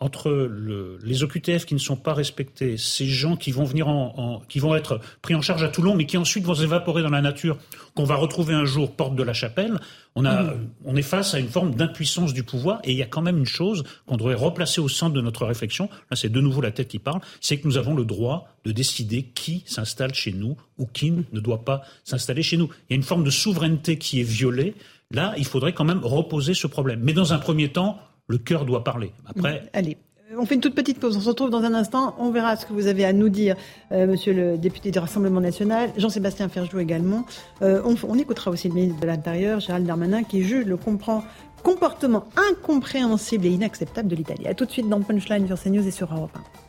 [0.00, 4.42] entre le, les OQTF qui ne sont pas respectés, ces gens qui vont venir en,
[4.48, 7.20] qui vont être pris en charge à Toulon, mais qui ensuite vont s'évaporer dans la
[7.20, 7.58] nature,
[7.96, 9.80] qu'on va retrouver un jour porte de la chapelle,
[10.14, 10.68] on, a, mmh.
[10.84, 12.80] on est face à une forme d'impuissance du pouvoir.
[12.84, 15.46] Et il y a quand même une chose qu'on devrait replacer au centre de notre
[15.46, 15.88] réflexion.
[16.10, 17.20] Là, c'est de nouveau la tête qui parle.
[17.40, 21.40] C'est que nous avons le droit de décider qui s'installe chez nous ou qui ne
[21.40, 22.68] doit pas s'installer chez nous.
[22.88, 24.74] Il y a une forme de souveraineté qui est violée.
[25.10, 27.00] Là, il faudrait quand même reposer ce problème.
[27.02, 27.98] Mais dans un premier temps,
[28.28, 29.12] le cœur doit parler.
[29.26, 29.68] Après.
[29.72, 29.96] Allez.
[30.36, 31.16] On fait une toute petite pause.
[31.16, 32.14] On se retrouve dans un instant.
[32.18, 33.56] On verra ce que vous avez à nous dire,
[33.92, 37.24] euh, monsieur le député du Rassemblement national, Jean-Sébastien Ferjou également.
[37.62, 43.46] Euh, on, écoutera aussi le ministre de l'Intérieur, Gérald Darmanin, qui juge le comportement incompréhensible
[43.46, 44.46] et inacceptable de l'Italie.
[44.46, 46.67] A tout de suite dans Punchline sur CNews et sur Europe 1.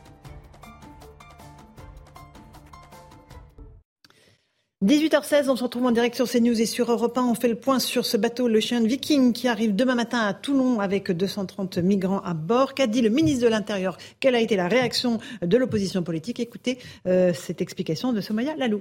[4.82, 7.22] 18h16, on se retrouve en direct sur CNews et sur Europe 1.
[7.22, 10.80] On fait le point sur ce bateau, l'Ocean Viking, qui arrive demain matin à Toulon
[10.80, 12.72] avec 230 migrants à bord.
[12.72, 13.98] Qu'a dit le ministre de l'Intérieur?
[14.20, 16.40] Quelle a été la réaction de l'opposition politique?
[16.40, 18.80] Écoutez euh, cette explication de Somaya Lalou.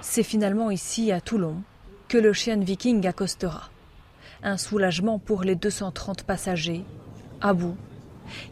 [0.00, 1.56] C'est finalement ici, à Toulon,
[2.08, 3.68] que l'Ocean Viking accostera.
[4.42, 6.84] Un soulagement pour les 230 passagers,
[7.42, 7.76] à bout,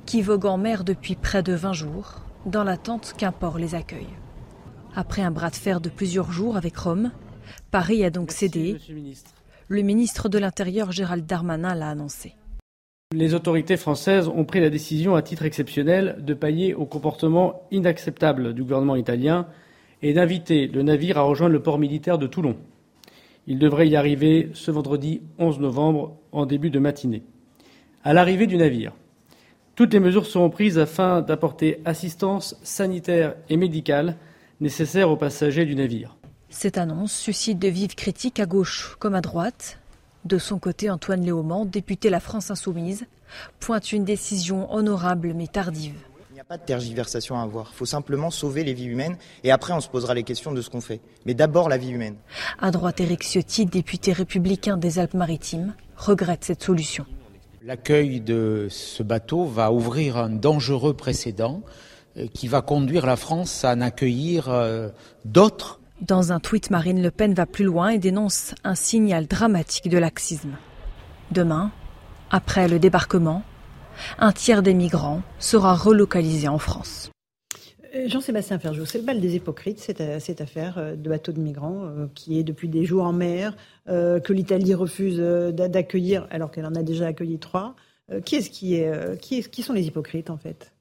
[0.04, 4.08] qui voguent en mer depuis près de 20 jours, dans l'attente qu'un port les accueille.
[4.98, 7.12] Après un bras de fer de plusieurs jours avec Rome,
[7.70, 8.78] Paris a donc cédé.
[9.68, 12.32] Le ministre de l'Intérieur Gérald Darmanin l'a annoncé.
[13.14, 18.54] Les autorités françaises ont pris la décision à titre exceptionnel de pailler au comportement inacceptable
[18.54, 19.48] du gouvernement italien
[20.00, 22.56] et d'inviter le navire à rejoindre le port militaire de Toulon.
[23.46, 27.22] Il devrait y arriver ce vendredi 11 novembre en début de matinée.
[28.02, 28.94] À l'arrivée du navire,
[29.74, 34.16] toutes les mesures seront prises afin d'apporter assistance sanitaire et médicale
[34.60, 36.16] nécessaires aux passagers du navire.
[36.48, 39.78] Cette annonce suscite de vives critiques à gauche comme à droite.
[40.24, 43.06] De son côté, Antoine Léaumont, député La France Insoumise,
[43.60, 45.94] pointe une décision honorable mais tardive.
[46.30, 47.70] Il n'y a pas de tergiversation à avoir.
[47.72, 50.60] Il faut simplement sauver les vies humaines et après on se posera les questions de
[50.60, 51.00] ce qu'on fait.
[51.24, 52.16] Mais d'abord la vie humaine.
[52.60, 57.06] À droite, Éric Ciotti, député républicain des Alpes-Maritimes, regrette cette solution.
[57.62, 61.70] L'accueil de ce bateau va ouvrir un dangereux précédent euh,
[62.32, 64.88] qui va conduire la France à en accueillir euh,
[65.24, 65.80] d'autres.
[66.00, 69.98] Dans un tweet, Marine Le Pen va plus loin et dénonce un signal dramatique de
[69.98, 70.56] laxisme.
[71.30, 71.72] Demain,
[72.30, 73.42] après le débarquement,
[74.18, 77.10] un tiers des migrants sera relocalisé en France.
[77.94, 81.84] Euh, Jean-Sébastien Ferjou, c'est le bal des hypocrites, cette, cette affaire de bateau de migrants
[81.84, 83.56] euh, qui est depuis des jours en mer,
[83.88, 87.74] euh, que l'Italie refuse d'accueillir alors qu'elle en a déjà accueilli trois.
[88.24, 90.72] qui est-ce qui est, qui, est, qui sont les hypocrites en fait?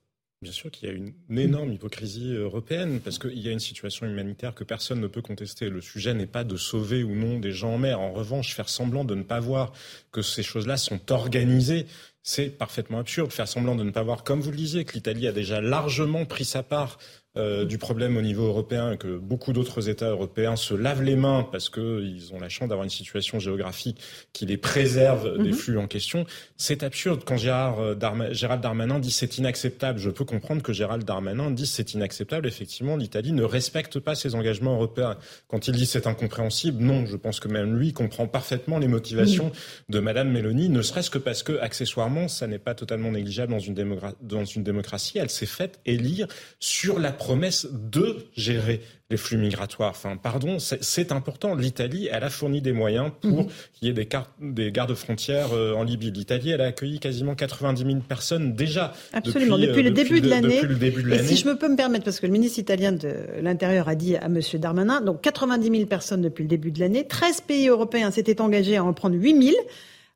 [0.45, 4.05] Bien sûr qu'il y a une, énorme hypocrisie européenne parce qu'il y a une situation
[4.05, 5.71] humanitaire que personne ne peut contester.
[5.71, 7.99] Le sujet n'est pas de sauver ou non des gens en mer.
[7.99, 9.73] En revanche, faire semblant de ne pas voir
[10.11, 11.87] que ces choses-là sont organisées,
[12.21, 13.31] c'est parfaitement absurde.
[13.31, 16.25] Faire semblant de ne pas voir, comme vous le disiez, que l'Italie a déjà largement
[16.25, 16.99] pris sa part
[17.37, 21.15] euh, du problème au niveau européen et que beaucoup d'autres États européens se lavent les
[21.15, 23.99] mains parce qu'ils ont la chance d'avoir une situation géographique
[24.33, 25.53] qui les préserve des Mhm.
[25.53, 26.25] flux en question,
[26.57, 27.23] c'est absurde.
[27.25, 31.51] Quand Gérard euh, Darma- Gérald Darmanin dit c'est inacceptable, je peux comprendre que Gérald Darmanin
[31.51, 32.47] dise c'est inacceptable.
[32.47, 35.17] Effectivement, l'Italie ne respecte pas ses engagements européens.
[35.47, 39.51] Quand il dit c'est incompréhensible, non, je pense que même lui comprend parfaitement les motivations
[39.89, 43.59] de Madame Mélanie, ne serait-ce que parce que, accessoirement, ça n'est pas totalement négligeable dans
[43.59, 45.17] une, dans une démocratie.
[45.17, 46.27] Elle s'est faite élire
[46.59, 49.89] sur la promesse de gérer les flux migratoires.
[49.91, 51.55] Enfin, pardon, c'est- important.
[51.55, 54.07] L'Italie, elle a fourni des moyens pour qu'il y ait des,
[54.41, 56.11] des gardes-frontières euh, en Libye.
[56.11, 58.93] L'Italie, elle a accueilli quasiment 90 000 personnes déjà.
[59.13, 60.55] Absolument, depuis, euh, le début de l'année.
[60.55, 61.27] Depuis le début de Et l'année.
[61.27, 63.11] si je me peux me permettre, parce que le ministre italien de
[63.41, 64.39] l'Intérieur a dit à M.
[64.55, 68.77] Darmanin, donc 90 000 personnes depuis le début de l'année, 13 pays européens s'étaient engagés
[68.77, 69.55] à en prendre 8 000.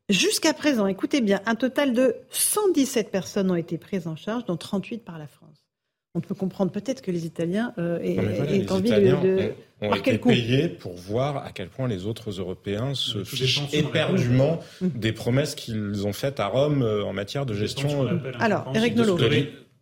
[0.09, 4.57] Jusqu'à présent, écoutez bien, un total de 117 personnes ont été prises en charge, dont
[4.57, 5.38] 38 par la France.
[6.15, 8.87] On peut comprendre peut-être que les Italiens euh, aient, Non, mais voilà, aient les envie
[8.89, 10.29] Italiens de, de ont, ont été le coup.
[10.29, 14.87] payés pour voir à quel point les autres Européens se tout fichent éperdument Mmh.
[14.95, 18.07] des promesses qu'ils ont faites à Rome euh, en matière de gestion.
[18.07, 19.17] euh, Alors, Eric Nolot.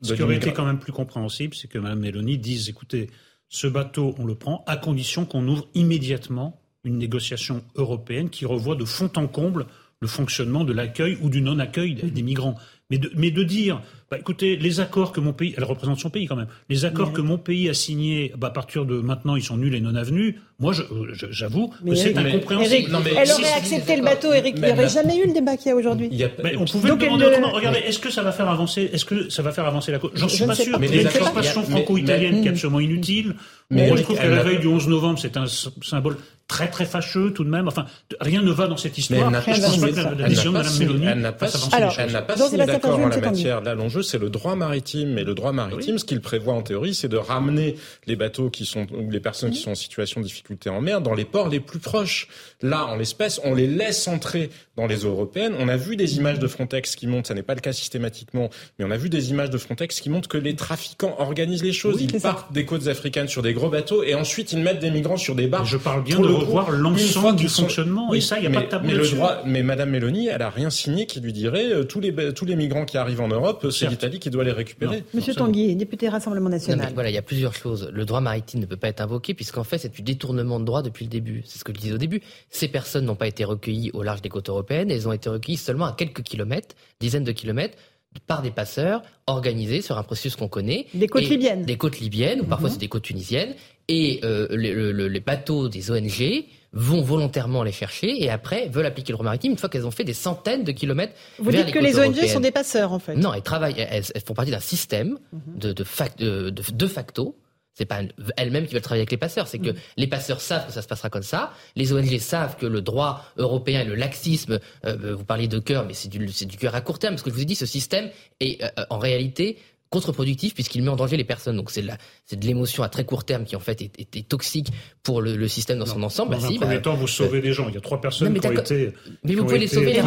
[0.01, 3.09] Ce qui aurait été quand même plus compréhensible, c'est que Mme Mélanie dise, écoutez,
[3.49, 8.75] ce bateau, on le prend à condition qu'on ouvre immédiatement une négociation européenne qui revoit
[8.75, 9.65] de fond en comble
[10.01, 12.55] le fonctionnement de l'accueil ou du non-accueil des des migrants.
[12.91, 16.09] Mais de, mais de dire, bah, écoutez, les accords que mon pays, elle représente son
[16.09, 18.99] pays quand même, les accords Mais- que mon pays a signés, bah, à partir de
[19.01, 22.17] maintenant, ils sont nuls et non avenus, moi, je- euh, j'avoue que Mais c'est Eric-
[22.27, 22.73] incompréhensible.
[22.73, 24.55] Eric, elle aurait accepté le bateau, Eric.
[24.57, 26.09] Il n'y aurait jamais eu le débat qu'il y a aujourd'hui.
[26.43, 27.51] Mais on pouvait Donc le demander autrement.
[27.51, 30.11] Regardez, est-ce que ça va faire avancer Est-ce que ça va faire avancer la cause
[30.15, 30.71] J'en Je suis pas sûr.
[30.71, 30.79] pas.
[30.79, 33.35] Mais Mais il y a une les accords- mais- franco-italienne mais- qui est absolument inutile.
[33.69, 35.45] Mais Moi, je trouve que la veille du 11 novembre, c'est un
[35.81, 36.17] symbole
[36.47, 37.67] très très fâcheux tout de même.
[37.67, 37.85] Enfin,
[38.21, 39.25] rien ne va dans cette Mais histoire.
[39.25, 43.07] elle n'a Je pas pas pas Mme signé- Mélanie elle n'a pas signé- d'accord en
[43.09, 43.59] la matière.
[43.59, 45.17] Là, l'enjeu, c'est le droit maritime.
[45.17, 47.75] Et le droit maritime, ce qu'il prévoit en théorie, c'est de ramener
[48.05, 51.01] les bateaux qui sont, ou les personnes qui sont en situation de difficulté en mer
[51.01, 52.29] dans les ports les plus proches.
[52.61, 55.53] Là, en l'espèce, on les laisse entrer dans les eaux européennes.
[55.59, 58.49] On a vu des images de Frontex qui montrent, ça n'est pas le cas systématiquement,
[58.79, 61.73] mais on a vu des images de Frontex qui montrent que les trafiquants organisent les
[61.73, 62.01] choses.
[62.01, 65.17] ils partent des côtes africaines sur des gros bateaux et ensuite ils mettent des migrants
[65.17, 65.65] sur des barques.
[65.65, 68.07] Je parle bien de le revoir l'ensemble du sont- fonctionnement.
[68.09, 69.89] Oui, Et ça, il n'y a mais- pas de tabou mais le droit, mais Madame
[69.89, 72.97] Mélanie, elle a rien signé qui lui dirait euh, tous les tous les migrants qui
[72.97, 73.91] arrivent en Europe, c'est Certes.
[73.91, 75.03] l'Italie qui doit les récupérer.
[75.13, 76.87] Monsieur Tanguy, député Rassemblement Non, National.
[76.87, 77.89] mais voilà, il y a plusieurs choses.
[77.91, 80.81] Le droit maritime ne peut pas être invoqué puisqu'en fait, c'est du détournement de droit
[80.81, 81.43] depuis le début.
[81.45, 82.21] C'est ce que je disais au début.
[82.49, 84.89] Ces personnes n'ont pas été recueillies au large des côtes européennes.
[84.91, 87.77] Elles ont été recueillies seulement à quelques kilomètres, dizaines de kilomètres,
[88.25, 90.87] par des passeurs organisés sur un processus qu'on connaît.
[90.93, 91.63] Des côtes Et- libyennes.
[91.63, 92.73] Des côtes libyennes, ou parfois Mhm.
[92.73, 93.53] c'est des côtes tunisiennes.
[93.89, 98.67] Et euh, les, le- le- les bateaux des ONG vont volontairement les chercher et après
[98.69, 101.49] veulent appliquer le droit maritime une fois qu'elles ont fait des centaines de kilomètres Vous
[101.51, 102.27] vers dites les que les ONG européennes.
[102.29, 103.15] sont des passeurs, en fait.
[103.15, 105.59] Non, elles travaillent, elles, elles font partie d'un système Mhm.
[105.59, 107.35] de, de, fac- de, de- de facto.
[107.77, 107.99] C'est pas
[108.37, 109.47] elles-mêmes qui veulent travailler avec les passeurs.
[109.47, 109.75] C'est que Mhm.
[109.97, 111.53] les passeurs savent que ça se passera comme ça.
[111.75, 115.85] Les ONG savent que le droit européen et le laxisme, euh, vous parlez de cœur,
[115.85, 117.13] mais c'est du, du cœur à court terme.
[117.13, 118.09] Parce que je vous ai dit, ce système
[118.39, 121.55] est euh, en réalité contre-productif puisqu'il met en danger les personnes.
[121.57, 123.91] Donc c'est de, la- c'est de l'émotion à très court terme qui en fait est,
[123.99, 124.67] est- est toxique
[125.03, 126.31] pour le, le système dans son ensemble.
[126.35, 127.67] Dans Bah, un si, premier bah, temps, vous sauvez des gens.
[127.69, 128.91] Il y a trois personnes non, mais qui ont été,
[129.23, 129.99] Mais vous pouvez les sauver, les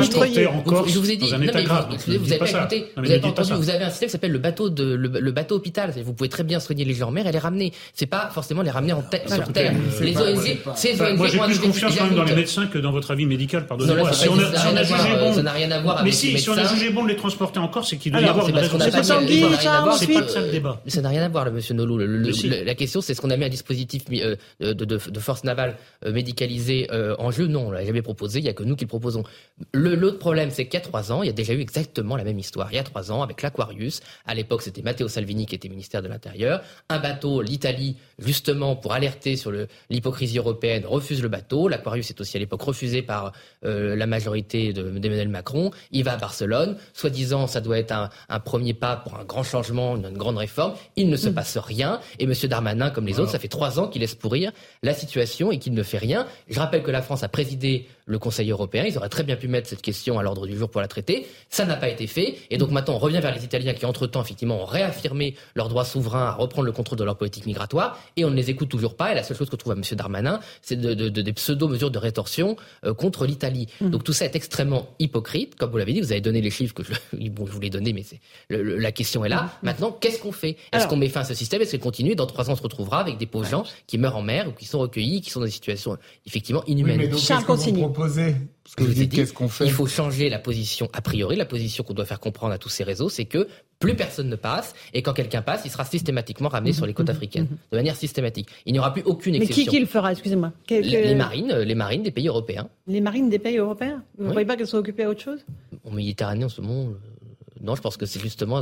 [0.65, 1.87] Corse je vous ai dit, dans un non, état mais grave.
[1.91, 4.13] vous, vous dites avez écouté, Non, mais vous avez entendu, vous avez un système qui
[4.13, 5.93] s'appelle le bateau de le, le bateau hôpital.
[6.05, 7.73] Vous pouvez très bien soigner les gens en mer et les ramener.
[7.95, 9.45] C'est pas forcément les ramener en terre- Voilà.
[9.45, 9.73] sur terre.
[9.75, 12.35] Euh, Les bah, ONG, ces Enfin, ONG moi, j'ai plus confiance quand même dans les
[12.35, 13.63] médecins que dans votre avis médical.
[13.63, 14.13] Non, Pardonnez-moi.
[14.13, 16.15] Si ça on n'a a, jugé euh, bon, ça n'a rien à voir mais avec
[16.15, 18.21] si, les si on a jugé bon de les transporter en Corse, c'est qu'il doit
[18.21, 18.25] y
[19.71, 19.93] rien.
[19.93, 20.81] C'est pas le seul débat.
[20.87, 21.99] Ça n'a rien à voir, là, monsieur Nolou.
[21.99, 26.13] La question, c'est ce qu'on a mis un dispositif euh, euh, de force navale euh,
[26.13, 26.89] médicalisée
[27.19, 27.47] en jeu.
[27.47, 28.41] Non, on l'a jamais proposé.
[28.41, 29.25] Il n'y a que nous qui le proposons.
[29.73, 32.25] L'autre problème, c'est qu'il y a trois ans, il y a déjà eu exactement la
[32.25, 32.69] même histoire.
[32.73, 36.03] Il y a trois ans, avec l'Aquarius, à l'époque, c'était Matteo Salvini qui était ministère
[36.03, 36.63] de l'Intérieur.
[36.89, 39.53] Un bateau, l'Italie, justement, pour alerter sur
[39.91, 41.69] l'hypocrisie européenne, refuse le bateau.
[41.69, 43.33] L'Aquarius est aussi à l'époque refusé par
[43.63, 45.71] la majorité d'Emmanuel de, Macron.
[45.93, 46.77] Il va à Barcelone.
[46.93, 47.93] Soi-disant, ça doit être
[48.29, 50.75] un premier pas pour un grand changement une grande réforme.
[50.97, 51.35] Il ne se mm.
[51.35, 52.01] passe rien.
[52.19, 52.35] Et M.
[52.45, 55.75] Darmanin, comme les autres, ça fait trois ans qu'il laisse pourrir la situation et qu'il
[55.75, 56.27] ne fait rien.
[56.49, 58.85] Je rappelle que la France a présidé le Conseil européen.
[58.87, 61.27] Ils auraient très bien pu mettre cette question à l'ordre du jour pour la traiter.
[61.49, 62.37] Ça n'a pas été fait.
[62.51, 65.85] Et donc maintenant, on revient vers les Italiens qui, entre-temps, effectivement, ont réaffirmé leur droit
[65.85, 67.99] souverain à reprendre le contrôle de leur politique migratoire.
[68.17, 69.13] Et on ne les écoute toujours pas.
[69.13, 69.83] Et la seule chose que trouve à M.
[69.93, 73.67] Darmanin, c'est de, de, de, des pseudo-mesures de rétorsion euh, contre l'Italie.
[73.81, 75.55] Donc tout ça est extrêmement hypocrite.
[75.57, 76.93] Comme vous l'avez dit, vous avez donné les chiffres que je,
[77.31, 78.05] bon, je vous les donné, mais
[78.49, 79.51] le, le, la question est là.
[79.63, 80.57] Maintenant, qu'est-ce qu'on fait?
[80.73, 81.63] Est-ce qu'on met fin à ce système?
[81.63, 82.15] Est-ce qu'il continue?
[82.15, 84.53] Dans trois ans, on se retrouvera avec des pauvres gens qui meurent en mer ou
[84.53, 85.97] qui sont recueillis, qui sont dans des situations
[86.27, 86.99] effectivement inhumaines.
[86.99, 87.21] Mais donc,
[89.61, 92.69] il faut changer la position a priori, la position qu'on doit faire comprendre à tous
[92.69, 93.49] ces réseaux, c'est que
[93.79, 97.09] plus personne ne passe, et quand quelqu'un passe, il sera systématiquement ramené sur les côtes
[97.09, 97.17] mhm.
[97.17, 97.57] africaines, mhm.
[97.73, 98.49] de manière systématique.
[98.67, 99.63] Il n'y aura plus aucune exception.
[99.63, 102.69] Mais qui, qui le fera, excusez-moi les, marines, les marines des pays européens.
[102.87, 105.41] Les marines des pays européens Vous ne croyez pas qu'elles sont occupées à autre chose
[105.85, 106.93] En Méditerranée, en ce moment,
[107.63, 108.61] non, je pense que c'est justement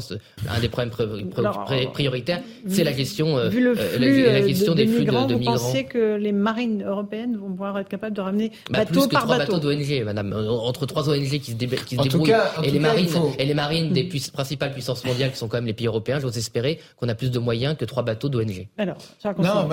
[0.48, 5.22] un des problèmes euh, prioritaires, c'est la question, vu flux de, des, des, flux migrants,
[5.22, 5.56] de, de vous migrants.
[5.56, 9.08] Vous pensez que les marines européennes vont pouvoir être capables de ramener bah, bateau plus
[9.08, 10.32] que par trois bateaux d'ONG, madame.
[10.32, 13.08] Entre trois ONG qui se, dé qui se débrouillent cas, et, les marines,
[13.38, 14.32] et les marines des mm.
[14.32, 17.30] principales puissances mondiales qui sont quand même les pays européens, j'ose espérer qu'on a plus
[17.30, 18.68] de moyens que trois bateaux d'ONG.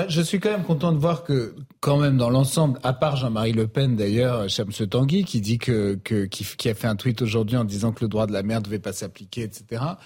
[0.09, 3.53] Je suis quand même content de voir que, quand même, dans l'ensemble, à part Jean-Marie
[3.53, 7.57] Le Pen d'ailleurs, Chamse Tanguy, qui dit que, qui, qui a fait un tweet aujourd'hui
[7.57, 9.97] en disant que le droit de la mer devait passer à etc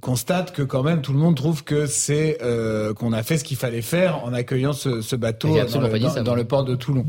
[0.00, 3.44] constate que quand même tout le monde trouve que c'est euh, qu'on a fait ce
[3.44, 5.56] qu'il fallait faire en accueillant ce, ce bateau
[6.24, 7.06] dans le, port de Toulon.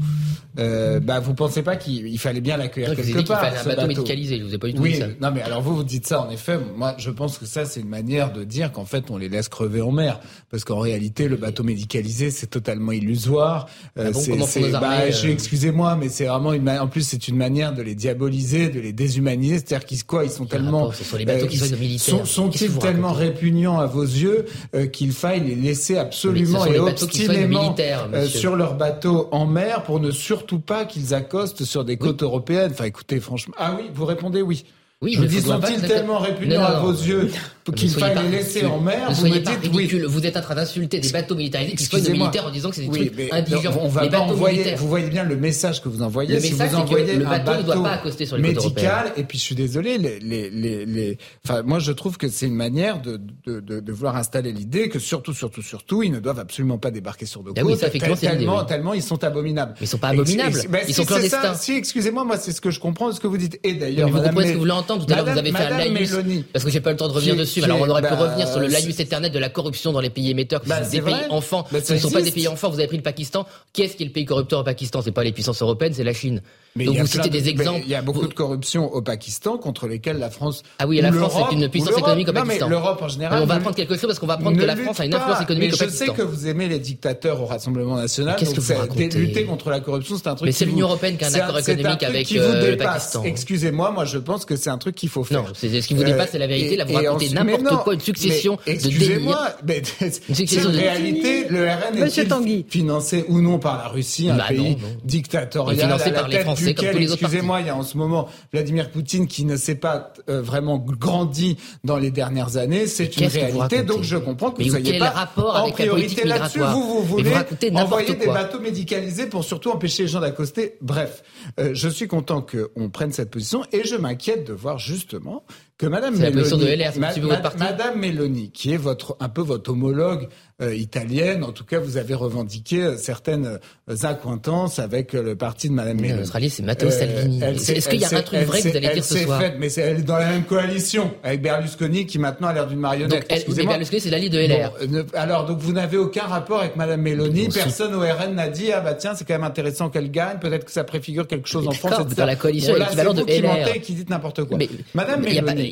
[0.60, 3.64] Euh, bah, vous pensez pas qu'il fallait bien l'accueillir quelque part qu il fallait un
[3.64, 5.08] bateau, bateau, médicalisé, je vous ai pas du oui, dit ça.
[5.22, 6.58] Non mais alors vous vous dites ça en effet.
[6.76, 9.50] Moi je pense que ça c'est une manière de dire qu'en fait on les laisse
[9.50, 10.20] crever en mer
[10.50, 13.68] parce qu'en réalité le bateau médicalisé c'est totalement illusoire.
[13.98, 17.38] Euh, ah bon, c'est bah, euh excusez-moi mais c'est vraiment une en plus c'est une
[17.38, 21.04] manière de les diaboliser, de les déshumaniser, c'est-à-dire qu'ils quoi ils sont tellement rapport, ce
[21.04, 22.26] sont les bateaux euh, qui sont militaires.
[22.26, 22.50] Sont, sont
[22.80, 24.46] tellement répugnant à vos yeux
[24.76, 30.00] euh, qu'il faille les laisser absolument et obstinément euh, sur leur bateau en mer pour
[30.00, 32.72] ne surtout pas qu'ils accostent sur des côtes européennes.
[32.72, 34.66] Enfin, écoutez, franchement, ah oui, vous répondez oui.
[35.00, 37.30] Oui, je, dis sont-ils tellement répugnants à vos yeux
[37.72, 40.06] qu'il faille les laisser en mer vous dites, ridicule.
[40.06, 42.76] Vous êtes en train d'insulter des bateaux militaires qui font des militaires en disant que
[42.76, 43.12] c'est des oui.
[43.32, 44.78] On militaires.
[44.78, 46.36] vous voyez bien le message que vous envoyez.
[46.36, 49.24] Le si vous envoyez que le bateau, ne doit pas accoster sur les médical, et
[49.24, 54.16] puis je suis désolé, les, enfin, moi je trouve que c'est une manière de, vouloir
[54.16, 57.60] installer l'idée que surtout, surtout, surtout, ils ne doivent absolument pas débarquer sur nos côtes.
[57.60, 59.76] Ah oui, ça fait tellement, tellement, ils sont abominables.
[59.80, 60.60] Ils ne sont pas abominables.
[60.70, 61.54] Bah, ils sont clandestins.
[61.56, 63.60] Si, excusez-moi, moi c'est ce que je comprends de ce que vous dites.
[63.64, 64.58] Et d'ailleurs, vous comprenez ce que
[64.88, 66.16] tout à l'heure, vous avez fait un laïus.
[66.54, 67.64] Parce que j'ai pas le temps de revenir dessus.
[67.64, 70.10] Alors, on aurait pu revenir sur le euh, laïus éternel de la corruption dans les
[70.10, 71.66] pays émetteurs, qui sont des pays enfants.
[71.72, 72.70] Ce ne sont pas des pays enfants.
[72.70, 73.46] Vous avez pris le Pakistan.
[73.74, 75.02] Qu'est-ce qui est le pays corrupteur au Pakistan?
[75.02, 76.42] C'est pas les puissances européennes, c'est la Chine.
[76.86, 77.82] Donc, vous citez des exemples.
[77.84, 80.64] Il y a beaucoup de corruption au Pakistan contre lesquelles la France.
[80.80, 82.70] Ah oui, la France est une puissance économique au Pakistan.
[82.70, 83.44] l'Europe en général.
[83.44, 85.42] on va apprendre quelque chose parce qu'on va apprendre que la France a une influence
[85.42, 86.06] économique au Pakistan.
[86.06, 88.36] Je sais que vous aimez les dictateurs au Rassemblement national.
[88.38, 90.46] Qu'est-ce que vous racontez Lutter contre la corruption, c'est un truc.
[90.46, 93.24] Mais c'est l'Union européenne qui a un accord économique avec euh, le Pakistan.
[93.24, 95.42] Excusez-moi, moi je pense que c'est un truc qu'il faut faire.
[95.42, 96.74] Non, c'est ce qui vous dépasse, c'est la vérité.
[96.76, 101.68] Et, là, vous racontez n'importe quoi, une succession de Excusez-moi, mais c'est en réalité, le
[101.68, 104.98] RN est financé ou non par la Russie, un bah pays non, non.
[105.04, 109.46] dictatorial, financé par les Français, excusez-moi, il y a en ce moment Vladimir Poutine qui
[109.46, 112.88] ne s'est pas euh, vraiment grandi dans les dernières années.
[112.88, 116.60] C'est une réalité, donc je comprends que mais vous n'ayez pas rapport en priorité là-dessus.
[116.60, 117.34] Vous, vous voulez
[117.74, 120.78] envoyer des bateaux médicalisés pour surtout empêcher les gens d'accoster.
[120.82, 121.24] Bref,
[121.60, 125.46] euh, je suis content qu'on prenne cette position et je m'inquiète de voir justement
[125.78, 127.12] que Madame Meloni, de LR, ma,
[127.60, 130.28] Madame Meloni, qui est votre un peu votre homologue
[130.60, 135.36] euh, italienne, en tout cas vous avez revendiqué euh, certaines euh, accointances avec euh, le
[135.36, 136.18] parti de Madame Meloni.
[136.22, 137.44] L'Australie, c'est Matteo Salvini.
[137.44, 139.68] Est-ce qu'il y a un truc vrai que vous allez dire ce soir fait, Mais
[139.68, 143.12] est, elle est dans la même coalition avec Berlusconi, qui maintenant a l'air d'une marionnette.
[143.12, 144.72] Donc, elle, Berlusconi, c'est l'allié de LR.
[145.14, 147.50] Alors donc vous n'avez aucun rapport avec Madame Meloni.
[147.50, 150.40] Personne au RN n'a dit ah bah tiens c'est quand même intéressant qu'elle gagne.
[150.40, 152.08] Peut-être que ça préfigure quelque chose en France.
[152.16, 153.80] Dans la coalition, l'équivalent de LR.
[153.84, 154.58] Qui dit n'importe quoi.
[154.96, 155.67] Madame Meloni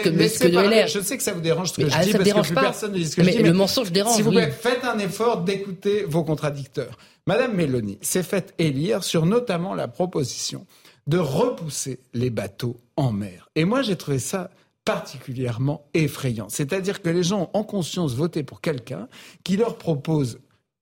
[0.00, 0.76] que- laissez que de parler.
[0.82, 0.88] LR.
[0.88, 2.54] Je sais que ça vous dérange ce que Mais, je ah, dis parce que plus
[2.54, 2.60] pas.
[2.62, 3.42] personne ne dit ce que Mais je dis.
[3.44, 6.96] le mensonge dérange, S'il vous plaît, faites un effort d'écouter vos contradicteurs.
[7.26, 10.66] Madame Mélanie s'est faite élire sur notamment la proposition
[11.06, 13.48] de repousser les bateaux en mer.
[13.56, 14.50] Et moi, j'ai trouvé ça
[14.84, 16.48] particulièrement effrayant.
[16.48, 19.08] C'est-à-dire que les gens ont en conscience voté pour quelqu'un
[19.44, 20.38] qui leur propose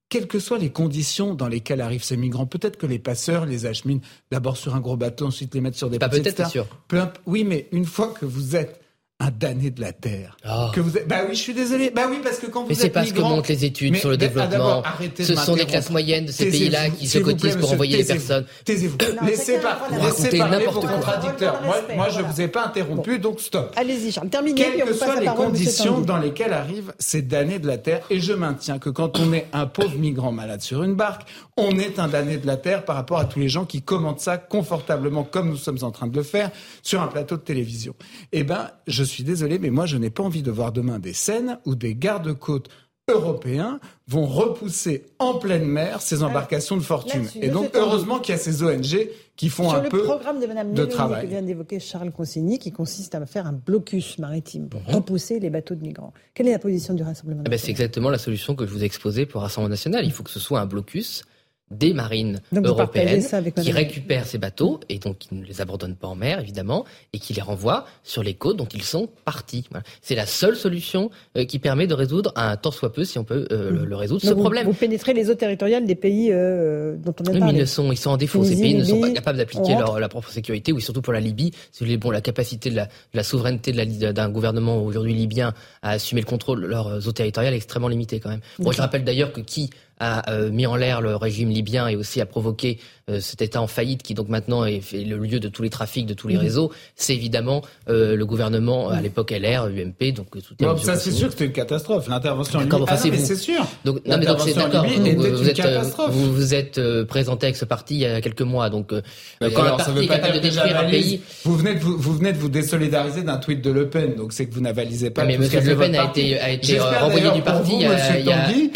[0.09, 3.67] quelles que soient les conditions dans lesquelles arrivent ces migrants, peut-être que les passeurs les
[3.67, 6.67] acheminent d'abord sur un gros bateau, ensuite les mettent sur des Pas petits, peut-être, sûr.
[6.89, 8.81] Peu Oui, mais une fois que vous êtes
[9.21, 10.71] un damné de la terre, Ah.
[10.73, 11.09] que vous êtes...
[11.09, 13.05] bah oui, je suis désolé, bah oui, parce que quand vous Mais c'est êtes pas
[13.05, 14.81] ce que montrent les études Mais- sur le développement.
[15.17, 15.67] Ce sont des m'interrompre.
[15.67, 18.47] classes moyennes de ces Taisez-vous, pays-là qui se cotisent pour envoyer les personnes.
[18.65, 18.97] Taisez-vous.
[19.27, 20.91] Laissez pas, laissez parler n'importe vos quoi.
[20.93, 21.61] contradicteurs.
[21.65, 23.73] Moi, Respect, moi, je vous ai pas interrompu, donc stop.
[23.75, 24.29] Allez-y, Charles.
[24.29, 28.21] Terminez, Quelles que soient les conditions dans lesquelles arrivent ces damnés de la terre, et
[28.21, 31.23] je maintiens que quand on est un pauvre migrant malade sur une barque,
[31.57, 34.21] on est un damné de la terre par rapport à tous les gens qui commentent
[34.21, 36.53] ça confortablement, comme nous sommes en train de le faire,
[36.85, 37.97] sur un plateau de télévision.
[38.31, 41.13] Eh ben, je suis désolé, mais moi, je n'ai pas envie de voir demain des
[41.13, 42.69] scènes où des gardes-côtes
[43.11, 47.27] européens vont repousser en pleine mer ces embarcations de fortune.
[47.41, 50.41] Et donc, heureusement qu'il y a ces ONG qui font Sur un le peu programme
[50.41, 51.23] de Mme de Mélanie travail.
[51.25, 55.49] que vient d'évoquer Charles Consigny, qui consiste à faire un blocus maritime pour repousser les
[55.49, 56.13] bateaux de migrants.
[56.35, 58.83] Quelle est la position du Rassemblement Eh ben, c'est exactement la solution que je vous
[58.83, 60.05] ai exposée pour Rassemblement national.
[60.05, 61.25] Il faut que ce soit un blocus
[61.71, 63.23] des marines Donc européennes
[63.61, 67.19] qui récupèrent ces bateaux et donc qui ne les abandonnent pas en mer évidemment et
[67.19, 69.65] qui les renvoient sur les côtes dont ils sont partis.
[69.71, 69.85] Voilà.
[70.01, 73.25] C'est la seule solution euh, qui permet de résoudre un tant soit peu si on
[73.25, 74.67] peut euh, le- le résoudre Donc ce vous- problème.
[74.67, 77.55] Vous pénétrez les eaux territoriales des pays euh, dont on mais parler.
[77.57, 78.43] ils, ne sont, ils sont en défaut.
[78.45, 81.21] Ces pays ne sont pas capables d'appliquer leur, la propre sécurité, oui, surtout pour la
[81.21, 81.53] Libye.
[81.73, 84.83] Si vous voulez, bon, la capacité de la, de la souveraineté de la- d'un gouvernement
[84.83, 88.41] aujourd'hui libyen à assumer le contrôle de leurs eaux territoriales est extrêmement limitée quand même.
[88.59, 89.71] Bon, je rappelle d'ailleurs que qui
[90.01, 92.79] a euh, mis en l'air le régime libyen et aussi a provoqué
[93.11, 95.71] euh, cet État en faillite qui donc maintenant est fait le lieu de tous les
[95.71, 96.41] trafics, de tous les Mhm.
[96.41, 100.79] réseaux, c'est évidemment euh, le gouvernement à l'époque LR, UMP, donc euh, soutien Bon, à
[100.79, 100.99] ça, M.
[101.03, 102.07] c'est sûr que c'était une catastrophe.
[102.09, 102.93] L'intervention en D'accord, Libye.
[102.93, 103.67] enfin, Ah c'est non, mais sûr.
[103.85, 104.85] Donc, non, mais donc c'est d'accord.
[104.87, 108.43] Vous, êtes, euh, vous vous êtes euh, présenté avec ce parti il y a quelques
[108.43, 108.69] mois.
[108.71, 109.01] Donc, euh,
[109.41, 111.57] Mais quand alors, ça veut est pas capable de dire que détruire un pays, Vous
[111.57, 114.47] venez de vous, vous venez de vous désolidariser d'un tweet de Le Pen, donc c'est
[114.47, 115.25] que vous n'avalisez pas.
[115.25, 117.81] mais tout Monsieur qu'a fait Le Pen a été, a été renvoyé du parti il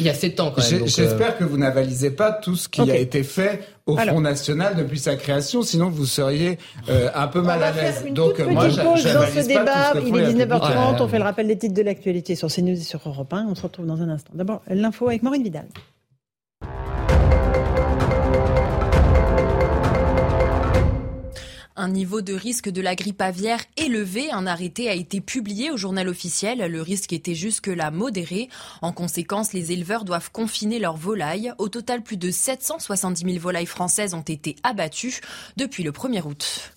[0.05, 0.87] y a- sept ans, quand même, euh,
[1.19, 4.15] J'espère que vous n'avalisez pas tout ce qui a été fait au Alors.
[4.15, 6.59] Front National depuis sa création, sinon vous seriez
[6.89, 8.05] euh, un peu mal on à l'aise.
[8.13, 9.93] Donc toute moi, pause dans ce débat.
[9.95, 10.53] ce Il est les 19h30.
[10.53, 10.97] Républicains.
[11.01, 13.47] On fait le rappel des titres de l'actualité sur CNews et sur Europe 1.
[13.49, 14.33] On se retrouve dans un instant.
[14.35, 15.67] D'abord, l'info avec Maureen Vidal.
[21.75, 25.79] Un niveau de risque de la grippe aviaire élevé, un arrêté a été publié au
[25.79, 26.59] journal officiel.
[26.59, 28.51] Le risque était jusque-là modéré.
[28.83, 31.55] En conséquence, les éleveurs doivent confiner leurs volailles.
[31.57, 35.21] Au total, plus de 770 000 volailles françaises ont été abattues
[35.57, 36.73] depuis le 1er août.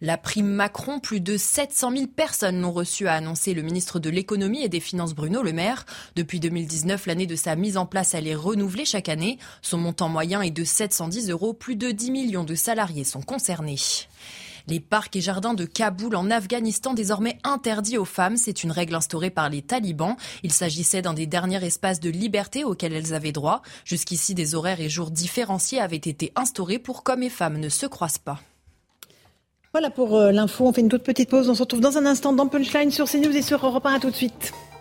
[0.00, 4.08] La prime Macron, plus de 700 000 personnes l'ont reçue, a annoncé le ministre de
[4.08, 5.86] l'économie et des finances Bruno Le Maire.
[6.14, 9.38] Depuis 2019, l'année de sa mise en place, elle est renouvelée chaque année.
[9.60, 11.52] Son montant moyen est de 710 euros.
[11.52, 13.76] Plus de 10 millions de salariés sont concernés.
[14.68, 18.94] Les parcs et jardins de Kaboul en Afghanistan désormais interdits aux femmes, c'est une règle
[18.94, 20.16] instaurée par les talibans.
[20.42, 23.62] Il s'agissait d'un des derniers espaces de liberté auxquels elles avaient droit.
[23.86, 27.86] Jusqu'ici, des horaires et jours différenciés avaient été instaurés pour qu'hommes et femmes ne se
[27.86, 28.40] croisent pas.
[29.72, 30.66] Voilà pour euh, l'info.
[30.66, 31.48] On fait une toute petite pause.
[31.48, 33.94] On se retrouve dans un instant dans Punchline sur CNews et sur Europe 1.
[33.94, 34.52] À tout de suite.–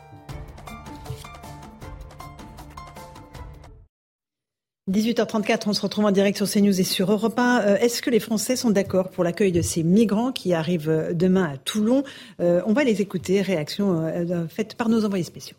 [4.89, 7.59] 18h34, on se retrouve en direct sur CNews et sur Europe 1.
[7.59, 11.13] Euh, Est-ce que les Français sont d'accord pour l'accueil de ces migrants qui arrivent euh,
[11.13, 12.05] demain à Toulon?
[12.39, 13.41] Euh, On va les écouter.
[13.41, 15.57] Réaction euh, faite par nos envoyés spéciaux.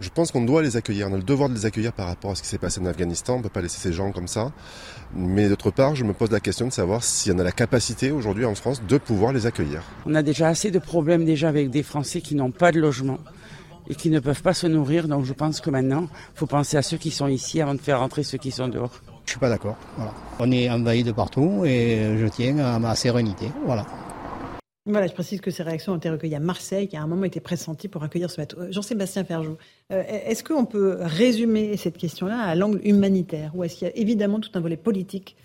[0.00, 2.32] Je pense qu'on doit les accueillir, on a le devoir de les accueillir par rapport
[2.32, 4.26] à ce qui s'est passé en Afghanistan, on ne peut pas laisser ces gens comme
[4.26, 4.50] ça.
[5.14, 8.10] Mais d'autre part, je me pose la question de savoir si on a la capacité
[8.10, 9.82] aujourd'hui en France de pouvoir les accueillir.
[10.04, 13.18] On a déjà assez de problèmes déjà avec des Français qui n'ont pas de logement
[13.88, 15.08] et qui ne peuvent pas se nourrir.
[15.08, 17.80] Donc je pense que maintenant, il faut penser à ceux qui sont ici avant de
[17.80, 18.92] faire rentrer ceux qui sont dehors.
[19.24, 19.76] Je suis pas d'accord.
[19.96, 20.12] Voilà.
[20.38, 23.50] On est envahi de partout et je tiens à ma sérénité.
[23.64, 23.86] Voilà.
[24.86, 27.24] Voilà, je précise que ces réactions ont été recueillies à Marseille, qui à un moment
[27.24, 28.60] était pressenti pour accueillir ce bateau.
[28.60, 29.56] Euh, Jean-Sébastien Ferjou,
[29.90, 33.96] euh, est-ce qu'on peut résumer cette question-là à l'angle humanitaire ou est-ce qu'il y a
[33.96, 35.36] évidemment tout un volet politique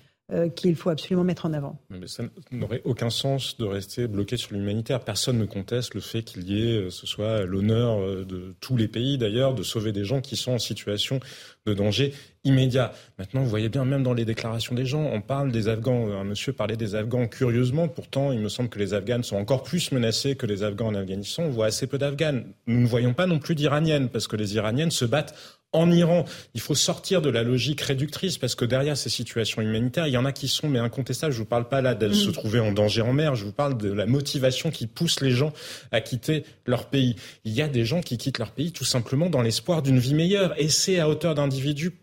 [0.55, 4.53] qu'il faut absolument mettre en avant Mais ça n'aurait aucun sens de rester bloqué sur
[4.53, 4.99] l'humanitaire.
[4.99, 8.77] Personne ne conteste le fait qu'il y ait, euh, ce soit l'honneur euh, de tous
[8.77, 11.19] les pays d'ailleurs, de sauver des gens qui sont en situation
[11.65, 12.13] de danger
[12.43, 12.93] immédiat.
[13.17, 16.09] Maintenant, vous voyez bien, même dans les déclarations des gens, on parle des Afghans.
[16.11, 17.87] Un monsieur parlait des Afghans curieusement.
[17.87, 20.95] Pourtant, il me semble que les Afghanes sont encore plus menacés que les Afghans en
[20.95, 21.43] Afghanistan.
[21.43, 22.45] On voit assez peu d'Afghanes.
[22.67, 25.35] Nous ne voyons pas non plus d'Iraniennes, parce que les Iraniennes se battent
[25.71, 26.25] en Iran.
[26.55, 30.17] Il faut sortir de la logique réductrice parce que derrière ces situations humanitaires, il y
[30.17, 31.31] en a qui sont mais incontestables.
[31.31, 33.35] Je vous parle pas là d'elles se trouver en danger en mer.
[33.35, 35.53] Je vous parle de la motivation qui pousse les gens
[35.91, 37.15] à quitter leur pays.
[37.45, 40.15] Il y a des gens qui quittent leur pays tout simplement dans l'espoir d'une vie
[40.15, 41.48] meilleure et c'est à hauteur d'individus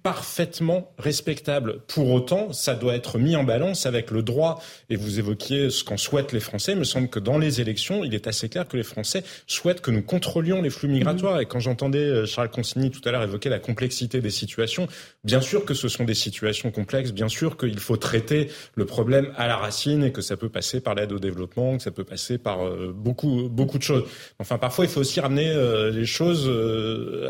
[0.02, 1.81] parfaitement respectable.
[1.86, 4.62] Pour autant, ça doit être mis en balance avec le droit.
[4.90, 6.73] Et vous évoquiez ce qu'en souhaitent les Français.
[6.73, 9.81] Il me semble que dans les élections, il est assez clair que les Français souhaitent
[9.81, 11.40] que nous contrôlions les flux migratoires.
[11.40, 14.89] Et quand j'entendais euh, Charles Consigny tout à l'heure évoquer la complexité des situations,
[15.24, 19.32] bien sûr que ce sont des situations complexes, bien sûr qu'il faut traiter le problème
[19.36, 22.05] à la racine et que ça peut passer par l'aide au développement, que ça peut
[22.05, 24.05] passer par euh, beaucoup, beaucoup de choses.
[24.39, 26.51] Enfin, parfois, il faut aussi ramener euh, les choses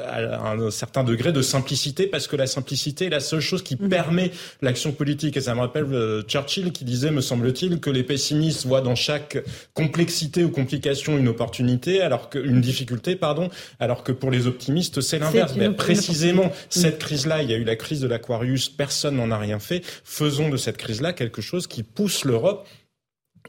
[0.07, 3.77] à un certain degré de simplicité parce que la simplicité est la seule chose qui
[3.77, 3.89] mmh.
[3.89, 4.31] permet
[4.63, 5.37] l'action politique.
[5.37, 5.87] Et ça me rappelle
[6.27, 9.39] Churchill qui disait, me semble-t-il, que les pessimistes voient dans chaque
[9.75, 13.51] complexité ou complication une opportunité, alors que une difficulté, pardon,
[13.81, 15.55] alors que pour les optimistes c'est l'inverse.
[15.57, 19.39] Mais précisément cette crise-là, il y a eu la crise de l'Aquarius, personne n'en a
[19.39, 19.83] rien fait.
[20.05, 22.67] Faisons de cette crise-là quelque chose qui pousse l'Europe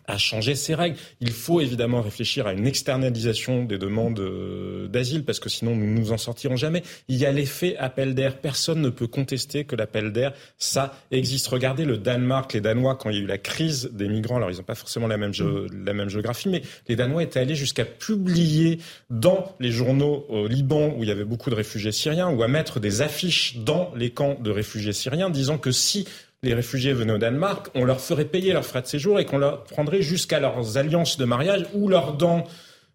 [0.07, 0.97] à changer ses règles.
[1.19, 5.93] Il faut évidemment réfléchir à une externalisation des demandes euh, d'asile parce que sinon nous
[5.93, 6.81] nous en sortirons jamais.
[7.09, 8.37] Il y a l'effet appel d'air.
[8.37, 11.47] Personne ne peut contester que l'appel d'air, ça existe.
[11.47, 14.37] Regardez le Danemark, les Danois quand il y a eu la crise des migrants.
[14.37, 15.33] Alors ils n'ont pas forcément la même,
[15.85, 18.79] la même géographie, mais les Danois étaient allés jusqu'à publier
[19.09, 22.47] dans les journaux au Liban où il y avait beaucoup de réfugiés syriens ou à
[22.47, 26.07] mettre des affiches dans les camps de réfugiés syriens disant que si
[26.47, 29.37] les réfugiés venaient au Danemark, on leur ferait payer leurs frais de séjour et qu'on
[29.37, 32.45] leur prendrait jusqu'à leurs alliances de mariage ou leurs dents.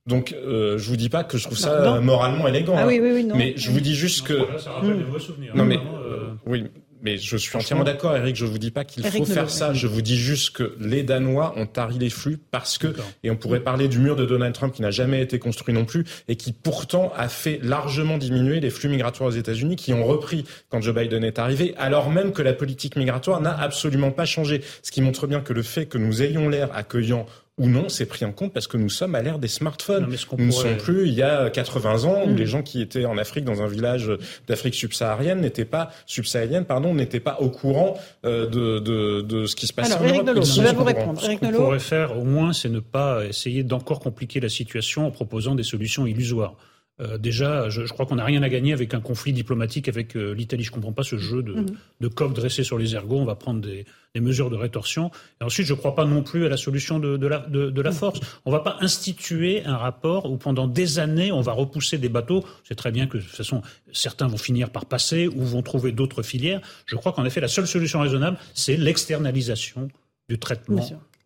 [0.07, 2.75] Donc, euh, je vous dis pas que je trouve ça moralement élégant.
[2.77, 3.37] Ah, oui, oui, oui, non.
[3.37, 4.39] Mais je vous dis juste que.
[4.59, 5.53] Ça rappelle des souvenirs.
[5.55, 6.65] Non, mais euh, oui,
[7.03, 8.37] mais je suis entièrement d'accord, Eric.
[8.37, 9.75] Je vous dis pas qu'il faut faire ça.
[9.75, 13.37] Je vous dis juste que les Danois ont tari les flux parce que, et on
[13.37, 16.37] pourrait parler du mur de Donald Trump qui n'a jamais été construit non plus et
[16.37, 20.81] qui pourtant a fait largement diminuer les flux migratoires aux États-Unis qui ont repris quand
[20.81, 24.63] Joe Biden est arrivé, alors même que la politique migratoire n'a absolument pas changé.
[24.83, 27.27] Ce qui montre bien que le fait que nous ayons l'air accueillant
[27.59, 30.07] ou non, c'est pris en compte parce que nous sommes à l'ère des smartphones.
[30.07, 32.37] nous ne sommes plus il y a 80 ans où mm.
[32.37, 34.11] les gens qui étaient en Afrique dans un village
[34.49, 39.55] d'Afrique subsaharienne n'étaient pas subsaharienne, pardon, n'étaient pas au courant euh, de, de, de, ce
[39.55, 40.45] qui se passait en Europe.
[40.45, 41.21] je vais vous répondre.
[41.21, 45.11] Ce qu'on pourrait faire au moins, c'est ne pas essayer d'encore compliquer la situation en
[45.11, 46.55] proposant des solutions illusoires.
[47.03, 50.33] Euh, déjà, je, crois qu'on n'a rien à gagner avec un conflit diplomatique avec euh,
[50.33, 50.63] l'Italie.
[50.63, 51.67] Je ne comprends pas ce jeu de, mm
[52.01, 53.19] de coq dressé sur les ergots.
[53.19, 53.85] On va prendre des,
[54.15, 55.13] des mesures de rétorsion.
[55.41, 57.81] Et ensuite, je ne crois pas non plus à la solution de, de, la, de,
[57.81, 58.19] la, force.
[58.45, 62.09] On ne va pas instituer un rapport où pendant des années, on va repousser des
[62.09, 62.45] bateaux.
[62.65, 63.63] C'est très bien que de toute façon,
[63.93, 66.61] certains vont finir par passer ou vont trouver d'autres filières.
[66.87, 69.89] Je crois qu'en effet, la seule solution raisonnable, c'est l'externalisation
[70.29, 70.85] du traitement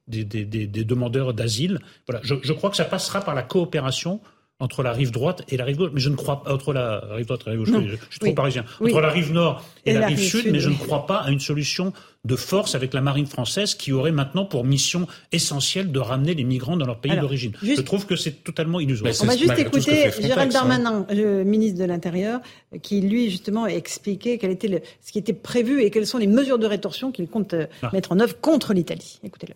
[0.09, 1.81] des, des, des, des, demandeurs d'asile.
[2.07, 4.21] Voilà, je, je crois que ça passera par la coopération
[4.59, 5.91] entre la rive droite et la rive gauche.
[5.93, 7.85] Mais je ne crois pas entre la rive droite et la rive gauche.
[7.87, 8.65] Je, suis trop parisien.
[8.81, 11.41] Entre la rive nord et, la, rive, sud, mais je ne crois pas à une
[11.41, 11.93] solution
[12.25, 16.45] de force avec la marine française qui aurait maintenant pour mission essentielle de ramener les
[16.45, 17.53] migrants dans leur pays d'origine.
[17.63, 19.13] Je trouve que c'est totalement illusoire.
[19.21, 20.53] On va juste écouter Gérald hein.
[20.53, 22.41] Darmanin, le ministre de l'Intérieur,
[22.83, 26.27] qui lui justement expliquait quel était le, ce qui était prévu et quelles sont les
[26.27, 27.91] mesures de rétorsion qu'il compte euh, ah.
[27.93, 29.21] mettre en œuvre contre l'Italie.
[29.23, 29.55] Écoutez-le.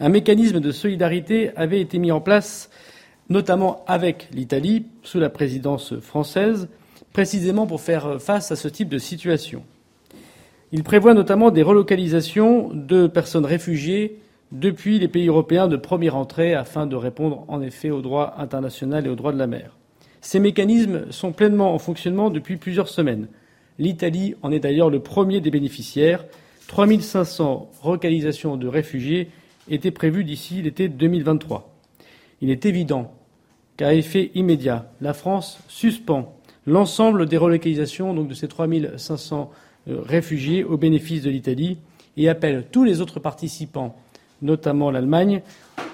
[0.00, 2.70] Un mécanisme de solidarité avait été mis en place
[3.28, 6.68] notamment avec l'Italie, sous la présidence française,
[7.12, 9.62] précisément pour faire face à ce type de situation.
[10.72, 14.18] Il prévoit notamment des relocalisations de personnes réfugiées
[14.52, 19.06] depuis les pays européens de première entrée afin de répondre en effet au droit international
[19.06, 19.76] et au droit de la mer.
[20.20, 23.28] Ces mécanismes sont pleinement en fonctionnement depuis plusieurs semaines.
[23.78, 26.24] L'Italie en est d'ailleurs le premier des bénéficiaires.
[26.68, 29.30] 3500 relocalisations de réfugiés
[29.68, 31.71] étaient prévues d'ici l'été 2023.
[32.42, 33.14] Il est évident
[33.76, 36.36] qu'à effet immédiat, la France suspend
[36.66, 39.50] l'ensemble des relocalisations donc de ces 3500
[39.88, 41.78] euh, réfugiés au bénéfice de l'Italie
[42.16, 43.96] et appelle tous les autres participants,
[44.42, 45.42] notamment l'Allemagne,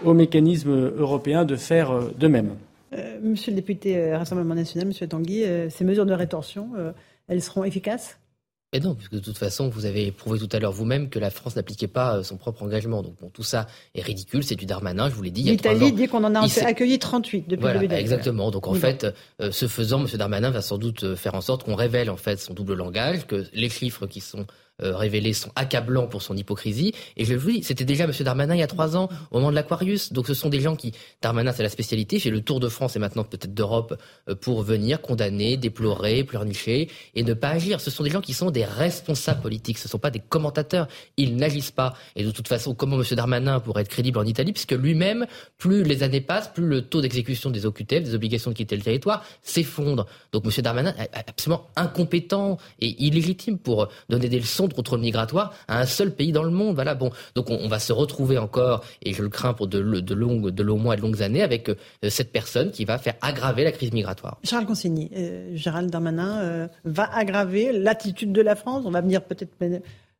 [0.04, 2.54] au mécanisme européen de faire euh, de même.
[2.94, 6.70] Euh, monsieur le député Rassemblement national, Monsieur Tanguy, ces mesures de rétorsion,
[7.28, 8.18] elles seront efficaces?
[8.74, 11.30] Et non, puisque de toute façon, vous avez prouvé tout à l'heure vous-même que la
[11.30, 13.02] France n'appliquait pas euh, son propre engagement.
[13.02, 15.44] Donc bon, tout ça est ridicule, c'est du Darmanin, je vous l'ai dit.
[15.44, 18.50] L'Italie dit qu'on en a accueilli 38 depuis le début Exactement.
[18.50, 19.06] Donc en fait,
[19.40, 20.18] euh, ce faisant, M.
[20.18, 23.26] Darmanin va sans doute euh, faire en sorte qu'on révèle en fait son double langage,
[23.26, 24.46] que les chiffres qui sont
[24.82, 26.92] euh, révélés sont accablants pour son hypocrisie.
[27.16, 28.12] Et je vous dis, c'était déjà M.
[28.20, 30.12] Darmanin il y a trois ans, au moment de l'Aquarius.
[30.12, 32.94] Donc ce sont des gens qui, Darmanin c'est la spécialité, fait le tour de France
[32.94, 33.98] et maintenant peut-être d'Europe
[34.28, 37.80] euh, pour venir condamner, déplorer, pleurnicher et ne pas agir.
[37.80, 40.88] Ce sont des gens qui sont des responsables politiques, ce ne sont pas des commentateurs.
[41.16, 41.94] Ils n'agissent pas.
[42.14, 43.04] Et de toute façon, comment M.
[43.16, 45.26] Darmanin pourrait être crédible en Italie, puisque lui-même,
[45.56, 48.82] plus les années passent, plus le taux d'exécution des OQTF, des obligations de quitter le
[48.82, 50.06] territoire, s'effondre.
[50.32, 50.52] Donc M.
[50.62, 55.86] Darmanin est absolument incompétent et illégitime pour donner des leçons de contrôle migratoire à un
[55.86, 56.74] seul pays dans le monde.
[56.74, 57.10] Voilà, bon.
[57.34, 60.62] Donc on, va se retrouver encore, et je le crains pour de, de, longues, de
[60.62, 61.70] longs mois et de longues années, avec
[62.08, 64.38] cette personne qui va faire aggraver la crise migratoire.
[64.44, 65.10] Charles Consigny,
[65.54, 68.84] Gérald Darmanin va aggraver l'attitude de la France.
[68.86, 69.52] On va venir peut-être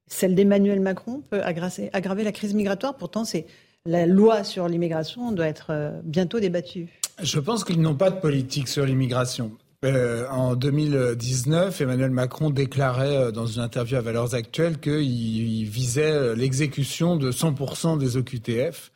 [0.09, 2.97] celle d'Emmanuel Macron peut aggraver la crise migratoire.
[2.97, 3.47] Pourtant, c'est
[3.87, 6.89] la loi sur l'immigration doit être euh, bientôt débattue.
[7.23, 9.53] Je pense qu'ils n'ont pas de politique sur l'immigration.
[9.85, 16.35] Euh, en 2019, Emmanuel Macron déclarait euh, dans une interview à Valeurs Actuelles qu'il visait
[16.35, 18.91] l'exécution de 100% des OQTF,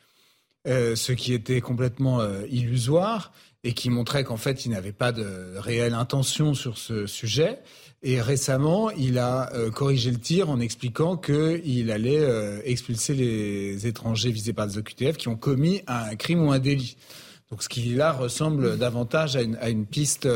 [0.66, 3.32] ce qui était complètement illusoire
[3.64, 7.60] et qui montrait qu'en fait, il n'avait pas de réelle intention sur ce sujet.
[8.02, 13.86] Et récemment, il a euh, corrigé le tir en expliquant qu'il allait euh, expulser les
[13.86, 16.96] étrangers visés par des OQTF qui ont commis un crime ou un délit.
[17.52, 20.26] Donc ce qui là ressemble davantage à une, à une piste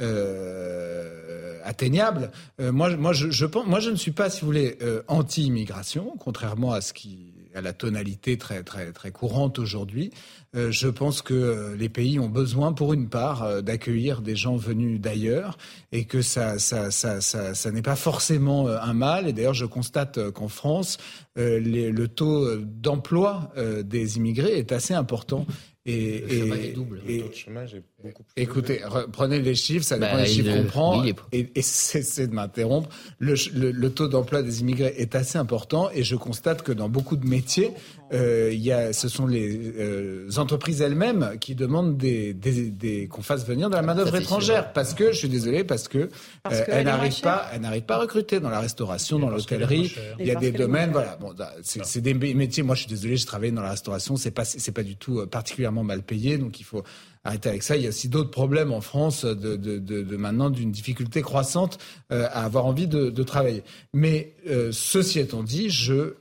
[0.00, 2.30] euh, atteignable.
[2.58, 4.78] moi, moi, je, je, pense, moi, je ne suis pas, si vous voulez,
[5.08, 10.10] anti-immigration, contrairement à ce qui à la tonalité très très très courante aujourd'hui.
[10.56, 14.36] Euh, je pense que euh, les pays ont besoin, pour une part, euh, d'accueillir des
[14.36, 15.56] gens venus d'ailleurs,
[15.92, 19.28] et que ça ça ça ça, ça n'est pas forcément un mal.
[19.28, 20.98] Et d'ailleurs, je constate qu'en France,
[21.36, 23.52] le taux d'emploi
[23.84, 25.46] des immigrés est assez important.
[25.86, 27.02] Et, le chômage est double.
[27.06, 28.80] le taux de chômage est beaucoup plus Écoutez,
[29.12, 31.04] prenez les chiffres, ça dépend bah, des chiffres qu'on prend.
[31.04, 32.88] Et, et cessez de m'interrompre.
[33.18, 37.16] Le, le, taux d'emploi des immigrés est assez important et je constate que dans beaucoup
[37.16, 37.72] de métiers,
[38.12, 43.22] euh, y a, ce sont les euh, entreprises elles-mêmes qui demandent des, des, des qu'on
[43.22, 44.72] fasse venir de la main-d'œuvre étrangère.
[44.72, 46.10] Parce que, je suis désolé, parce que
[46.42, 49.94] parce euh, elle n'arrive pas, elle n'arrive pas à recruter dans la restauration, dans l'hôtellerie.
[50.18, 51.16] Il y a des domaines, voilà.
[51.16, 52.62] Bon, c'est des métiers.
[52.62, 54.16] Moi, je suis désolé, je travaille dans la restauration.
[54.16, 56.82] C'est pas, c'est pas du tout euh, particulièrement mal payé, donc il faut
[57.24, 57.76] arrêter avec ça.
[57.76, 61.22] Il y a aussi d'autres problèmes en France de, de, de, de maintenant d'une difficulté
[61.22, 61.78] croissante
[62.12, 63.64] euh, à avoir envie de, travailler.
[63.94, 66.14] Mais euh, ceci étant dit, je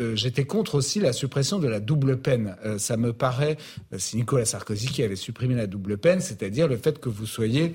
[0.00, 2.56] euh, j'étais contre aussi la suppression de la double peine.
[2.64, 3.56] Euh, ça me paraît,
[3.92, 7.26] euh, c'est Nicolas Sarkozy qui avait supprimé la double peine, c'est-à-dire le fait que vous
[7.26, 7.74] soyez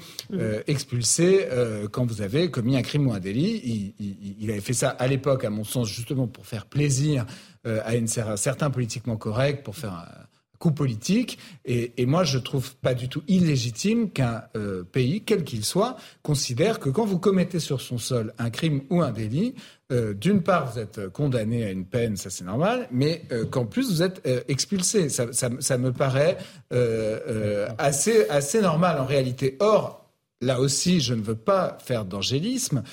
[0.67, 1.47] expulsé
[1.91, 3.93] quand vous avez commis un crime ou un délit.
[3.99, 7.25] Il, il avait fait ça à l'époque, à mon sens, justement pour faire plaisir
[7.65, 10.22] à, une, à certains politiquement corrects, pour faire un,
[10.63, 11.37] coup politique.
[11.65, 14.43] Et, moi, je trouve pas du tout illégitime qu'un
[14.93, 19.01] pays, quel qu'il soit, considère que quand vous commettez sur son sol un crime ou
[19.01, 19.55] un délit,
[19.93, 23.65] euh, d'une part, vous êtes condamné à une peine, ça c'est normal, mais euh, qu'en
[23.65, 25.09] plus vous êtes euh, expulsé.
[25.09, 26.37] Ça, ça, me paraît
[27.77, 29.57] assez, assez normal en réalité.
[29.59, 30.09] Or,
[30.41, 32.83] là aussi, je ne veux pas faire d'angélisme.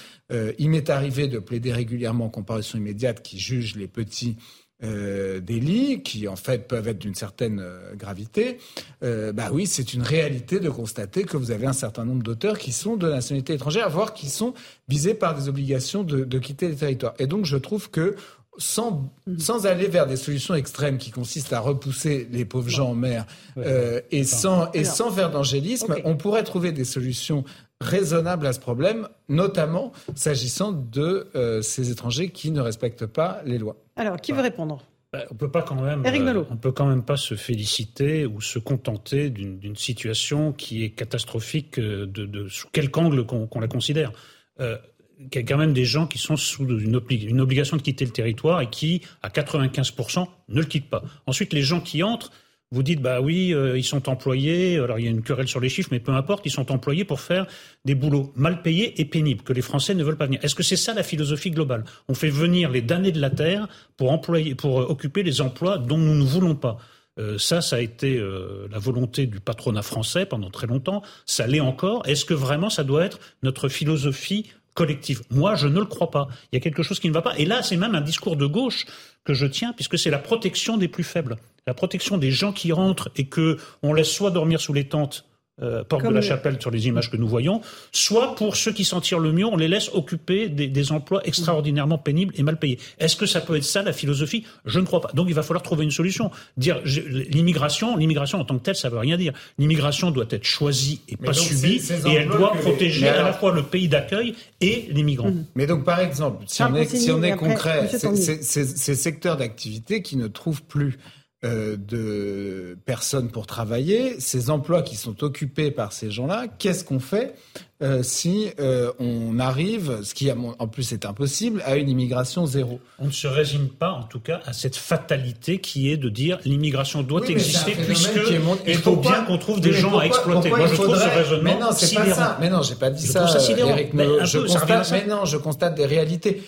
[0.58, 4.36] il m'est arrivé de plaider régulièrement en comparution immédiate qui juge les petits
[4.82, 8.58] euh, délits qui en fait peuvent être d'une certaine euh, gravité,
[9.02, 12.58] euh, bah oui, c'est une réalité de constater que vous avez un certain nombre d'auteurs
[12.58, 14.54] qui sont de nationalité étrangère, voire qui sont
[14.88, 17.14] visés par des obligations de, de quitter les territoires.
[17.18, 18.16] Et donc je trouve que
[18.60, 19.38] sans, mhm.
[19.38, 23.26] sans aller vers des solutions extrêmes qui consistent à repousser les pauvres gens en mer
[23.56, 27.44] euh, et, sans, et sans faire d'angélisme, on pourrait trouver des solutions
[27.80, 33.58] raisonnables à ce problème, notamment s'agissant de euh, ces étrangers qui ne respectent pas les
[33.58, 33.76] lois.
[33.96, 34.84] Alors, qui veut répondre?
[35.12, 38.40] Bah, on peut pas quand même, euh, on peut quand même pas se féliciter ou
[38.40, 44.12] se contenter d'une situation qui est catastrophique de, de sous quelque angle qu'on la considère.
[44.60, 44.78] Euh,
[45.20, 48.10] il y a quand même des gens qui sont sous une, obligation de quitter le
[48.10, 51.02] territoire et qui, à 95%, ne le quittent pas.
[51.26, 52.30] Ensuite, les gens qui entrent,
[52.72, 55.60] vous dites, bah oui, euh, ils sont employés, alors il y a une querelle sur
[55.60, 57.46] les chiffres, mais peu importe, ils sont employés pour faire
[57.84, 60.40] des boulots mal payés et pénibles, que les Français ne veulent pas venir.
[60.42, 61.84] Est-ce que c'est ça la philosophie globale?
[62.08, 65.78] On fait venir les damnés de la terre pour, employer, pour euh, occuper les emplois
[65.78, 66.78] dont nous ne voulons pas.
[67.18, 68.22] Euh, ça, ça a été
[68.70, 71.02] la volonté du patronat français pendant très longtemps.
[71.26, 72.06] Ça l'est encore.
[72.06, 74.46] Est-ce que vraiment ça doit être notre philosophie
[74.80, 75.20] collective.
[75.28, 76.28] Moi, je ne le crois pas.
[76.50, 77.36] Il y a quelque chose qui ne va pas.
[77.36, 78.86] Et là, c'est même un discours de gauche
[79.24, 81.36] que je tiens, puisque c'est la protection des plus faibles,
[81.66, 85.26] la protection des gens qui rentrent et que on laisse soit dormir sous les tentes
[85.62, 87.60] euh, porte de la chapelle sur les images que nous voyons,
[87.92, 91.98] soit pour ceux qui s'en tirent le mieux, on les laisse occuper des, emplois extraordinairement
[91.98, 92.78] pénibles et mal payés.
[92.98, 94.44] Est-ce que ça peut être ça la philosophie?
[94.64, 95.10] Je ne crois pas.
[95.14, 96.30] Donc il va falloir trouver une solution.
[96.56, 99.32] Dire l'immigration, l'immigration en tant que telle, ça veut rien dire.
[99.58, 103.62] L'immigration doit être choisie et pas subie, et elle doit protéger à la fois le
[103.62, 105.30] pays d'accueil et les migrants.
[105.30, 105.46] Mmh.
[105.54, 110.16] Mais donc par exemple, si on est, si on est concret, ces secteurs d'activité qui
[110.16, 110.98] ne trouvent plus
[111.42, 117.00] euh, de personnes pour travailler, ces emplois qui sont occupés par ces gens-là, qu'est-ce qu'on
[117.00, 117.34] fait
[117.82, 122.78] euh, si euh, on arrive, ce qui en plus est impossible, à une immigration zéro?
[122.98, 126.38] On ne se résigne pas, en tout cas, à cette fatalité qui est de dire
[126.44, 128.20] l'immigration doit exister puisque
[128.66, 130.50] il faut bien qu'on trouve des gens à exploiter.
[130.50, 132.36] Moi, je trouve ce raisonnement Mais non, c'est pas ça.
[132.38, 133.92] Mais non, j'ai pas dit ça, Eric.
[133.94, 136.42] je constate, mais non, je constate des réalités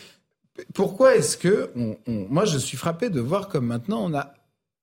[0.74, 1.70] pourquoi est-ce que
[2.06, 4.34] moi je suis frappé de voir comme maintenant on a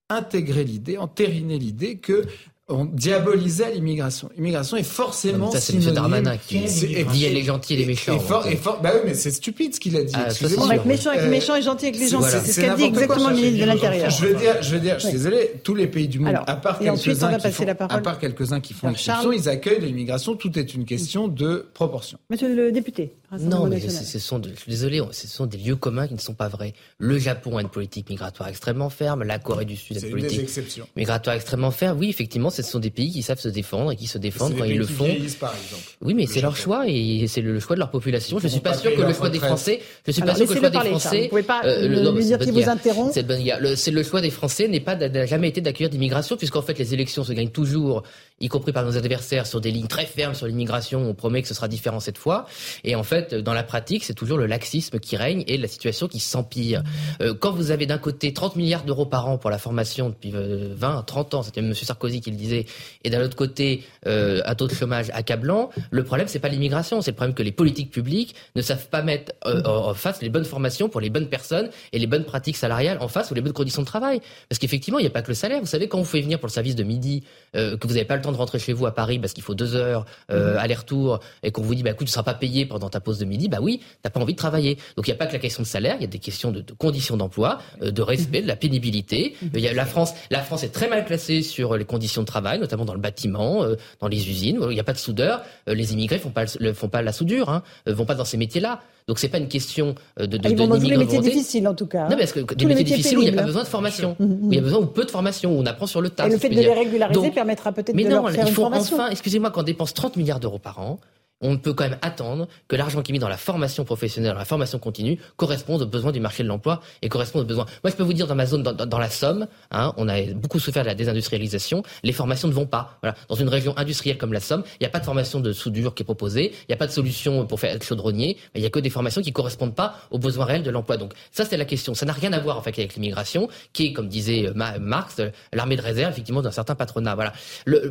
[0.10, 2.26] intégré l'idée, entériné l'idée que
[2.70, 4.30] on diabolisait l'immigration.
[4.36, 5.92] L'immigration est forcément ça, c'est M.
[5.92, 8.16] Darmanin qui dit les gentils et les méchants.
[8.16, 10.14] Et fort, et fort, bah oui, mais c'est stupide ce qu'il a dit.
[10.16, 10.68] Ah, Excusez-moi.
[10.68, 12.28] Avec méchant, avec méchant et gentil avec les gentils.
[12.46, 14.10] C'est ce qu'a dit exactement le ministre de l'Intérieur.
[14.10, 16.56] Je veux dire, je veux dire, je suis désolé, tous les pays du monde, à
[16.56, 20.36] part quelques-uns qui font, à part quelques-uns qui font exception, ils accueillent l'immigration.
[20.36, 22.20] Tout est une question de proportion.
[22.30, 23.14] Monsieur le député.
[23.40, 26.34] Non, mais ce sont, je suis désolé, ce sont des lieux communs qui ne sont
[26.34, 26.74] pas vrais.
[26.98, 30.50] Le Japon a une politique migratoire extrêmement ferme, la Corée du Sud a une politique
[30.96, 32.00] migratoire extrêmement ferme.
[32.00, 34.64] Oui, effectivement, ce sont des pays qui savent se défendre et qui se défendent quand
[34.64, 35.08] ils le font.
[35.40, 35.84] Par exemple.
[36.02, 38.40] Oui, mais c'est leur choix et c'est le choix de leur population.
[38.40, 40.60] Je suis pas sûr que le choix des Français, je suis pas sûr que le
[40.60, 41.22] choix des Français.
[41.24, 43.14] Vous pouvez pas euh, lui dire qu'il vous interrompt.
[43.14, 46.94] C'est le choix des Français n'est pas n'a jamais été d'accueillir d'immigration puisqu'en fait les
[46.94, 48.04] élections se gagnent toujours
[48.42, 51.02] y compris par nos adversaires, sur des lignes très fermes sur l'immigration.
[51.02, 52.46] On promet que ce sera différent cette fois.
[52.84, 56.08] Et en fait, dans la pratique, c'est toujours le laxisme qui règne et la situation
[56.08, 56.84] qui s'empire.
[57.22, 60.32] Euh, quand vous avez d'un côté 30 milliards d'euros par an pour la formation depuis
[60.32, 61.74] 20, euh, 30 ans, c'était M.
[61.74, 62.66] Sarkozy qui le disait,
[63.04, 67.02] et d'un autre côté, euh, un taux de chômage accablant, le problème, c'est pas l'immigration,
[67.02, 70.46] c'est le problème que les politiques publiques ne savent pas mettre en face les bonnes
[70.46, 73.54] formations pour les bonnes personnes et les bonnes pratiques salariales en face ou les bonnes
[73.54, 74.22] conditions de travail.
[74.48, 75.60] Parce qu'effectivement, il n'y a pas que le salaire.
[75.60, 78.16] Vous savez, quand vous faites venir pour le service de midi, que vous n'avez pas
[78.16, 80.60] le temps de rentrer chez vous à Paris parce qu'il faut deux heures euh, mhm.
[80.60, 83.26] aller-retour et qu'on vous dit bah écoute tu seras pas payé pendant ta pause de
[83.26, 84.78] midi, bah oui, t'as pas envie de travailler.
[84.96, 86.52] Donc il n'y a pas que la question de salaire, il y a des questions
[86.52, 89.36] de, conditions d'emploi, euh, de respect, de la pénibilité.
[89.42, 89.50] Mhm.
[89.56, 92.28] Il y a la France, la France est très mal classée sur les conditions de
[92.28, 94.60] travail, notamment dans le bâtiment, euh, dans les usines.
[94.62, 95.42] Il n'y a pas de soudeur.
[95.68, 98.82] les immigrés font pas font pas la soudure, hein, vont pas dans ces métiers-là.
[99.08, 101.68] Donc c'est pas une question de de, ah, ils vont dans tous les métiers difficiles
[101.68, 102.08] en tout cas.
[102.08, 104.40] Non, parce que des métiers, difficiles où il n'y a pas besoin de formation, mhm,
[104.42, 106.28] où il y a besoin ou peu de formation, où on apprend sur le tas.
[106.28, 109.52] Et le fait de les régulariser permettra peut-être de leur faire il faut enfin, excusez-moi,
[109.52, 111.00] quand on dépense 30 milliards d'euros par an,
[111.42, 114.46] on peut quand même attendre que l'argent qui est mis dans la formation professionnelle, la
[114.46, 117.66] formation continue, corresponde aux besoins du marché de l'emploi et corresponde aux besoins.
[117.84, 120.60] Moi, je peux vous dire, dans ma zone, dans, la Somme, hein, on a beaucoup
[120.60, 121.84] souffert de la désindustrialisation.
[122.04, 122.98] Les formations ne vont pas.
[123.02, 123.16] Voilà.
[123.28, 125.96] Dans une région industrielle comme la Somme, il n'y a pas de formation de soudure
[125.96, 128.68] qui est proposée, il n'y a pas de solution pour faire être chaudronnier, il n'y
[128.68, 130.98] a que des formations qui correspondent pas aux besoins réels de l'emploi.
[130.98, 131.94] Donc ça, c'est la question.
[131.94, 135.20] Ça n'a rien à voir en fait avec l'immigration, qui est, comme disait euh, Marx,
[135.20, 137.16] euh, l'armée de réserve effectivement d'un certain patronat.
[137.16, 137.34] Voilà.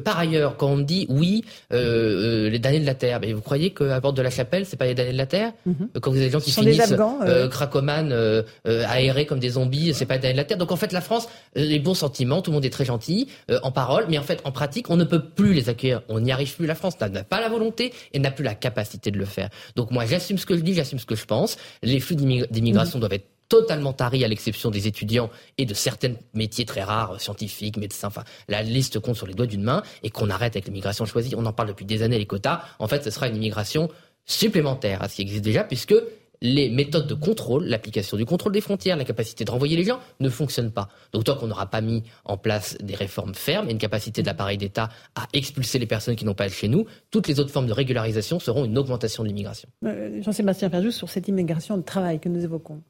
[0.04, 3.44] Par ailleurs, quand on me dit oui, euh, les damnés de la terre, mais vous
[3.44, 5.88] croyez qu'à bord de la chapelle, c'est pas les damnés de la terre mhm.
[6.00, 6.92] Quand vous avez des gens qui finissent
[7.22, 10.58] euh, cracoman, euh, euh, aérés comme des zombies, c'est pas les damnés de la terre.
[10.58, 13.28] Donc en fait, la France, les bons sentiments, tout le monde est très gentil
[13.62, 16.02] en parole, mais en fait, en pratique, on ne peut plus les accueillir.
[16.08, 16.66] On n'y arrive plus.
[16.66, 19.50] La France n'a pas la volonté et n'a plus la capacité de le faire.
[19.76, 21.58] Donc moi, j'assume ce que je dis, j'assume ce que je pense.
[21.82, 23.00] Les flux d'immigration mhm.
[23.00, 27.76] doivent être totalement taris à l'exception des étudiants et de certains métiers très rares, scientifiques,
[27.76, 31.04] médecins, enfin, la liste compte sur les doigts d'une main, et qu'on arrête avec l'immigration
[31.06, 31.34] choisie.
[31.36, 32.62] On en parle depuis des années, les quotas.
[32.78, 33.88] En fait, ce sera une immigration
[34.24, 35.94] supplémentaire à ce qui existe déjà, puisque
[36.40, 39.98] les méthodes de contrôle, l'application du contrôle des frontières, la capacité de renvoyer les gens
[40.20, 40.88] ne fonctionnent pas.
[41.12, 44.26] Donc tant qu'on n'aura pas mis en place des réformes fermes et une capacité de
[44.26, 47.66] l'appareil d'État à expulser les personnes qui n'ont pas chez nous, toutes les autres formes
[47.66, 49.68] de régularisation seront une augmentation de l'immigration.
[49.84, 52.82] Euh, Jean-Sébastien Ferjou, sur cette immigration de travail que nous évoquons,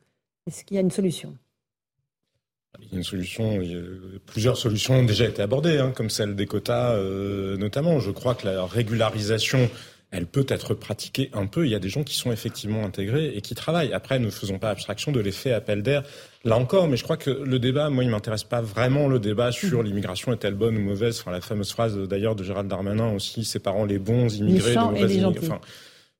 [0.48, 1.36] est-ce qu'il y a une solution?
[2.80, 3.60] Il y a une solution,
[4.26, 7.98] plusieurs solutions ont déjà été abordées, hein, comme celle des quotas euh, notamment.
[7.98, 9.70] Je crois que la régularisation
[10.10, 11.66] elle peut être pratiquée un peu.
[11.66, 13.92] Il y a des gens qui sont effectivement intégrés et qui travaillent.
[13.92, 16.02] Après, ne faisons pas abstraction de l'effet appel d'air.
[16.44, 19.52] Là encore, mais je crois que le débat, moi, il m'intéresse pas vraiment le débat
[19.52, 21.20] sur l'immigration est-elle bonne ou mauvaise.
[21.20, 25.14] Enfin, la fameuse phrase d'ailleurs de Gérald Darmanin aussi, séparant les bons immigrés de mauvais
[25.14, 25.46] immigrés.
[25.46, 25.60] Enfin,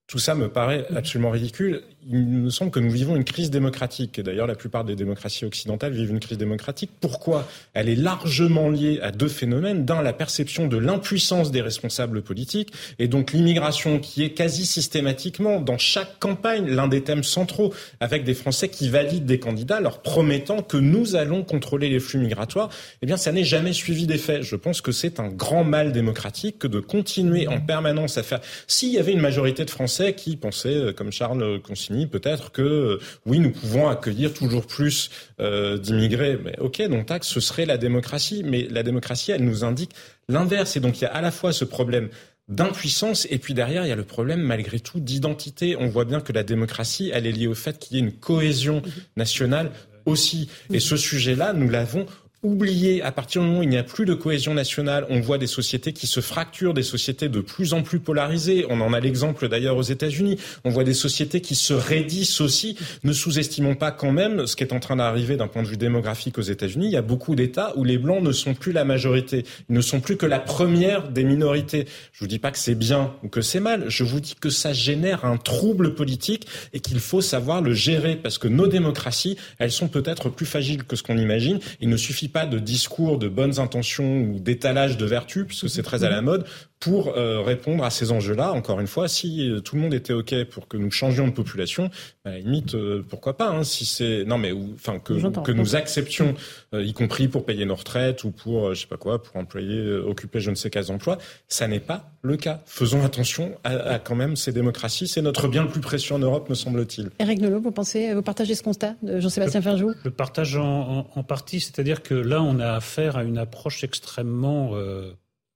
[0.06, 1.82] tout ça me paraît absolument ridicule.
[2.06, 4.20] Il me semble que nous vivons une crise démocratique.
[4.20, 6.90] D'ailleurs, la plupart des démocraties occidentales vivent une crise démocratique.
[7.00, 7.46] Pourquoi?
[7.74, 9.84] Elle est largement liée à deux phénomènes.
[9.84, 12.72] D'un, la perception de l'impuissance des responsables politiques.
[12.98, 18.24] Et donc l'immigration qui est quasi systématiquement, dans chaque campagne, l'un des thèmes centraux, avec
[18.24, 22.70] des Français qui valident des candidats, leur promettant que nous allons contrôler les flux migratoires.
[23.02, 24.42] Eh bien, ça n'est jamais suivi d'effet.
[24.42, 28.40] Je pense que c'est un grand mal démocratique que de continuer en permanence à faire.
[28.66, 32.98] S'il y avait une majorité de Français qui pensait, euh, comme Charles Consigny, peut-être que
[33.26, 35.10] oui, nous pouvons accueillir toujours plus
[35.40, 36.38] euh, d'immigrés.
[36.42, 38.42] Mais ok, donc taxe, ce serait la démocratie.
[38.44, 39.92] Mais la démocratie, elle nous indique
[40.28, 40.76] l'inverse.
[40.76, 42.08] Et donc il y a à la fois ce problème
[42.48, 45.76] d'impuissance et puis derrière il y a le problème malgré tout d'identité.
[45.76, 48.12] On voit bien que la démocratie, elle est liée au fait qu'il y ait une
[48.12, 48.82] cohésion
[49.16, 49.70] nationale
[50.06, 50.48] aussi.
[50.72, 52.06] Et ce sujet-là, nous l'avons
[52.42, 55.38] oublier, à partir du moment où il n'y a plus de cohésion nationale, on voit
[55.38, 58.64] des sociétés qui se fracturent, des sociétés de plus en plus polarisées.
[58.68, 60.38] On en a l'exemple d'ailleurs aux États-Unis.
[60.64, 62.76] On voit des sociétés qui se raidissent aussi.
[63.02, 65.76] Ne sous-estimons pas quand même ce qui est en train d'arriver d'un point de vue
[65.76, 66.86] démographique aux États-Unis.
[66.86, 69.44] Il y a beaucoup d'États où les Blancs ne sont plus la majorité.
[69.68, 71.86] Ils ne sont plus que la première des minorités.
[72.12, 73.86] Je vous dis pas que c'est bien ou que c'est mal.
[73.88, 78.14] Je vous dis que ça génère un trouble politique et qu'il faut savoir le gérer
[78.14, 81.58] parce que nos démocraties, elles sont peut-être plus fragiles que ce qu'on imagine.
[81.80, 85.82] Il ne suffit pas de discours de bonnes intentions ou d'étalage de vertu, puisque c'est
[85.82, 86.46] très à la mode,
[86.80, 88.52] pour euh, répondre à ces enjeux-là.
[88.52, 91.32] Encore une fois, si euh, tout le monde était ok pour que nous changions de
[91.32, 91.90] population,
[92.24, 95.52] bah, à la limite, euh, pourquoi pas hein, Si c'est non mais enfin que que
[95.52, 96.34] nous acceptions,
[96.72, 100.40] y compris pour payer nos retraites ou pour je sais pas quoi, pour employer, occuper
[100.40, 101.18] je ne sais quels emplois,
[101.48, 102.62] ça n'est pas le cas.
[102.66, 105.08] Faisons attention à, à quand même ces démocraties.
[105.08, 107.10] C'est notre bien le plus précieux en Europe, me semble-t-il.
[107.18, 111.22] Eric Nolot, vous pensez, vous partagez ce constat de Jean-Sébastien Ferjou Je partage en, en,
[111.22, 114.72] partie, c'est-à-dire que là, on a affaire à une approche extrêmement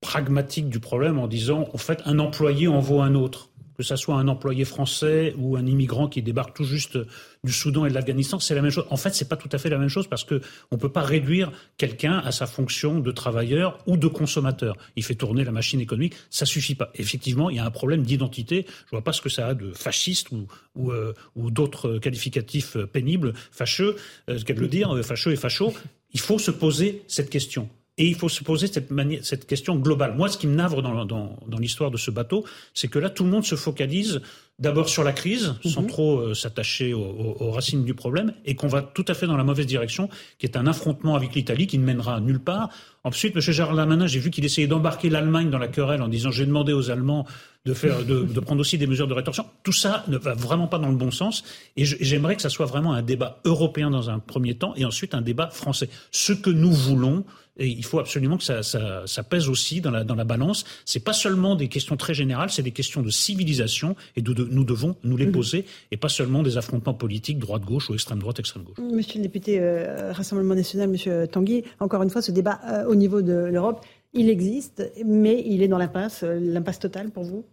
[0.02, 3.48] pragmatique du problème en disant, en fait, un employé en vaut un autre.
[3.74, 6.98] Que ce soit un employé français ou un immigrant qui débarque tout juste
[7.42, 8.84] du Soudan et de l'Afghanistan, c'est la même chose.
[8.90, 11.00] En fait, c'est pas tout à fait la même chose parce que on peut pas
[11.00, 14.76] réduire quelqu'un à sa fonction de travailleur ou de consommateur.
[14.94, 16.90] Il fait tourner la machine économique, ça suffit pas.
[16.96, 18.66] Effectivement, il y a un problème d'identité.
[18.84, 23.96] Je vois pas ce que ça a de fasciste ou, euh, d'autres qualificatifs pénibles, fâcheux,
[24.28, 25.72] euh, qu'elle le dire, euh, fâcheux et facho.
[26.12, 27.70] Il faut se poser cette question.
[28.02, 28.88] Et il faut se poser cette,
[29.22, 30.16] cette question globale.
[30.16, 33.08] Moi, ce qui me navre dans, dans, dans l'histoire de ce bateau, c'est que là,
[33.10, 34.20] tout le monde se focalise
[34.58, 35.86] d'abord sur la crise, sans mhm.
[35.86, 39.36] trop euh, s'attacher aux, aux, racines du problème, et qu'on va tout à fait dans
[39.36, 40.08] la mauvaise direction,
[40.40, 42.70] qui est un affrontement avec l'Italie qui ne mènera nulle part.
[43.04, 43.40] Ensuite, M.
[43.40, 46.72] Gérard Lamanin, j'ai vu qu'il essayait d'embarquer l'Allemagne dans la querelle en disant j'ai demandé
[46.72, 47.26] aux Allemands
[47.64, 49.44] de, faire, de, de, prendre aussi des mesures de rétorsion.
[49.64, 51.42] Tout ça ne va vraiment pas dans le bon sens,
[51.76, 55.14] et j'aimerais que ça soit vraiment un débat européen dans un premier temps, et ensuite
[55.14, 55.88] un débat français.
[56.12, 57.24] Ce que nous voulons,
[57.58, 60.64] et il faut absolument que ça, ça, ça pèse aussi dans la, dans la balance.
[60.86, 64.44] C'est pas seulement des questions très générales, c'est des questions de civilisation et de, de
[64.44, 65.32] nous devons nous les mhm.
[65.32, 68.78] poser et pas seulement des affrontements politiques droite-gauche ou extrême-droite, extrême-gauche.
[68.78, 72.94] Monsieur le député euh, Rassemblement national, Monsieur Tanguy, encore une fois, ce débat euh, au
[72.94, 77.44] niveau de l'Europe, il existe, mais il est dans l'impasse, euh, l'impasse totale pour vous?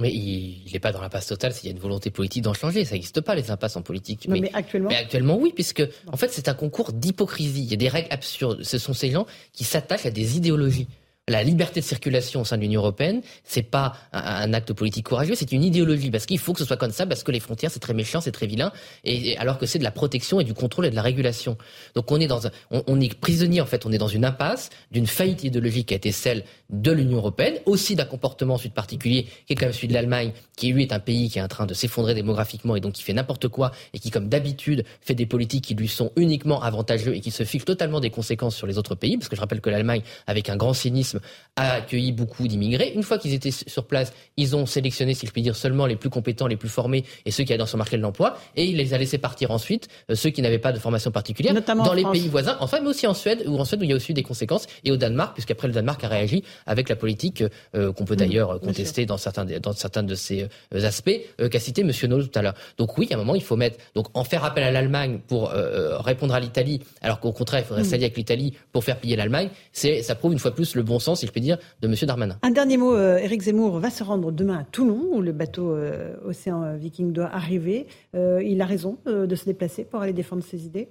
[0.00, 2.84] Mais il n'est pas dans l'impasse totale s'il y a une volonté politique d'en changer.
[2.84, 4.28] Ça n'existe pas, les impasses en politique.
[4.28, 4.90] mais, actuellement?
[4.90, 5.82] Mais actuellement, oui, puisque,
[6.12, 7.62] en fait, c'est un concours d'hypocrisie.
[7.62, 8.62] Il y a des règles absurdes.
[8.62, 10.86] Ce sont ces gens qui s'attachent à des idéologies
[11.28, 15.34] la liberté de circulation au sein de l'Union européenne, c'est pas un, acte politique courageux,
[15.34, 17.70] c'est une idéologie parce qu'il faut que ce soit comme ça parce que les frontières
[17.70, 18.72] c'est très méchant, c'est très vilain,
[19.04, 21.56] et, alors que c'est de la protection et du contrôle et de la régulation.
[21.94, 24.70] Donc on est dans un, on, est prisonnier en fait, on est dans une impasse
[24.90, 29.26] d'une faillite idéologique qui a été celle de l'Union européenne, aussi d'un comportement ensuite particulier
[29.46, 31.48] qui est quand même celui de l'Allemagne, qui lui est un pays qui est en
[31.48, 35.14] train de s'effondrer démographiquement et donc qui fait n'importe quoi et qui comme d'habitude fait
[35.14, 38.66] des politiques qui lui sont uniquement avantageux et qui se fichent totalement des conséquences sur
[38.66, 41.20] les autres pays, parce que je rappelle que l'Allemagne avec un grand cynisme
[41.56, 42.92] a accueilli beaucoup d'immigrés.
[42.94, 45.96] Une fois qu'ils étaient sur place, ils ont sélectionné, si je puis dire, seulement les
[45.96, 48.38] plus compétents, les plus formés et ceux qui allaient dans son marché de l'emploi.
[48.56, 51.54] Et il les a laissés partir ensuite, euh, ceux qui n'avaient pas de formation particulière,
[51.54, 53.90] Notamment dans les pays voisins, enfin, mais aussi en Suède, où en Suède où il
[53.90, 56.96] y a aussi des conséquences, et au Danemark, puisqu'après le Danemark a réagi avec la
[56.96, 57.44] politique
[57.74, 61.20] euh, qu'on peut d'ailleurs contester dans certains, dans certains de ces euh, aspects
[61.50, 61.92] qu'a cité M.
[62.08, 62.54] Nol tout à l'heure.
[62.76, 65.50] Donc oui, à un moment, il faut mettre, donc en faire appel à l'Allemagne pour
[65.50, 69.50] répondre à l'Italie, alors qu'au contraire, il faudrait s'allier avec l'Italie pour faire plier l'Allemagne,
[69.72, 71.94] c'est, ça prouve une fois plus le bon sens, si je puis dire, de M.
[72.02, 72.38] Darmanin.
[72.42, 75.72] Un dernier mot, euh, Éric Zemmour va se rendre demain à Toulon, où le bateau
[75.72, 77.86] euh, Océan Viking doit arriver.
[78.14, 80.88] Euh, il a raison de se déplacer pour aller défendre ses idées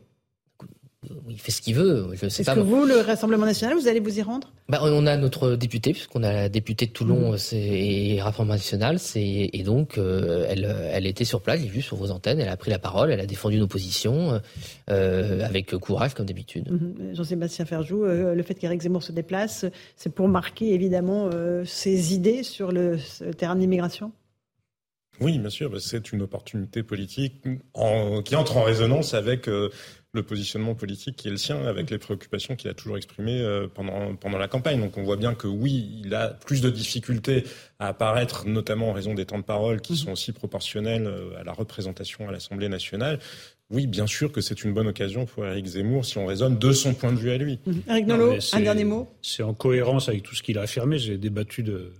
[1.29, 2.09] il fait ce qu'il veut.
[2.13, 4.51] Est-ce que vous, le Rassemblement national, vous allez vous y rendre?
[4.67, 7.37] Bah, On a notre député, puisqu'on a la députée de Toulon mmh.
[7.53, 12.39] et Rassemblement national, et donc elle, elle était sur place, j'ai vu sur vos antennes,
[12.39, 14.41] elle a pris la parole, elle a défendu nos positions
[14.87, 16.71] avec courage, comme d'habitude.
[16.71, 17.13] Mmh.
[17.13, 19.65] Jean-Sébastien Ferjou, le fait qu'Éric Zemmour se déplace,
[19.95, 21.29] c'est pour marquer évidemment
[21.63, 22.97] ses idées sur le
[23.37, 24.11] terrain de l'immigration
[25.19, 29.49] oui, bien sûr, c'est une opportunité politique qui entre en résonance avec
[30.17, 33.67] le positionnement politique qui est le sien, avec les préoccupations qu'il a toujours exprimées euh,
[33.73, 34.81] pendant, pendant la campagne.
[34.81, 37.45] Donc on voit bien que oui, il a plus de difficultés
[37.79, 41.43] à apparaître, notamment en raison des temps de parole qui sont aussi proportionnels euh, à
[41.43, 43.19] la représentation à l'Assemblée nationale.
[43.69, 46.71] Oui, bien sûr que c'est une bonne occasion pour Éric Zemmour si on raisonne de
[46.71, 47.59] son point de vue à lui.
[47.89, 49.09] Éric Nolot, un dernier mot?
[49.21, 50.97] C'est en cohérence avec tout ce qu'il a affirmé.
[50.97, 51.91] J'ai débattu de,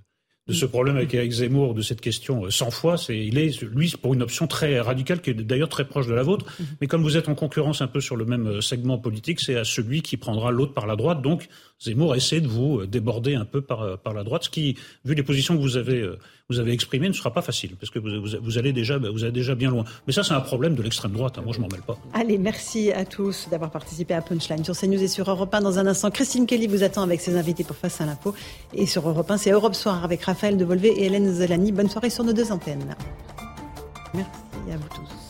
[0.48, 2.98] de ce problème avec Eric Zemmour, de cette question 100 euh, fois.
[2.98, 6.14] C'est, il est, lui, pour une option très radicale, qui est d'ailleurs très proche de
[6.14, 6.45] la vôtre.
[6.60, 6.65] Mhm.
[6.82, 9.56] Mais comme vous êtes en concurrence un peu sur le même euh, segment politique, c'est
[9.56, 11.22] à celui qui prendra l'autre par la droite.
[11.22, 11.48] Donc,
[11.79, 14.75] Zemmour a essayé de vous déborder un peu par, par la droite, ce qui,
[15.05, 16.09] vu les positions que vous avez,
[16.49, 19.53] vous avez exprimées, ne sera pas facile, parce que vous, allez, déjà, vous allez déjà
[19.53, 19.83] bien loin.
[20.07, 21.41] Mais ça, c'est un problème de l'extrême droite, hein.
[21.43, 21.97] moi je m'en mêle pas.
[22.13, 25.61] Allez, merci à tous d'avoir participé à Punchline sur CNews et sur Europe 1.
[25.61, 28.33] Dans un instant, Christine Kelly vous attend avec ses invités pour Face à l'info.
[28.73, 31.71] Et sur Europe 1, c'est Europe Soir avec Raphaël Devolvé et Hélène Zelani.
[31.71, 32.95] Bonne soirée sur nos deux antennes.
[34.13, 34.31] Merci
[34.71, 35.26] à vous tous.